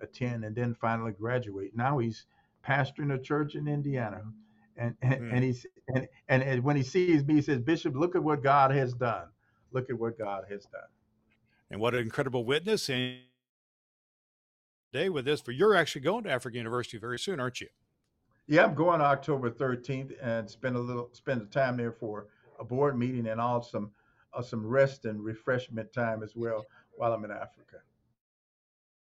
attend 0.00 0.44
and 0.44 0.54
then 0.54 0.74
finally 0.74 1.12
graduate. 1.12 1.72
Now 1.74 1.98
he's 1.98 2.26
pastoring 2.66 3.14
a 3.14 3.18
church 3.18 3.54
in 3.54 3.68
Indiana, 3.68 4.22
and 4.76 4.94
and, 5.02 5.14
mm. 5.20 5.32
and 5.34 5.44
he's 5.44 5.66
and, 5.88 6.08
and 6.28 6.42
and 6.42 6.64
when 6.64 6.76
he 6.76 6.82
sees 6.82 7.24
me, 7.24 7.34
he 7.34 7.42
says, 7.42 7.60
Bishop, 7.60 7.94
look 7.94 8.16
at 8.16 8.22
what 8.22 8.42
God 8.42 8.70
has 8.70 8.94
done. 8.94 9.28
Look 9.72 9.90
at 9.90 9.98
what 9.98 10.18
God 10.18 10.44
has 10.48 10.64
done. 10.64 10.82
And 11.70 11.80
what 11.80 11.94
an 11.94 12.00
incredible 12.00 12.44
witness 12.44 12.88
and 12.88 13.18
day 14.92 15.08
with 15.08 15.24
this. 15.24 15.40
For 15.40 15.52
you're 15.52 15.74
actually 15.74 16.02
going 16.02 16.24
to 16.24 16.30
Africa 16.30 16.56
University 16.56 16.98
very 16.98 17.18
soon, 17.18 17.38
aren't 17.40 17.60
you? 17.60 17.68
Yeah, 18.46 18.64
I'm 18.64 18.74
going 18.74 19.00
October 19.00 19.50
13th 19.50 20.12
and 20.20 20.50
spend 20.50 20.74
a 20.74 20.80
little 20.80 21.10
spend 21.12 21.40
the 21.40 21.46
time 21.46 21.76
there 21.76 21.92
for 21.92 22.26
a 22.58 22.64
board 22.64 22.98
meeting 22.98 23.28
and 23.28 23.40
also 23.40 23.70
some 23.70 23.90
uh, 24.34 24.42
some 24.42 24.66
rest 24.66 25.04
and 25.04 25.24
refreshment 25.24 25.92
time 25.92 26.22
as 26.22 26.34
well 26.34 26.64
while 26.96 27.12
I'm 27.12 27.24
in 27.24 27.30
Africa. 27.30 27.78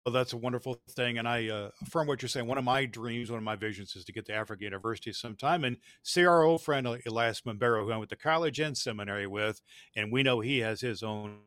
Well, 0.07 0.13
that's 0.13 0.31
a 0.31 0.37
wonderful 0.37 0.79
thing, 0.91 1.17
and 1.17 1.27
I 1.27 1.49
uh, 1.49 1.69
affirm 1.81 2.07
what 2.07 2.21
you're 2.21 2.29
saying. 2.29 2.47
One 2.47 2.57
of 2.57 2.63
my 2.63 2.85
dreams, 2.85 3.29
one 3.29 3.39
of 3.39 3.43
my 3.43 3.57
visions, 3.57 3.93
is 3.97 4.05
to 4.05 4.13
get 4.13 4.25
to 4.27 4.33
Africa 4.33 4.63
University 4.63 5.11
sometime 5.11 5.65
and 5.65 5.75
see 6.01 6.25
our 6.25 6.43
old 6.43 6.61
friend 6.61 6.87
Elias 7.05 7.41
Mambero, 7.41 7.83
who 7.83 7.91
I 7.91 7.97
went 7.97 8.09
to 8.11 8.15
college 8.15 8.57
and 8.61 8.77
seminary 8.77 9.27
with, 9.27 9.61
and 9.97 10.09
we 10.09 10.23
know 10.23 10.39
he 10.39 10.59
has 10.59 10.79
his 10.79 11.03
own 11.03 11.39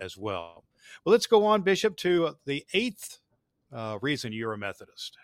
as 0.00 0.16
well. 0.16 0.64
Well, 1.04 1.12
let's 1.12 1.26
go 1.26 1.44
on, 1.44 1.60
Bishop, 1.60 1.94
to 1.98 2.36
the 2.46 2.64
eighth 2.72 3.18
uh, 3.70 3.98
reason 4.00 4.32
you're 4.32 4.54
a 4.54 4.58
Methodist. 4.58 5.18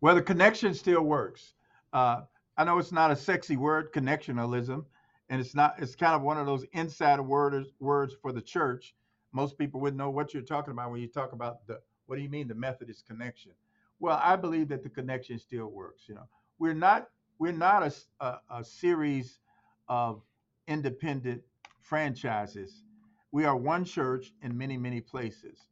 Well, 0.00 0.14
the 0.14 0.22
connection 0.22 0.72
still 0.72 1.02
works. 1.02 1.54
Uh, 1.92 2.20
I 2.56 2.62
know 2.62 2.78
it's 2.78 2.92
not 2.92 3.10
a 3.10 3.16
sexy 3.16 3.56
word, 3.56 3.92
connectionalism, 3.92 4.84
and 5.30 5.40
it's 5.40 5.56
not. 5.56 5.74
It's 5.78 5.96
kind 5.96 6.14
of 6.14 6.22
one 6.22 6.38
of 6.38 6.46
those 6.46 6.64
inside 6.74 7.18
words 7.18 7.70
words 7.80 8.14
for 8.22 8.30
the 8.30 8.40
church. 8.40 8.94
Most 9.32 9.58
people 9.58 9.80
wouldn't 9.80 9.98
know 9.98 10.10
what 10.10 10.34
you're 10.34 10.42
talking 10.42 10.72
about 10.72 10.90
when 10.90 11.00
you 11.00 11.08
talk 11.08 11.32
about 11.32 11.66
the. 11.66 11.80
What 12.06 12.16
do 12.16 12.22
you 12.22 12.30
mean 12.30 12.48
the 12.48 12.54
Methodist 12.54 13.06
connection? 13.06 13.52
Well, 14.00 14.20
I 14.22 14.36
believe 14.36 14.68
that 14.68 14.82
the 14.82 14.88
connection 14.88 15.38
still 15.38 15.68
works. 15.68 16.08
You 16.08 16.14
know, 16.14 16.28
we're 16.58 16.74
not 16.74 17.08
we're 17.38 17.52
not 17.52 17.82
a, 17.82 18.24
a, 18.24 18.40
a 18.60 18.64
series 18.64 19.40
of 19.88 20.22
independent 20.68 21.42
franchises. 21.80 22.84
We 23.32 23.44
are 23.44 23.56
one 23.56 23.84
church 23.84 24.32
in 24.42 24.56
many 24.56 24.76
many 24.78 25.00
places 25.00 25.68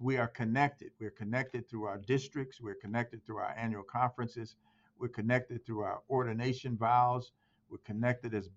we 0.00 0.18
are 0.18 0.28
connected. 0.28 0.90
We're 1.00 1.10
connected 1.10 1.68
through 1.68 1.84
our 1.84 1.98
districts. 1.98 2.60
We're 2.60 2.74
connected 2.74 3.24
through 3.24 3.38
our 3.38 3.54
annual 3.56 3.82
conferences. 3.82 4.56
We're 4.98 5.08
connected 5.08 5.64
through 5.64 5.80
our 5.80 6.00
ordination 6.10 6.76
vows. 6.76 7.32
We're 7.70 7.78
connected 7.78 8.34
as 8.34 8.50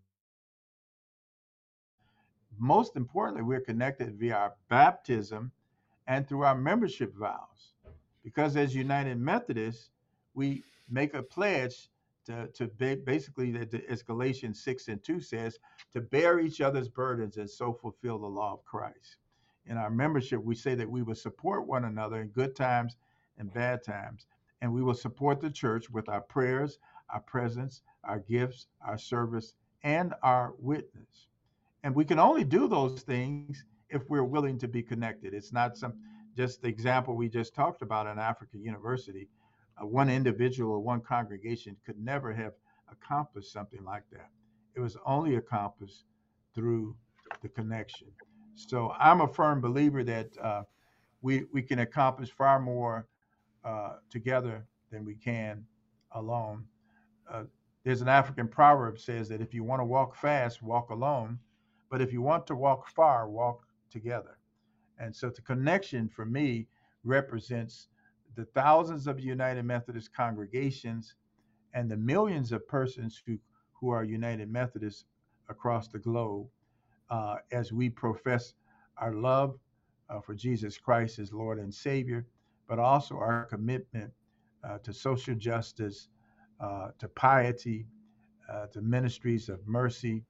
most 2.60 2.96
importantly, 2.96 3.44
we're 3.44 3.62
connected 3.62 4.16
via 4.20 4.36
our 4.36 4.54
baptism 4.70 5.52
and 6.08 6.28
through 6.28 6.44
our 6.44 6.56
membership 6.56 7.16
vows. 7.16 7.74
Because 8.24 8.56
as 8.56 8.76
United 8.76 9.18
Methodists, 9.18 9.90
we 10.34 10.64
make 10.90 11.14
a 11.14 11.24
pledge 11.24 11.90
to, 12.26 12.48
to 12.48 12.68
basically, 13.06 13.56
as 13.88 14.04
Galatians 14.04 14.62
6 14.64 14.88
and 14.90 15.04
2 15.04 15.20
says, 15.20 15.60
to 15.94 16.02
bear 16.02 16.40
each 16.40 16.62
other's 16.62 16.90
burdens 16.90 17.38
and 17.38 17.50
so 17.50 17.74
fulfill 17.74 18.20
the 18.20 18.28
law 18.28 18.54
of 18.54 18.66
Christ 18.66 19.18
in 19.70 19.78
our 19.78 19.92
membership, 19.92 20.44
we 20.44 20.56
say 20.56 20.76
that 20.76 20.90
we 20.90 21.04
will 21.04 21.16
support 21.16 21.68
one 21.68 21.86
another 21.86 22.22
in 22.22 22.30
good 22.30 22.56
times 22.56 22.98
and 23.38 23.54
bad 23.54 23.84
times. 23.84 24.26
And 24.62 24.74
we 24.74 24.82
will 24.82 24.96
support 24.96 25.40
the 25.40 25.50
church 25.50 25.90
with 25.90 26.10
our 26.10 26.22
prayers, 26.22 26.80
our 27.12 27.22
presence, 27.22 27.82
our 28.04 28.20
gifts, 28.20 28.68
our 28.82 28.98
service, 28.98 29.54
and 29.84 30.14
our 30.24 30.54
witness. 30.60 31.28
And 31.84 31.96
we 31.96 32.06
can 32.06 32.20
only 32.20 32.44
do 32.44 32.68
those 32.68 33.02
things 33.02 33.64
if 33.90 34.10
we're 34.10 34.24
willing 34.24 34.58
to 34.60 34.68
be 34.68 34.84
connected. 34.84 35.34
It's 35.34 35.54
not 35.54 35.78
some 35.78 35.94
just 36.36 36.62
the 36.62 36.68
example 36.68 37.16
we 37.16 37.28
just 37.28 37.54
talked 37.54 37.82
about 37.82 38.08
in 38.08 38.20
Africa 38.20 38.58
University. 38.58 39.28
Uh, 39.82 39.86
one 39.86 40.10
individual 40.10 40.74
or 40.74 40.80
one 40.80 41.02
congregation 41.02 41.76
could 41.86 42.00
never 42.00 42.34
have 42.34 42.54
accomplished 42.92 43.52
something 43.52 43.84
like 43.84 44.04
that. 44.12 44.30
It 44.76 44.80
was 44.80 44.96
only 45.06 45.36
accomplished 45.36 46.06
through 46.54 46.96
the 47.42 47.50
connection. 47.50 48.08
So 48.56 48.94
I'm 49.00 49.22
a 49.22 49.28
firm 49.28 49.62
believer 49.62 50.04
that 50.04 50.38
uh, 50.42 50.64
we 51.22 51.46
we 51.54 51.62
can 51.62 51.80
accomplish 51.80 52.32
far 52.32 52.60
more 52.60 53.08
uh, 53.64 53.96
together 54.10 54.66
than 54.92 55.06
we 55.06 55.16
can 55.16 55.66
alone. 56.14 56.66
Uh, 57.32 57.44
there's 57.84 58.02
an 58.02 58.10
African 58.10 58.48
proverb 58.48 59.00
says 59.00 59.30
that 59.30 59.42
if 59.42 59.54
you 59.54 59.64
want 59.64 59.80
to 59.80 59.86
walk 59.86 60.16
fast, 60.16 60.62
walk 60.62 60.90
alone, 60.90 61.40
but 61.90 62.02
if 62.02 62.14
you 62.14 62.22
want 62.22 62.48
to 62.48 62.56
walk 62.56 62.88
far, 62.88 63.30
walk 63.30 63.66
together. 63.92 64.38
And 65.00 65.16
so 65.16 65.30
the 65.30 65.42
connection 65.42 66.10
for 66.10 66.26
me 66.26 66.68
represents 67.04 67.88
the 68.36 68.46
thousands 68.46 69.08
of 69.08 69.20
United 69.20 69.64
Methodist 69.64 70.14
congregations 70.14 71.16
and 71.74 71.90
the 71.90 71.98
millions 71.98 72.52
of 72.52 72.68
persons 72.68 73.22
who, 73.26 73.38
who 73.74 73.90
are 73.90 74.04
United 74.04 74.52
Methodists 74.52 75.06
across 75.50 75.88
the 75.88 76.00
globe 76.00 76.48
uh, 77.10 77.38
as 77.52 77.72
we 77.72 77.90
profess 77.90 78.54
our 78.98 79.14
love 79.14 79.58
uh, 80.10 80.20
for 80.20 80.34
Jesus 80.36 80.78
Christ 80.78 81.20
as 81.20 81.32
Lord 81.34 81.60
and 81.60 81.74
Savior, 81.74 82.26
but 82.68 82.80
also 82.80 83.16
our 83.18 83.46
commitment 83.46 84.12
uh, 84.64 84.78
to 84.80 84.94
social 84.94 85.36
justice, 85.36 86.10
uh, 86.60 86.90
to 87.00 87.08
piety, 87.08 87.88
uh, 88.52 88.68
to 88.68 88.82
ministries 88.82 89.50
of 89.50 89.66
mercy, 89.68 90.24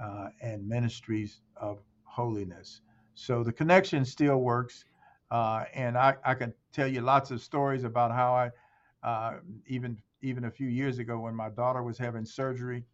uh, 0.00 0.28
and 0.40 0.66
ministries 0.68 1.40
of 1.56 1.78
holiness. 2.04 2.80
So 3.14 3.42
the 3.42 3.52
connection 3.52 4.04
still 4.04 4.38
works. 4.38 4.84
and 5.30 5.96
I, 5.96 6.16
I, 6.24 6.34
can 6.34 6.52
tell 6.72 6.86
you 6.86 7.00
lots 7.00 7.30
of 7.30 7.40
stories 7.40 7.84
about 7.84 8.10
how 8.12 8.50
I, 9.04 9.38
even 9.66 9.98
even 10.22 10.44
a 10.44 10.50
few 10.50 10.68
years 10.68 10.98
ago 10.98 11.18
when 11.18 11.34
my 11.34 11.50
daughter 11.50 11.82
was 11.82 11.98
having 11.98 12.24
surgery 12.24 12.84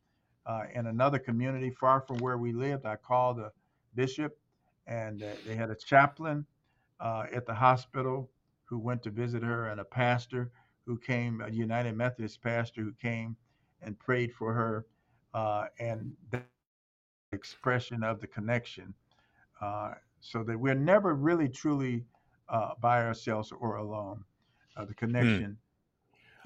uh, 0.47 0.63
in 0.75 0.87
another 0.87 1.19
community 1.19 1.71
far 1.71 2.01
from 2.01 2.17
where 2.19 2.39
we 2.39 2.53
lived. 2.53 2.87
I 2.87 2.97
called 2.97 3.39
a 3.39 3.53
bishop, 3.95 4.37
and 4.87 5.23
uh, 5.23 5.27
they 5.47 5.55
had 5.55 5.71
a 5.71 5.77
chaplain 5.77 6.47
uh, 7.01 7.27
at 7.33 7.47
the 7.47 7.55
hospital 7.55 8.31
who 8.65 8.79
went 8.79 9.03
to 9.03 9.11
visit 9.11 9.43
her, 9.43 9.69
and 9.69 9.81
a 9.81 9.85
pastor 9.85 10.51
who 10.87 10.99
came, 10.99 11.43
a 11.43 11.51
United 11.51 11.95
Methodist 11.95 12.43
pastor 12.43 12.83
who 12.83 12.93
came 12.93 13.37
and 13.83 13.99
prayed 13.99 14.33
for 14.33 14.55
her, 14.55 14.87
uh, 15.35 15.67
and 15.79 16.13
that 16.31 16.47
expression 17.33 18.03
of 18.03 18.21
the 18.21 18.27
connection, 18.27 18.95
uh, 19.61 19.93
so 20.21 20.43
that 20.43 20.59
we're 20.59 20.75
never 20.75 21.15
really 21.15 21.49
truly 21.49 22.05
uh, 22.49 22.71
by 22.81 23.05
ourselves 23.05 23.53
or 23.61 23.77
alone. 23.77 24.25
the 24.77 24.85
hmm. 24.85 24.93
connection. 24.93 25.59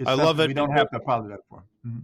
Mm. 0.01 0.09
I 0.09 0.15
love 0.15 0.41
it. 0.41 0.49
We 0.49 0.55
don't 0.55 0.73
have 0.73 0.91
to 0.91 0.97
apologize 0.97 1.39
for. 1.49 1.63
Mm-hmm. 1.87 2.01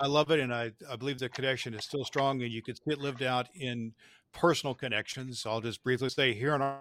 I 0.00 0.06
love 0.06 0.30
it, 0.30 0.40
and 0.40 0.52
I, 0.52 0.72
I 0.90 0.96
believe 0.96 1.18
the 1.18 1.28
connection 1.28 1.74
is 1.74 1.84
still 1.84 2.04
strong, 2.04 2.42
and 2.42 2.52
you 2.52 2.62
can 2.62 2.74
see 2.74 2.82
it 2.88 2.98
lived 2.98 3.22
out 3.22 3.48
in 3.54 3.92
personal 4.32 4.74
connections. 4.74 5.44
I'll 5.46 5.60
just 5.60 5.82
briefly 5.82 6.08
say 6.08 6.34
here 6.34 6.54
in 6.54 6.62
our 6.62 6.80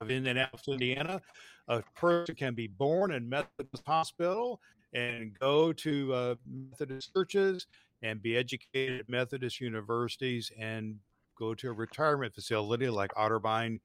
in 0.00 0.10
Indianapolis, 0.10 0.66
Indiana, 0.66 1.20
a 1.68 1.82
person 1.94 2.34
can 2.34 2.54
be 2.54 2.66
born 2.66 3.12
in 3.12 3.28
Methodist 3.28 3.82
Hospital 3.86 4.60
and 4.94 5.38
go 5.38 5.74
to 5.74 6.14
uh, 6.14 6.34
Methodist 6.70 7.12
churches 7.12 7.66
and 8.02 8.22
be 8.22 8.36
educated 8.36 9.00
at 9.00 9.08
Methodist 9.08 9.60
universities 9.60 10.50
and 10.58 10.96
go 11.38 11.54
to 11.54 11.68
a 11.68 11.72
retirement 11.72 12.34
facility 12.34 12.88
like 12.88 13.12
Otterbein 13.14 13.80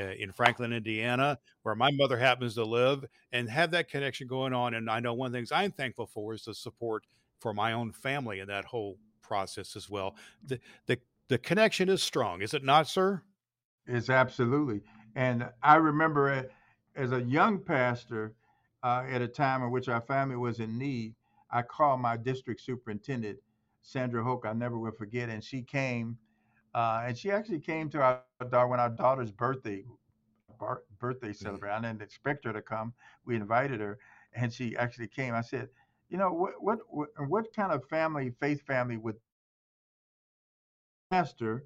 uh, 0.00 0.04
in 0.18 0.32
Franklin, 0.32 0.72
Indiana, 0.72 1.38
where 1.62 1.74
my 1.74 1.90
mother 1.92 2.18
happens 2.18 2.54
to 2.54 2.64
live, 2.64 3.04
and 3.32 3.48
have 3.48 3.70
that 3.72 3.88
connection 3.88 4.26
going 4.26 4.52
on. 4.52 4.74
And 4.74 4.88
I 4.88 5.00
know 5.00 5.14
one 5.14 5.26
of 5.26 5.32
the 5.32 5.38
things 5.38 5.52
I'm 5.52 5.72
thankful 5.72 6.06
for 6.06 6.34
is 6.34 6.44
the 6.44 6.54
support 6.54 7.04
for 7.40 7.52
my 7.52 7.72
own 7.72 7.92
family 7.92 8.40
in 8.40 8.48
that 8.48 8.64
whole 8.64 8.98
process 9.22 9.76
as 9.76 9.88
well. 9.88 10.16
The 10.46 10.60
the 10.86 10.98
the 11.28 11.38
connection 11.38 11.88
is 11.88 12.02
strong, 12.02 12.42
is 12.42 12.54
it 12.54 12.64
not, 12.64 12.88
sir? 12.88 13.22
It's 13.86 14.10
absolutely. 14.10 14.82
And 15.14 15.48
I 15.62 15.76
remember 15.76 16.48
as 16.96 17.12
a 17.12 17.22
young 17.22 17.58
pastor, 17.58 18.34
uh, 18.82 19.04
at 19.08 19.22
a 19.22 19.28
time 19.28 19.62
in 19.62 19.70
which 19.70 19.88
our 19.88 20.00
family 20.00 20.36
was 20.36 20.60
in 20.60 20.78
need, 20.78 21.14
I 21.50 21.62
called 21.62 22.00
my 22.00 22.16
district 22.16 22.60
superintendent, 22.60 23.38
Sandra 23.82 24.22
Hook, 24.24 24.44
I 24.46 24.52
never 24.52 24.78
will 24.78 24.92
forget, 24.92 25.28
and 25.28 25.42
she 25.42 25.62
came, 25.62 26.18
uh, 26.74 27.02
and 27.06 27.16
she 27.16 27.30
actually 27.30 27.60
came 27.60 27.90
to 27.90 28.00
our 28.02 28.16
daughter 28.16 28.38
when 28.38 28.50
our 28.52 28.56
daughter's 28.56 29.02
birthday 29.32 29.50
bar- 30.32 30.56
birthday 30.98 31.08
mm-hmm. 31.08 31.32
celebration. 31.32 31.84
I 31.84 31.88
didn't 31.88 32.02
expect 32.02 32.44
her 32.44 32.52
to 32.52 32.60
come. 32.62 32.92
We 33.24 33.34
invited 33.36 33.80
her, 33.80 33.98
and 34.32 34.52
she 34.52 34.76
actually 34.76 35.08
came. 35.08 35.34
I 35.34 35.42
said, 35.42 35.68
you 36.08 36.18
know, 36.18 36.32
what 36.32 36.52
what 36.60 36.78
what, 36.88 37.08
what 37.28 37.52
kind 37.54 37.72
of 37.72 37.84
family, 37.88 38.30
faith 38.40 38.62
family 38.66 38.96
would 38.96 39.16
pastor? 41.10 41.64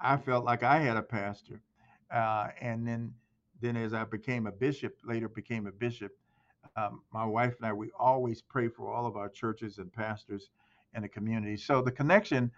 I 0.00 0.16
felt 0.16 0.44
like 0.44 0.62
I 0.62 0.78
had 0.80 0.96
a 0.96 1.02
pastor, 1.02 1.62
uh, 2.10 2.48
and 2.60 2.86
then 2.86 3.14
then 3.60 3.76
as 3.76 3.92
I 3.92 4.04
became 4.04 4.46
a 4.46 4.52
bishop, 4.52 4.96
later 5.04 5.28
became 5.28 5.66
a 5.66 5.72
bishop. 5.72 6.12
Um, 6.76 7.02
my 7.12 7.24
wife 7.24 7.54
and 7.58 7.66
I, 7.66 7.72
we 7.72 7.90
always 7.98 8.42
pray 8.42 8.68
for 8.68 8.92
all 8.92 9.06
of 9.06 9.16
our 9.16 9.28
churches 9.28 9.78
and 9.78 9.92
pastors 9.92 10.50
in 10.94 11.02
the 11.02 11.08
community. 11.08 11.56
So 11.56 11.82
the 11.82 11.92
connection, 11.92 12.50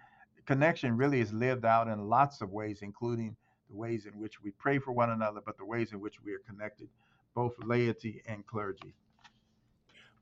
connection 0.46 0.96
really 0.96 1.20
is 1.20 1.32
lived 1.32 1.64
out 1.64 1.88
in 1.88 2.08
lots 2.08 2.40
of 2.40 2.50
ways, 2.50 2.80
including 2.82 3.36
the 3.70 3.76
ways 3.76 4.06
in 4.06 4.18
which 4.18 4.42
we 4.42 4.50
pray 4.52 4.78
for 4.78 4.92
one 4.92 5.10
another, 5.10 5.40
but 5.44 5.56
the 5.58 5.64
ways 5.64 5.92
in 5.92 6.00
which 6.00 6.22
we 6.22 6.32
are 6.32 6.40
connected, 6.46 6.88
both 7.34 7.54
laity 7.64 8.22
and 8.26 8.46
clergy. 8.46 8.94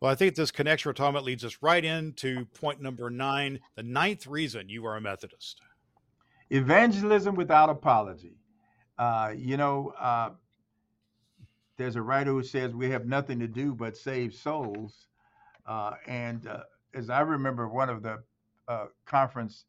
Well, 0.00 0.10
I 0.10 0.14
think 0.16 0.34
this 0.34 0.50
connection 0.50 0.88
we're 0.88 0.94
talking 0.94 1.10
about 1.10 1.24
leads 1.24 1.44
us 1.44 1.58
right 1.60 1.84
into 1.84 2.44
point 2.46 2.80
number 2.80 3.08
nine, 3.08 3.60
the 3.76 3.84
ninth 3.84 4.26
reason 4.26 4.68
you 4.68 4.84
are 4.84 4.96
a 4.96 5.00
Methodist. 5.00 5.60
Evangelism 6.50 7.36
without 7.36 7.70
apology. 7.70 8.34
Uh, 8.98 9.32
you 9.36 9.56
know, 9.56 9.94
uh, 9.98 10.30
there's 11.76 11.96
a 11.96 12.02
writer 12.02 12.32
who 12.32 12.42
says 12.42 12.74
we 12.74 12.90
have 12.90 13.06
nothing 13.06 13.38
to 13.38 13.48
do 13.48 13.74
but 13.74 13.96
save 13.96 14.34
souls. 14.34 15.06
Uh, 15.66 15.92
and 16.06 16.48
uh, 16.48 16.64
as 16.94 17.10
I 17.10 17.20
remember, 17.20 17.68
one 17.68 17.88
of 17.88 18.02
the 18.02 18.22
uh, 18.68 18.86
conference 19.06 19.64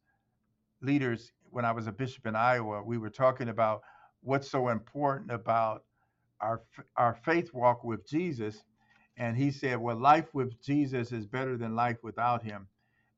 leaders 0.80 1.32
when 1.50 1.64
I 1.64 1.72
was 1.72 1.86
a 1.86 1.92
bishop 1.92 2.26
in 2.26 2.34
Iowa, 2.34 2.82
we 2.82 2.98
were 2.98 3.10
talking 3.10 3.48
about 3.48 3.82
what's 4.22 4.50
so 4.50 4.68
important 4.68 5.30
about 5.30 5.84
our 6.40 6.62
our 6.96 7.14
faith 7.14 7.54
walk 7.54 7.84
with 7.84 8.06
Jesus, 8.08 8.64
and 9.16 9.36
he 9.36 9.50
said, 9.50 9.78
"Well, 9.78 9.96
life 9.96 10.34
with 10.34 10.60
Jesus 10.60 11.12
is 11.12 11.26
better 11.26 11.56
than 11.56 11.76
life 11.76 12.02
without 12.02 12.42
Him, 12.42 12.66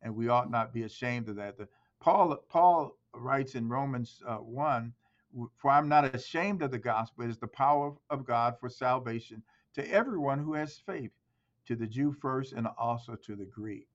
and 0.02 0.14
we 0.14 0.28
ought 0.28 0.50
not 0.50 0.74
be 0.74 0.82
ashamed 0.82 1.28
of 1.28 1.36
that." 1.36 1.57
The, 1.57 1.66
Paul 1.98 2.36
Paul 2.48 2.98
writes 3.14 3.54
in 3.54 3.68
Romans 3.68 4.22
uh, 4.26 4.36
one, 4.36 4.92
"For 5.57 5.70
I'm 5.70 5.88
not 5.88 6.14
ashamed 6.14 6.62
of 6.62 6.70
the 6.70 6.78
gospel; 6.78 7.24
it 7.24 7.30
is 7.30 7.38
the 7.38 7.46
power 7.48 7.94
of 8.11 8.26
God 8.26 8.59
for 8.61 8.68
salvation 8.68 9.42
to 9.74 9.90
everyone 9.90 10.38
who 10.38 10.52
has 10.54 10.78
faith, 10.78 11.12
to 11.66 11.74
the 11.74 11.86
Jew 11.86 12.12
first, 12.12 12.52
and 12.52 12.66
also 12.78 13.16
to 13.16 13.34
the 13.34 13.46
Greek." 13.46 13.88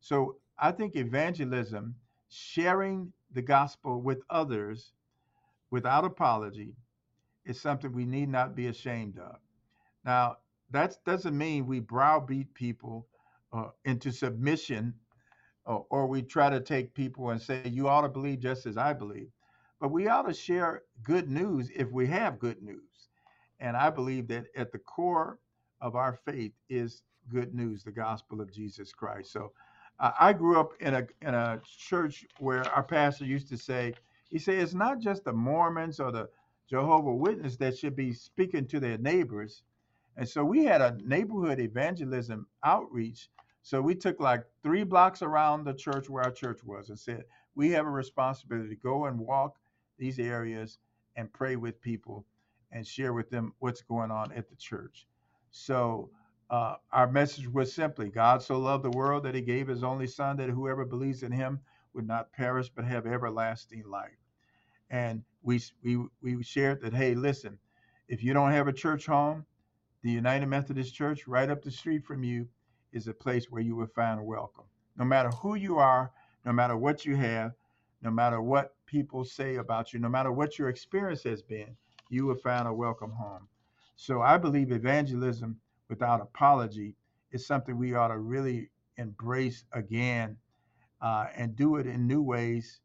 So 0.00 0.36
I 0.58 0.72
think 0.72 0.96
evangelism, 0.96 1.94
sharing 2.28 3.12
the 3.32 3.42
gospel 3.42 4.00
with 4.00 4.22
others 4.30 4.92
without 5.70 6.04
apology 6.04 6.74
is 7.44 7.60
something 7.60 7.92
we 7.92 8.04
need 8.04 8.28
not 8.28 8.54
be 8.54 8.66
ashamed 8.66 9.18
of. 9.18 9.36
Now, 10.04 10.36
that 10.70 10.96
doesn't 11.04 11.36
mean 11.36 11.66
we 11.66 11.80
browbeat 11.80 12.52
people 12.54 13.06
uh, 13.52 13.68
into 13.84 14.12
submission 14.12 14.94
or, 15.64 15.86
or 15.90 16.06
we 16.06 16.22
try 16.22 16.50
to 16.50 16.60
take 16.60 16.94
people 16.94 17.30
and 17.30 17.40
say, 17.40 17.62
you 17.64 17.88
ought 17.88 18.02
to 18.02 18.08
believe 18.08 18.40
just 18.40 18.66
as 18.66 18.76
I 18.76 18.92
believe. 18.92 19.28
But 19.80 19.92
we 19.92 20.08
ought 20.08 20.22
to 20.22 20.34
share 20.34 20.82
good 21.02 21.30
news 21.30 21.70
if 21.74 21.90
we 21.90 22.06
have 22.08 22.38
good 22.38 22.62
news. 22.62 23.08
And 23.60 23.76
I 23.76 23.90
believe 23.90 24.28
that 24.28 24.46
at 24.56 24.72
the 24.72 24.78
core 24.78 25.38
of 25.80 25.96
our 25.96 26.14
faith 26.24 26.52
is 26.68 27.02
good 27.28 27.54
news, 27.54 27.84
the 27.84 27.92
gospel 27.92 28.40
of 28.40 28.52
Jesus 28.52 28.92
Christ. 28.92 29.32
So 29.32 29.52
I 30.00 30.32
grew 30.32 30.60
up 30.60 30.72
in 30.80 30.94
a 30.94 31.06
in 31.22 31.34
a 31.34 31.60
church 31.64 32.24
where 32.38 32.64
our 32.72 32.84
pastor 32.84 33.24
used 33.24 33.48
to 33.48 33.56
say, 33.58 33.94
he 34.28 34.38
said, 34.38 34.58
it's 34.58 34.74
not 34.74 35.00
just 35.00 35.24
the 35.24 35.32
Mormons 35.32 35.98
or 35.98 36.12
the 36.12 36.28
Jehovah 36.68 37.14
Witness 37.14 37.56
that 37.56 37.76
should 37.76 37.96
be 37.96 38.12
speaking 38.12 38.66
to 38.68 38.78
their 38.78 38.98
neighbors. 38.98 39.62
And 40.16 40.28
so 40.28 40.44
we 40.44 40.64
had 40.64 40.80
a 40.80 40.98
neighborhood 41.04 41.58
evangelism 41.58 42.46
outreach. 42.64 43.30
So 43.62 43.80
we 43.80 43.94
took 43.94 44.20
like 44.20 44.44
three 44.62 44.84
blocks 44.84 45.22
around 45.22 45.64
the 45.64 45.74
church 45.74 46.08
where 46.08 46.24
our 46.24 46.30
church 46.30 46.62
was 46.64 46.90
and 46.90 46.98
said, 46.98 47.24
we 47.54 47.70
have 47.70 47.86
a 47.86 47.90
responsibility 47.90 48.68
to 48.68 48.76
go 48.76 49.06
and 49.06 49.18
walk 49.18 49.58
these 49.98 50.18
areas 50.18 50.78
and 51.16 51.32
pray 51.32 51.56
with 51.56 51.80
people 51.80 52.24
and 52.70 52.86
share 52.86 53.12
with 53.12 53.30
them 53.30 53.52
what's 53.58 53.82
going 53.82 54.10
on 54.10 54.32
at 54.32 54.48
the 54.48 54.56
church. 54.56 55.06
So 55.50 56.10
uh, 56.50 56.76
our 56.92 57.10
message 57.10 57.48
was 57.48 57.72
simply 57.72 58.08
God 58.08 58.42
so 58.42 58.58
loved 58.58 58.84
the 58.84 58.90
world 58.90 59.24
that 59.24 59.34
he 59.34 59.40
gave 59.40 59.68
his 59.68 59.84
only 59.84 60.06
son 60.06 60.36
that 60.38 60.48
whoever 60.48 60.84
believes 60.84 61.22
in 61.22 61.32
him 61.32 61.60
would 61.92 62.06
not 62.06 62.32
perish 62.32 62.70
but 62.74 62.84
have 62.84 63.06
everlasting 63.06 63.84
life. 63.86 64.16
And 64.90 65.22
we, 65.42 65.60
we, 65.84 65.98
we 66.22 66.42
shared 66.42 66.80
that, 66.82 66.94
hey, 66.94 67.14
listen, 67.14 67.58
if 68.08 68.22
you 68.22 68.32
don't 68.32 68.52
have 68.52 68.68
a 68.68 68.72
church 68.72 69.06
home, 69.06 69.44
the 70.02 70.10
United 70.10 70.46
Methodist 70.46 70.94
Church 70.94 71.26
right 71.26 71.50
up 71.50 71.62
the 71.62 71.70
street 71.70 72.04
from 72.04 72.22
you 72.22 72.46
is 72.92 73.08
a 73.08 73.12
place 73.12 73.50
where 73.50 73.62
you 73.62 73.76
will 73.76 73.88
find 73.88 74.24
welcome. 74.24 74.64
No 74.96 75.04
matter 75.04 75.28
who 75.30 75.54
you 75.54 75.78
are, 75.78 76.10
no 76.46 76.52
matter 76.52 76.76
what 76.76 77.04
you 77.04 77.16
have, 77.16 77.52
no 78.00 78.10
matter 78.10 78.40
what 78.40 78.74
people 78.86 79.24
say 79.24 79.56
about 79.56 79.92
you, 79.92 79.98
no 79.98 80.08
matter 80.08 80.32
what 80.32 80.58
your 80.58 80.68
experience 80.68 81.22
has 81.24 81.42
been, 81.42 81.76
you 82.08 82.24
will 82.24 82.36
find 82.36 82.66
a 82.66 82.72
welcome 82.72 83.10
home. 83.10 83.48
So 83.96 84.22
I 84.22 84.38
believe 84.38 84.72
evangelism 84.72 85.60
without 85.88 86.20
apology 86.20 86.94
is 87.32 87.46
something 87.46 87.76
we 87.76 87.94
ought 87.94 88.08
to 88.08 88.18
really 88.18 88.70
embrace 88.96 89.64
again 89.72 90.36
uh, 91.00 91.26
and 91.36 91.56
do 91.56 91.76
it 91.76 91.86
in 91.86 92.06
new 92.06 92.22
ways 92.22 92.80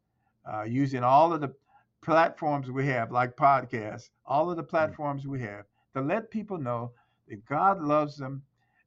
uh, 0.51 0.63
using 0.63 1.03
all 1.03 1.33
of 1.33 1.41
the 1.41 1.53
platforms 2.01 2.69
we 2.69 2.85
have, 2.85 3.11
like 3.11 3.35
podcasts, 3.35 4.09
all 4.25 4.51
of 4.51 4.57
the 4.57 4.63
mm. 4.63 4.69
platforms 4.69 5.25
we 5.25 5.41
have, 5.41 5.65
to 5.95 6.01
let 6.01 6.29
people 6.29 6.57
know 6.57 6.91
that 7.27 7.45
God 7.45 7.81
loves 7.81 8.17
them 8.17 8.43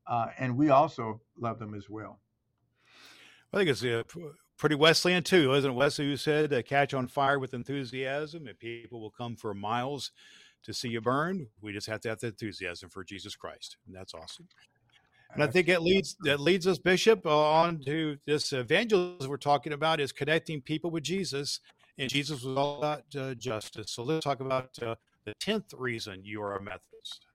uh, 0.07 0.27
and 0.39 0.57
we 0.57 0.71
also 0.71 1.21
love 1.39 1.59
them 1.59 1.75
as 1.75 1.89
well. 1.89 2.21
I 3.53 3.59
think 3.59 3.71
it's 3.71 3.85
uh, 3.85 4.03
pretty 4.59 4.75
Wesleyan 4.75 5.23
too, 5.23 5.55
isn't 5.55 5.71
it? 5.71 5.75
Wesley 5.75 6.07
who 6.07 6.17
said, 6.17 6.53
uh, 6.53 6.63
"Catch 6.63 6.95
on 6.95 7.07
fire 7.07 7.39
with 7.39 7.55
enthusiasm, 7.55 8.47
and 8.47 8.59
people 8.59 9.01
will 9.01 9.11
come 9.11 9.37
for 9.37 9.55
miles 9.55 10.13
to 10.65 10.73
see 10.73 10.89
you 10.89 11.01
burn. 11.01 11.47
We 11.61 11.73
just 11.73 11.87
have 11.87 12.01
to 12.03 12.09
have 12.09 12.21
the 12.21 12.29
enthusiasm 12.29 12.91
for 12.91 13.05
Jesus 13.05 13.37
Christ, 13.37 13.77
and 13.87 13.95
that's 13.95 14.15
awesome. 14.15 14.49
And 15.35 15.43
I 15.43 15.49
think 15.49 15.69
it 15.69 15.83
leads 15.83 16.17
that 16.23 16.41
leads 16.41 16.67
us, 16.67 16.79
Bishop, 16.79 17.27
on 17.27 17.81
to 17.81 18.17
this 18.27 18.53
evangelism 18.53 19.29
we're 19.29 19.37
talking 19.37 19.73
about 19.73 20.01
is 20.01 20.13
connecting 20.13 20.61
people 20.61 20.91
with 20.91 21.03
Jesus, 21.03 21.61
and 21.99 22.09
Jesus 22.09 22.43
was 22.43 22.57
all 22.57 22.79
about 22.79 23.03
uh, 23.19 23.35
justice. 23.35 23.91
So 23.91 24.03
let's 24.03 24.25
talk 24.25 24.41
about 24.41 24.71
uh, 24.83 24.95
the 25.25 25.35
tenth 25.41 25.75
reason 25.75 26.21
you 26.25 26.41
are 26.43 26.57
a 26.57 26.63
Methodist. 26.63 27.27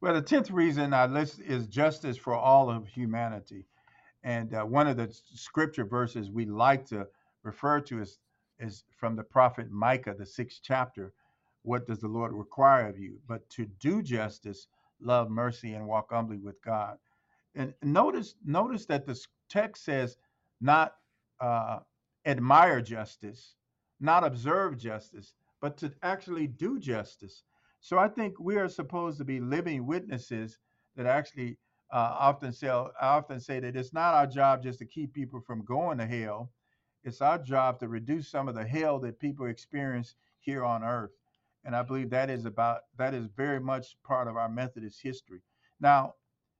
Well, 0.00 0.14
the 0.14 0.22
tenth 0.22 0.50
reason 0.50 0.94
I 0.94 1.06
list 1.06 1.40
is 1.40 1.66
justice 1.66 2.16
for 2.16 2.34
all 2.34 2.70
of 2.70 2.86
humanity, 2.86 3.66
And 4.24 4.54
uh, 4.54 4.64
one 4.64 4.86
of 4.86 4.96
the 4.96 5.08
scripture 5.34 5.84
verses 5.84 6.30
we 6.30 6.44
like 6.44 6.86
to 6.86 7.06
refer 7.42 7.80
to 7.80 8.00
is, 8.00 8.18
is 8.58 8.84
from 8.98 9.16
the 9.16 9.22
prophet 9.22 9.70
Micah, 9.70 10.14
the 10.18 10.26
sixth 10.26 10.60
chapter. 10.62 11.12
What 11.62 11.86
does 11.86 12.00
the 12.00 12.08
Lord 12.08 12.32
require 12.32 12.88
of 12.88 12.98
you? 12.98 13.18
But 13.26 13.48
to 13.50 13.66
do 13.80 14.02
justice, 14.02 14.68
love 15.00 15.30
mercy, 15.30 15.74
and 15.74 15.86
walk 15.86 16.10
humbly 16.10 16.38
with 16.38 16.60
God. 16.62 16.98
And 17.54 17.74
notice, 17.82 18.34
notice 18.44 18.86
that 18.86 19.06
the 19.06 19.18
text 19.48 19.84
says 19.84 20.16
not 20.60 20.94
uh, 21.40 21.80
admire 22.26 22.80
justice, 22.80 23.54
not 24.00 24.24
observe 24.24 24.78
justice, 24.78 25.34
but 25.60 25.76
to 25.78 25.92
actually 26.02 26.46
do 26.46 26.78
justice. 26.78 27.42
So 27.80 27.98
I 27.98 28.08
think 28.08 28.38
we 28.38 28.56
are 28.56 28.68
supposed 28.68 29.18
to 29.18 29.24
be 29.24 29.40
living 29.40 29.86
witnesses 29.86 30.58
that 30.96 31.06
actually 31.06 31.58
uh, 31.92 32.16
often 32.18 32.52
say 32.52 32.68
I 32.68 32.90
often 33.00 33.40
say 33.40 33.60
that 33.60 33.76
it's 33.76 33.92
not 33.92 34.14
our 34.14 34.26
job 34.26 34.62
just 34.62 34.78
to 34.80 34.84
keep 34.86 35.14
people 35.14 35.40
from 35.40 35.64
going 35.64 35.98
to 35.98 36.06
hell. 36.06 36.50
It's 37.04 37.20
our 37.20 37.38
job 37.38 37.78
to 37.80 37.88
reduce 37.88 38.28
some 38.30 38.48
of 38.48 38.54
the 38.54 38.64
hell 38.66 38.98
that 39.00 39.20
people 39.20 39.46
experience 39.46 40.14
here 40.40 40.64
on 40.64 40.84
earth. 40.84 41.12
And 41.68 41.76
I 41.76 41.82
believe 41.82 42.08
that 42.08 42.30
is 42.30 42.46
about 42.46 42.84
that 42.96 43.12
is 43.12 43.26
very 43.36 43.60
much 43.60 43.98
part 44.02 44.26
of 44.26 44.38
our 44.38 44.48
Methodist 44.48 45.02
history. 45.02 45.42
Now, 45.80 46.14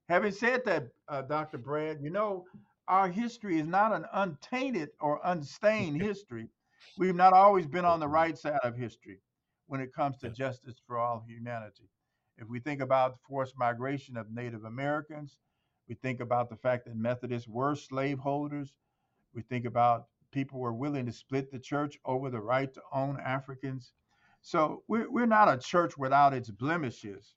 having 0.06 0.32
said 0.32 0.66
that, 0.66 0.88
uh, 1.08 1.22
Dr. 1.22 1.56
Brad, 1.56 2.02
you 2.02 2.10
know, 2.10 2.44
our 2.88 3.08
history 3.08 3.58
is 3.58 3.66
not 3.66 3.94
an 3.94 4.04
untainted 4.12 4.90
or 5.00 5.18
unstained 5.24 6.02
history. 6.02 6.50
We've 6.98 7.14
not 7.14 7.32
always 7.32 7.66
been 7.66 7.86
on 7.86 8.00
the 8.00 8.06
right 8.06 8.36
side 8.36 8.58
of 8.62 8.76
history 8.76 9.20
when 9.66 9.80
it 9.80 9.94
comes 9.94 10.18
to 10.18 10.28
justice 10.28 10.76
for 10.86 10.98
all 10.98 11.24
humanity. 11.26 11.88
If 12.36 12.46
we 12.46 12.60
think 12.60 12.82
about 12.82 13.12
the 13.14 13.20
forced 13.26 13.56
migration 13.56 14.18
of 14.18 14.30
Native 14.30 14.64
Americans, 14.64 15.38
we 15.88 15.94
think 15.94 16.20
about 16.20 16.50
the 16.50 16.56
fact 16.56 16.84
that 16.84 16.96
Methodists 16.96 17.48
were 17.48 17.74
slaveholders. 17.74 18.74
We 19.32 19.40
think 19.40 19.64
about 19.64 20.08
people 20.32 20.60
were 20.60 20.74
willing 20.74 21.06
to 21.06 21.12
split 21.12 21.50
the 21.50 21.58
church 21.58 21.98
over 22.04 22.28
the 22.28 22.42
right 22.42 22.70
to 22.74 22.82
own 22.92 23.18
Africans. 23.24 23.94
So 24.42 24.82
we're, 24.88 25.10
we're 25.10 25.26
not 25.26 25.52
a 25.52 25.58
church 25.58 25.98
without 25.98 26.34
its 26.34 26.50
blemishes. 26.50 27.34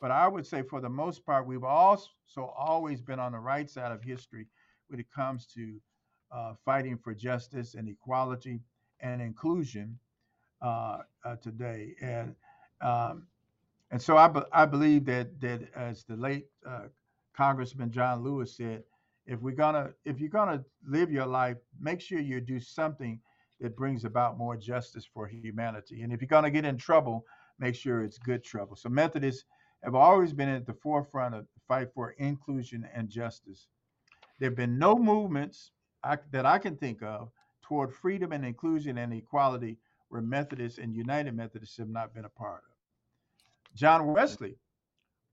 But 0.00 0.10
I 0.10 0.28
would 0.28 0.46
say, 0.46 0.62
for 0.62 0.80
the 0.80 0.90
most 0.90 1.24
part, 1.24 1.46
we've 1.46 1.64
also 1.64 2.08
always 2.36 3.00
been 3.00 3.18
on 3.18 3.32
the 3.32 3.38
right 3.38 3.68
side 3.68 3.92
of 3.92 4.02
history 4.02 4.46
when 4.88 5.00
it 5.00 5.06
comes 5.14 5.46
to 5.54 5.80
uh, 6.30 6.54
fighting 6.64 6.98
for 6.98 7.14
justice 7.14 7.74
and 7.74 7.88
equality 7.88 8.60
and 9.00 9.22
inclusion 9.22 9.98
uh, 10.62 10.98
uh, 11.24 11.36
today. 11.36 11.94
And 12.00 12.34
um, 12.82 13.26
and 13.90 14.02
so 14.02 14.16
I, 14.16 14.28
be, 14.28 14.40
I 14.52 14.66
believe 14.66 15.04
that 15.06 15.40
that 15.40 15.68
as 15.74 16.04
the 16.04 16.16
late 16.16 16.46
uh, 16.68 16.88
Congressman 17.36 17.90
John 17.90 18.22
Lewis 18.22 18.56
said, 18.56 18.82
if 19.26 19.40
we're 19.40 19.54
gonna 19.54 19.92
if 20.04 20.20
you're 20.20 20.28
gonna 20.28 20.64
live 20.86 21.10
your 21.10 21.26
life, 21.26 21.56
make 21.80 22.00
sure 22.00 22.18
you 22.20 22.40
do 22.40 22.60
something 22.60 23.20
that 23.60 23.76
brings 23.76 24.04
about 24.04 24.38
more 24.38 24.56
justice 24.56 25.04
for 25.04 25.26
humanity. 25.26 26.02
And 26.02 26.12
if 26.12 26.20
you're 26.20 26.28
gonna 26.28 26.50
get 26.50 26.64
in 26.64 26.76
trouble, 26.76 27.24
make 27.58 27.74
sure 27.74 28.02
it's 28.02 28.18
good 28.18 28.44
trouble. 28.44 28.76
So 28.76 28.88
Methodists 28.88 29.44
have 29.82 29.94
always 29.94 30.32
been 30.32 30.48
at 30.48 30.66
the 30.66 30.74
forefront 30.74 31.34
of 31.34 31.46
the 31.54 31.60
fight 31.66 31.88
for 31.94 32.10
inclusion 32.18 32.88
and 32.94 33.08
justice. 33.08 33.68
There 34.38 34.50
have 34.50 34.56
been 34.56 34.78
no 34.78 34.96
movements 34.96 35.70
I, 36.04 36.18
that 36.32 36.46
I 36.46 36.58
can 36.58 36.76
think 36.76 37.02
of 37.02 37.30
toward 37.62 37.92
freedom 37.92 38.32
and 38.32 38.44
inclusion 38.44 38.98
and 38.98 39.12
equality 39.12 39.78
where 40.08 40.22
Methodists 40.22 40.78
and 40.78 40.94
United 40.94 41.34
Methodists 41.34 41.76
have 41.78 41.88
not 41.88 42.14
been 42.14 42.24
a 42.24 42.30
part 42.30 42.62
of. 42.68 42.76
John 43.74 44.06
Wesley 44.06 44.56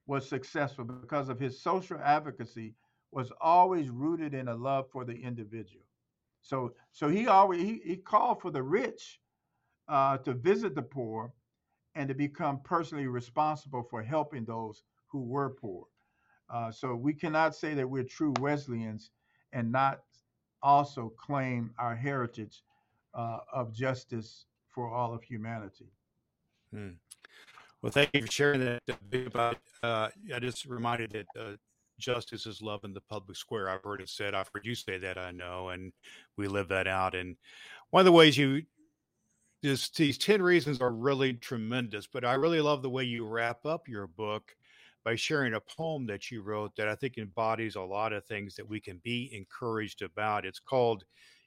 was 0.07 0.27
successful 0.27 0.83
because 0.83 1.29
of 1.29 1.39
his 1.39 1.61
social 1.61 1.97
advocacy 2.03 2.73
was 3.11 3.31
always 3.39 3.89
rooted 3.89 4.33
in 4.33 4.47
a 4.47 4.55
love 4.55 4.89
for 4.91 5.05
the 5.05 5.13
individual. 5.13 5.85
So, 6.43 6.73
so 6.91 7.07
he 7.07 7.27
always 7.27 7.61
he, 7.61 7.81
he 7.83 7.95
called 7.95 8.41
for 8.41 8.51
the 8.51 8.61
rich 8.61 9.19
uh, 9.87 10.17
to 10.19 10.33
visit 10.33 10.75
the 10.75 10.81
poor 10.81 11.33
and 11.95 12.07
to 12.09 12.13
become 12.13 12.59
personally 12.63 13.07
responsible 13.07 13.83
for 13.89 14.03
helping 14.03 14.45
those 14.45 14.83
who 15.07 15.21
were 15.21 15.49
poor. 15.49 15.85
Uh, 16.49 16.71
so 16.71 16.95
we 16.95 17.13
cannot 17.13 17.55
say 17.55 17.73
that 17.73 17.89
we're 17.89 18.03
true 18.03 18.33
Wesleyans 18.39 19.11
and 19.53 19.71
not 19.71 20.01
also 20.61 21.13
claim 21.17 21.71
our 21.79 21.95
heritage 21.95 22.63
uh, 23.13 23.39
of 23.53 23.73
justice 23.73 24.45
for 24.69 24.93
all 24.93 25.13
of 25.13 25.23
humanity. 25.23 25.87
Hmm. 26.71 26.89
Well, 27.81 27.91
thank 27.91 28.09
you 28.13 28.21
for 28.21 28.31
sharing 28.31 28.59
that 28.61 28.81
about. 29.27 29.57
Uh, 29.81 30.09
I 30.33 30.39
just 30.39 30.65
reminded 30.65 31.11
that 31.11 31.27
uh, 31.39 31.51
justice 32.03 32.45
is 32.45 32.61
love 32.61 32.83
in 32.83 32.93
the 32.93 33.01
public 33.01 33.37
square. 33.37 33.69
I've 33.69 33.83
heard 33.83 34.01
it 34.01 34.09
said. 34.09 34.35
I've 34.35 34.49
heard 34.53 34.65
you 34.65 34.75
say 34.75 34.97
that. 34.99 35.17
I 35.17 35.31
know, 35.31 35.69
and 35.69 35.93
we 36.37 36.47
live 36.47 36.67
that 36.69 36.87
out. 36.87 37.15
And 37.15 37.37
one 37.91 38.01
of 38.01 38.05
the 38.05 38.11
ways 38.11 38.37
you 38.37 38.63
this 39.61 39.89
these 39.89 40.17
ten 40.17 40.41
reasons 40.41 40.81
are 40.81 40.91
really 40.91 41.33
tremendous. 41.33 42.05
But 42.05 42.25
I 42.25 42.33
really 42.33 42.61
love 42.61 42.81
the 42.81 42.89
way 42.89 43.03
you 43.05 43.25
wrap 43.25 43.65
up 43.65 43.87
your 43.87 44.07
book 44.07 44.55
by 45.05 45.15
sharing 45.15 45.53
a 45.53 45.59
poem 45.61 46.05
that 46.07 46.31
you 46.31 46.41
wrote 46.41 46.75
that 46.75 46.87
I 46.87 46.95
think 46.95 47.17
embodies 47.17 47.75
a 47.75 47.81
lot 47.81 48.13
of 48.13 48.25
things 48.25 48.55
that 48.55 48.67
we 48.67 48.79
can 48.79 48.99
be 49.03 49.29
encouraged 49.33 50.01
about. 50.01 50.45
It's 50.45 50.59
called 50.59 51.03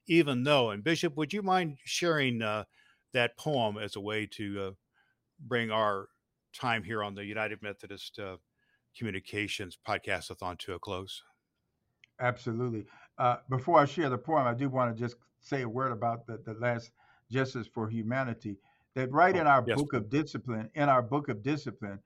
"Even 0.06 0.42
Though." 0.44 0.70
And 0.70 0.82
Bishop, 0.82 1.16
would 1.16 1.32
you 1.32 1.42
mind 1.42 1.78
sharing 1.84 2.42
uh, 2.42 2.64
that 3.12 3.36
poem 3.38 3.78
as 3.78 3.96
a 3.96 4.00
way 4.00 4.26
to 4.32 4.60
uh, 4.60 4.70
bring 5.40 5.70
our 5.70 6.08
time 6.54 6.82
here 6.82 7.02
on 7.02 7.14
the 7.14 7.24
United 7.24 7.62
Methodist 7.62 8.18
uh, 8.18 8.36
Communications 8.96 9.78
podcast-a-thon 9.86 10.56
to 10.58 10.74
a 10.74 10.78
close? 10.78 11.22
Absolutely. 12.20 12.86
Uh, 13.18 13.36
before 13.50 13.78
I 13.78 13.84
share 13.84 14.08
the 14.08 14.18
poem, 14.18 14.46
I 14.46 14.54
do 14.54 14.68
want 14.68 14.94
to 14.94 15.00
just 15.00 15.16
say 15.40 15.62
a 15.62 15.68
word 15.68 15.92
about 15.92 16.26
the, 16.26 16.38
the 16.44 16.54
last 16.54 16.90
justice 17.30 17.66
for 17.66 17.88
humanity. 17.88 18.56
That 18.94 19.12
right 19.12 19.36
oh, 19.36 19.40
in 19.40 19.46
our 19.46 19.64
yes. 19.66 19.76
book 19.76 19.92
of 19.92 20.08
discipline, 20.08 20.70
in 20.74 20.88
our 20.88 21.02
book 21.02 21.28
of 21.28 21.42
discipline, 21.42 21.98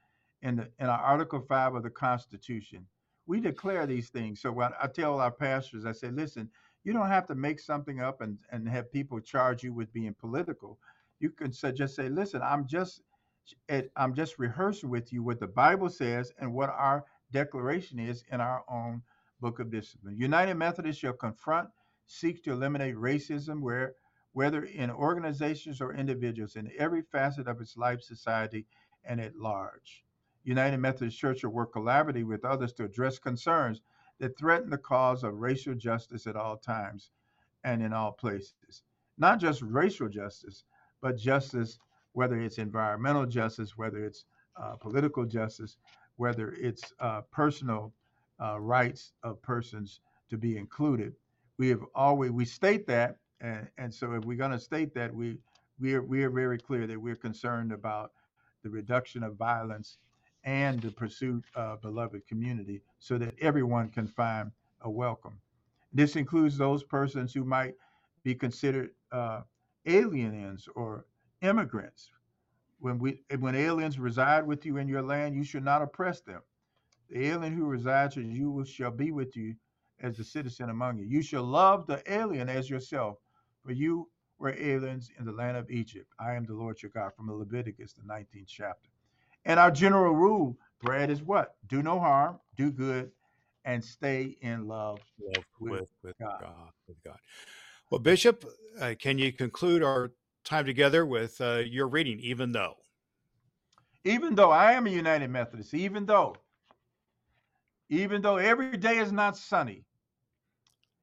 in 0.42 0.56
the 0.56 0.68
in 0.80 0.86
our 0.86 0.98
Article 0.98 1.40
Five 1.40 1.74
of 1.74 1.82
the 1.82 1.90
Constitution, 1.90 2.86
we 3.26 3.40
declare 3.40 3.86
these 3.86 4.08
things. 4.08 4.40
So 4.40 4.50
when 4.50 4.70
I 4.82 4.88
tell 4.88 5.20
our 5.20 5.30
pastors, 5.30 5.86
I 5.86 5.92
say, 5.92 6.10
listen, 6.10 6.48
you 6.82 6.92
don't 6.92 7.08
have 7.08 7.28
to 7.28 7.34
make 7.34 7.60
something 7.60 8.00
up 8.00 8.22
and, 8.22 8.38
and 8.50 8.68
have 8.68 8.90
people 8.90 9.20
charge 9.20 9.62
you 9.62 9.72
with 9.72 9.92
being 9.92 10.14
political. 10.14 10.78
You 11.20 11.30
can 11.30 11.52
say, 11.52 11.70
just 11.72 11.94
say, 11.94 12.08
listen, 12.08 12.40
I'm 12.42 12.66
just 12.66 13.02
it, 13.68 13.90
I'm 13.96 14.14
just 14.14 14.38
rehearsing 14.38 14.90
with 14.90 15.12
you 15.12 15.22
what 15.22 15.40
the 15.40 15.46
Bible 15.46 15.88
says 15.88 16.32
and 16.38 16.52
what 16.52 16.70
our 16.70 17.04
declaration 17.32 17.98
is 17.98 18.24
in 18.30 18.40
our 18.40 18.64
own 18.68 19.02
book 19.40 19.58
of 19.58 19.70
discipline. 19.70 20.16
United 20.18 20.54
Methodists 20.54 21.00
shall 21.00 21.12
confront, 21.12 21.68
seek 22.06 22.42
to 22.44 22.52
eliminate 22.52 22.96
racism 22.96 23.60
where 23.60 23.94
whether 24.32 24.64
in 24.64 24.90
organizations 24.90 25.80
or 25.80 25.92
individuals 25.92 26.56
in 26.56 26.70
every 26.78 27.02
facet 27.02 27.48
of 27.48 27.60
its 27.60 27.76
life, 27.76 28.00
society, 28.00 28.66
and 29.04 29.20
at 29.20 29.34
large. 29.36 30.04
United 30.44 30.78
Methodist 30.78 31.18
Church 31.18 31.42
will 31.42 31.50
work 31.50 31.72
collaboratively 31.72 32.24
with 32.24 32.44
others 32.44 32.72
to 32.74 32.84
address 32.84 33.18
concerns 33.18 33.80
that 34.18 34.38
threaten 34.38 34.70
the 34.70 34.78
cause 34.78 35.24
of 35.24 35.34
racial 35.34 35.74
justice 35.74 36.26
at 36.26 36.36
all 36.36 36.56
times 36.56 37.10
and 37.64 37.82
in 37.82 37.92
all 37.92 38.12
places. 38.12 38.82
Not 39.18 39.40
just 39.40 39.62
racial 39.62 40.08
justice, 40.08 40.64
but 41.00 41.16
justice 41.16 41.78
whether 42.12 42.40
it's 42.40 42.58
environmental 42.58 43.26
justice, 43.26 43.76
whether 43.76 44.04
it's 44.04 44.24
uh, 44.60 44.74
political 44.76 45.24
justice, 45.24 45.76
whether 46.16 46.52
it's 46.60 46.92
uh, 47.00 47.22
personal 47.30 47.92
uh, 48.42 48.60
rights 48.60 49.12
of 49.22 49.40
persons 49.42 50.00
to 50.30 50.36
be 50.36 50.56
included. 50.56 51.14
We 51.58 51.68
have 51.68 51.82
always 51.94 52.30
we 52.30 52.44
state 52.44 52.86
that, 52.88 53.16
and, 53.40 53.68
and 53.78 53.92
so 53.92 54.12
if 54.14 54.24
we're 54.24 54.36
going 54.36 54.50
to 54.52 54.58
state 54.58 54.94
that, 54.94 55.14
we 55.14 55.38
we 55.78 55.94
are 55.94 56.02
we 56.02 56.22
are 56.24 56.30
very 56.30 56.58
clear 56.58 56.86
that 56.86 57.00
we're 57.00 57.16
concerned 57.16 57.72
about 57.72 58.12
the 58.62 58.70
reduction 58.70 59.22
of 59.22 59.36
violence 59.36 59.98
and 60.44 60.80
the 60.80 60.90
pursuit 60.90 61.44
of 61.54 61.82
beloved 61.82 62.26
community, 62.26 62.82
so 62.98 63.18
that 63.18 63.34
everyone 63.40 63.88
can 63.90 64.06
find 64.06 64.50
a 64.82 64.90
welcome. 64.90 65.38
This 65.92 66.16
includes 66.16 66.56
those 66.56 66.82
persons 66.84 67.32
who 67.34 67.44
might 67.44 67.74
be 68.22 68.34
considered 68.34 68.90
uh, 69.12 69.42
aliens 69.86 70.68
or 70.74 71.04
immigrants. 71.42 72.10
When 72.78 72.98
we 72.98 73.22
when 73.38 73.54
aliens 73.54 73.98
reside 73.98 74.46
with 74.46 74.64
you 74.64 74.78
in 74.78 74.88
your 74.88 75.02
land, 75.02 75.34
you 75.34 75.44
should 75.44 75.64
not 75.64 75.82
oppress 75.82 76.20
them. 76.20 76.40
The 77.10 77.26
alien 77.26 77.54
who 77.54 77.66
resides 77.66 78.16
with 78.16 78.26
you 78.26 78.64
shall 78.64 78.90
be 78.90 79.10
with 79.10 79.36
you 79.36 79.54
as 80.00 80.18
a 80.18 80.24
citizen 80.24 80.70
among 80.70 80.98
you. 80.98 81.04
You 81.04 81.22
shall 81.22 81.42
love 81.42 81.86
the 81.86 82.02
alien 82.10 82.48
as 82.48 82.70
yourself, 82.70 83.18
for 83.64 83.72
you 83.72 84.08
were 84.38 84.54
aliens 84.58 85.10
in 85.18 85.24
the 85.24 85.32
land 85.32 85.56
of 85.56 85.70
Egypt. 85.70 86.06
I 86.18 86.34
am 86.34 86.46
the 86.46 86.54
Lord 86.54 86.80
your 86.82 86.90
God, 86.90 87.12
from 87.14 87.30
Leviticus, 87.30 87.92
the 87.92 88.02
19th 88.02 88.46
chapter. 88.46 88.88
And 89.44 89.60
our 89.60 89.70
general 89.70 90.14
rule, 90.14 90.56
Brad, 90.82 91.10
is 91.10 91.22
what? 91.22 91.56
Do 91.68 91.82
no 91.82 91.98
harm, 91.98 92.38
do 92.56 92.70
good, 92.70 93.10
and 93.64 93.84
stay 93.84 94.36
in 94.40 94.66
love, 94.66 95.00
love 95.20 95.44
with, 95.58 95.72
with, 95.72 95.88
with 96.02 96.18
God. 96.18 96.38
God. 96.40 96.70
With 96.88 97.02
God. 97.04 97.18
Well, 97.90 97.98
Bishop, 97.98 98.44
uh, 98.80 98.94
can 98.98 99.18
you 99.18 99.32
conclude 99.32 99.82
our 99.82 100.12
time 100.44 100.64
together 100.64 101.04
with 101.04 101.40
uh, 101.40 101.62
your 101.66 101.88
reading, 101.88 102.18
even 102.20 102.52
though. 102.52 102.74
Even 104.04 104.34
though 104.34 104.50
I 104.50 104.72
am 104.72 104.86
a 104.86 104.90
United 104.90 105.28
Methodist, 105.28 105.74
even 105.74 106.06
though, 106.06 106.36
even 107.88 108.22
though 108.22 108.36
every 108.38 108.76
day 108.76 108.98
is 108.98 109.12
not 109.12 109.36
sunny, 109.36 109.84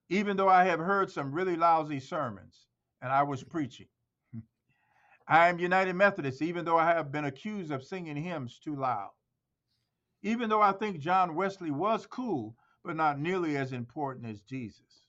even 0.09 0.37
though 0.37 0.49
I 0.49 0.63
have 0.65 0.79
heard 0.79 1.11
some 1.11 1.31
really 1.31 1.55
lousy 1.55 1.99
sermons 1.99 2.67
and 3.01 3.11
I 3.11 3.23
was 3.23 3.43
preaching. 3.43 3.87
I 5.27 5.49
am 5.49 5.59
United 5.59 5.93
Methodist, 5.93 6.41
even 6.41 6.65
though 6.65 6.77
I 6.77 6.85
have 6.85 7.11
been 7.11 7.25
accused 7.25 7.71
of 7.71 7.83
singing 7.83 8.15
hymns 8.15 8.59
too 8.59 8.75
loud. 8.75 9.11
Even 10.23 10.49
though 10.49 10.61
I 10.61 10.71
think 10.71 10.99
John 10.99 11.35
Wesley 11.35 11.71
was 11.71 12.07
cool, 12.07 12.55
but 12.83 12.95
not 12.95 13.19
nearly 13.19 13.57
as 13.57 13.73
important 13.73 14.25
as 14.25 14.41
Jesus. 14.41 15.03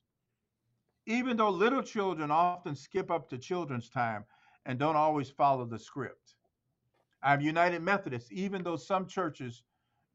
Even 1.09 1.39
though 1.39 1.49
little 1.49 1.83
children 1.83 2.31
often 2.31 2.77
skip 2.77 3.11
up 3.11 3.31
to 3.31 3.39
children's 3.39 3.89
time 3.89 4.27
and 4.67 4.79
don't 4.79 4.95
always 4.95 5.31
follow 5.31 5.65
the 5.65 5.79
script. 5.79 6.35
I'm 7.23 7.41
United 7.41 7.81
Methodist, 7.81 8.31
even 8.31 8.63
though 8.63 8.77
some 8.77 9.07
churches 9.07 9.63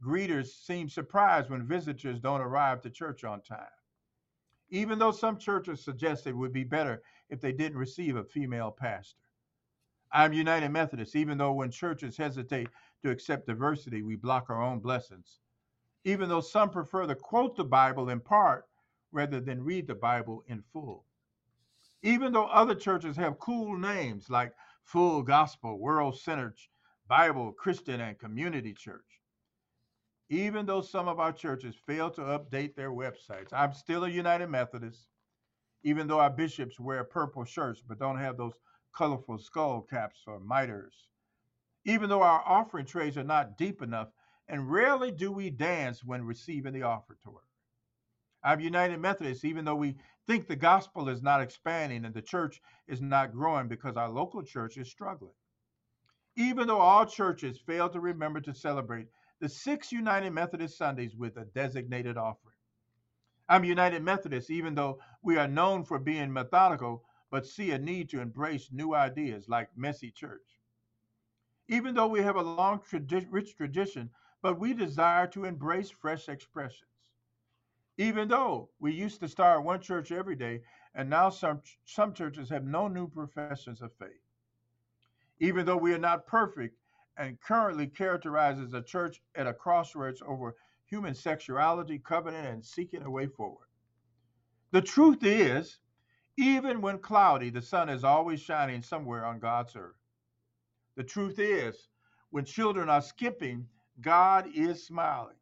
greeters 0.05 0.49
seem 0.49 0.87
surprised 0.87 1.49
when 1.49 1.65
visitors 1.65 2.19
don't 2.19 2.41
arrive 2.41 2.79
to 2.81 2.91
church 2.91 3.23
on 3.23 3.41
time. 3.41 3.65
Even 4.69 4.99
though 4.99 5.11
some 5.11 5.39
churches 5.39 5.83
suggest 5.83 6.27
it 6.27 6.37
would 6.37 6.53
be 6.53 6.63
better 6.63 7.01
if 7.27 7.41
they 7.41 7.51
didn't 7.51 7.79
receive 7.79 8.15
a 8.15 8.23
female 8.23 8.69
pastor. 8.69 9.17
I'm 10.11 10.31
United 10.31 10.69
Methodist, 10.69 11.15
even 11.15 11.39
though 11.39 11.53
when 11.53 11.71
churches 11.71 12.17
hesitate 12.17 12.67
to 13.01 13.09
accept 13.09 13.47
diversity, 13.47 14.03
we 14.03 14.15
block 14.15 14.51
our 14.51 14.61
own 14.61 14.77
blessings. 14.77 15.39
Even 16.03 16.29
though 16.29 16.39
some 16.39 16.69
prefer 16.69 17.07
to 17.07 17.15
quote 17.15 17.55
the 17.55 17.63
Bible 17.63 18.09
in 18.09 18.19
part 18.19 18.65
rather 19.13 19.39
than 19.39 19.63
read 19.63 19.87
the 19.87 19.95
Bible 19.95 20.43
in 20.47 20.61
full. 20.73 21.05
Even 22.01 22.33
though 22.33 22.47
other 22.47 22.75
churches 22.75 23.15
have 23.15 23.39
cool 23.39 23.77
names 23.77 24.29
like 24.29 24.53
Full 24.83 25.23
Gospel, 25.23 25.79
World 25.79 26.19
Centered 26.19 26.57
Bible, 27.07 27.53
Christian, 27.53 28.01
and 28.01 28.19
Community 28.19 28.73
Church 28.73 29.21
even 30.29 30.65
though 30.65 30.81
some 30.81 31.07
of 31.07 31.19
our 31.19 31.31
churches 31.31 31.75
fail 31.85 32.09
to 32.09 32.21
update 32.21 32.75
their 32.75 32.91
websites. 32.91 33.51
I'm 33.51 33.73
still 33.73 34.05
a 34.05 34.09
United 34.09 34.47
Methodist, 34.47 35.07
even 35.83 36.07
though 36.07 36.19
our 36.19 36.29
bishops 36.29 36.79
wear 36.79 37.03
purple 37.03 37.45
shirts 37.45 37.83
but 37.87 37.99
don't 37.99 38.17
have 38.17 38.37
those 38.37 38.53
colorful 38.95 39.37
skull 39.37 39.81
caps 39.81 40.21
or 40.25 40.39
mitres. 40.39 41.07
Even 41.85 42.09
though 42.09 42.23
our 42.23 42.41
offering 42.45 42.85
trays 42.85 43.17
are 43.17 43.23
not 43.23 43.57
deep 43.57 43.81
enough, 43.81 44.07
and 44.47 44.71
rarely 44.71 45.11
do 45.11 45.31
we 45.31 45.49
dance 45.49 46.03
when 46.03 46.23
receiving 46.23 46.73
the 46.73 46.81
offertory. 46.81 47.45
I'm 48.43 48.59
United 48.59 48.99
Methodist, 48.99 49.45
even 49.45 49.65
though 49.65 49.75
we 49.75 49.95
think 50.27 50.47
the 50.47 50.55
gospel 50.55 51.09
is 51.09 51.21
not 51.21 51.41
expanding 51.41 52.05
and 52.05 52.13
the 52.13 52.21
church 52.21 52.61
is 52.87 53.01
not 53.01 53.31
growing 53.33 53.67
because 53.67 53.91
our 53.91 54.09
local 54.09 54.37
church 54.43 54.77
is 54.77 54.89
struggling. 54.89 55.33
Even 56.35 56.67
though 56.67 56.79
all 56.79 57.05
churches 57.05 57.59
fail 57.59 57.89
to 57.89 57.99
remember 57.99 58.39
to 58.41 58.53
celebrate 58.53 59.07
the 59.39 59.49
six 59.49 59.91
United 59.91 60.31
Methodist 60.31 60.77
Sundays 60.77 61.15
with 61.15 61.37
a 61.37 61.45
designated 61.45 62.17
offering. 62.17 62.55
I'm 63.49 63.63
United 63.63 64.03
Methodist, 64.03 64.49
even 64.49 64.75
though 64.75 64.99
we 65.21 65.37
are 65.37 65.47
known 65.47 65.83
for 65.83 65.99
being 65.99 66.31
methodical, 66.33 67.03
but 67.29 67.45
see 67.45 67.71
a 67.71 67.77
need 67.79 68.09
to 68.09 68.21
embrace 68.21 68.71
new 68.71 68.93
ideas 68.95 69.49
like 69.49 69.77
messy 69.77 70.11
church. 70.11 70.61
Even 71.67 71.95
though 71.95 72.07
we 72.07 72.21
have 72.21 72.35
a 72.35 72.41
long, 72.41 72.79
tradi- 72.79 73.27
rich 73.29 73.55
tradition, 73.55 74.11
but 74.41 74.59
we 74.59 74.73
desire 74.73 75.27
to 75.27 75.45
embrace 75.45 75.89
fresh 75.89 76.27
expressions. 76.29 76.92
Even 77.97 78.27
though 78.27 78.69
we 78.79 78.91
used 78.91 79.19
to 79.19 79.27
start 79.27 79.63
one 79.63 79.79
church 79.79 80.11
every 80.11 80.35
day, 80.35 80.61
and 80.95 81.09
now 81.09 81.29
some, 81.29 81.61
some 81.85 82.13
churches 82.13 82.49
have 82.49 82.65
no 82.65 82.87
new 82.87 83.07
professions 83.07 83.81
of 83.81 83.91
faith. 83.99 84.21
Even 85.39 85.65
though 85.65 85.77
we 85.77 85.93
are 85.93 85.99
not 85.99 86.25
perfect, 86.25 86.77
and 87.17 87.39
currently 87.41 87.85
characterizes 87.85 88.73
a 88.73 88.81
church 88.81 89.21
at 89.35 89.47
a 89.47 89.53
crossroads 89.53 90.21
over 90.25 90.55
human 90.85 91.13
sexuality, 91.13 91.99
covenant, 91.99 92.47
and 92.47 92.65
seeking 92.65 93.03
a 93.03 93.09
way 93.09 93.27
forward. 93.27 93.67
The 94.71 94.81
truth 94.81 95.23
is, 95.23 95.77
even 96.37 96.81
when 96.81 96.97
cloudy, 96.97 97.51
the 97.51 97.61
sun 97.61 97.89
is 97.89 98.03
always 98.03 98.39
shining 98.39 98.81
somewhere 98.81 99.25
on 99.25 99.39
God's 99.39 99.75
earth. 99.75 99.95
The 100.95 101.03
truth 101.03 101.37
is, 101.37 101.89
when 102.31 102.45
children 102.45 102.89
are 102.89 103.01
skipping, 103.01 103.67
God 104.01 104.47
is 104.55 104.83
smiling. 104.83 105.35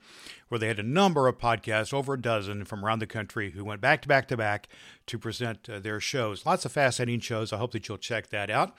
where 0.49 0.59
they 0.59 0.67
had 0.67 0.79
a 0.79 0.83
number 0.83 1.27
of 1.27 1.37
podcasts, 1.37 1.93
over 1.93 2.13
a 2.13 2.21
dozen 2.21 2.65
from 2.65 2.83
around 2.83 2.99
the 2.99 3.07
country, 3.07 3.51
who 3.51 3.63
went 3.63 3.81
back 3.81 4.01
to 4.01 4.07
back 4.07 4.27
to 4.27 4.37
back 4.37 4.67
to 5.07 5.17
present 5.17 5.69
uh, 5.69 5.79
their 5.79 5.99
shows. 5.99 6.45
Lots 6.45 6.65
of 6.65 6.71
fascinating 6.71 7.21
shows. 7.21 7.53
I 7.53 7.57
hope 7.57 7.71
that 7.71 7.87
you'll 7.87 7.97
check 7.97 8.27
that 8.27 8.49
out. 8.49 8.75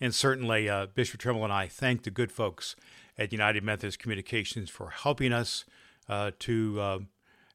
And 0.00 0.14
certainly, 0.14 0.68
uh, 0.68 0.86
Bishop 0.94 1.20
Trimble 1.20 1.44
and 1.44 1.52
I 1.52 1.66
thank 1.66 2.02
the 2.02 2.10
good 2.10 2.32
folks 2.32 2.76
at 3.18 3.32
United 3.32 3.62
Methodist 3.62 3.98
Communications 3.98 4.70
for 4.70 4.90
helping 4.90 5.32
us 5.32 5.64
uh, 6.08 6.30
to 6.40 6.80
uh, 6.80 6.98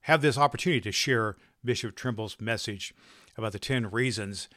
have 0.01 0.21
this 0.21 0.37
opportunity 0.37 0.81
to 0.81 0.91
share 0.91 1.35
Bishop 1.63 1.95
Trimble's 1.95 2.39
message 2.39 2.93
about 3.37 3.51
the 3.51 3.59
10 3.59 3.91
reasons 3.91 4.47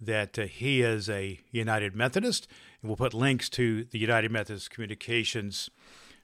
that 0.00 0.38
uh, 0.38 0.46
he 0.46 0.82
is 0.82 1.08
a 1.08 1.40
United 1.50 1.96
Methodist. 1.96 2.46
And 2.80 2.88
we'll 2.88 2.96
put 2.96 3.12
links 3.14 3.48
to 3.50 3.82
the 3.84 3.98
United 3.98 4.30
Methodist 4.30 4.70
Communications 4.70 5.68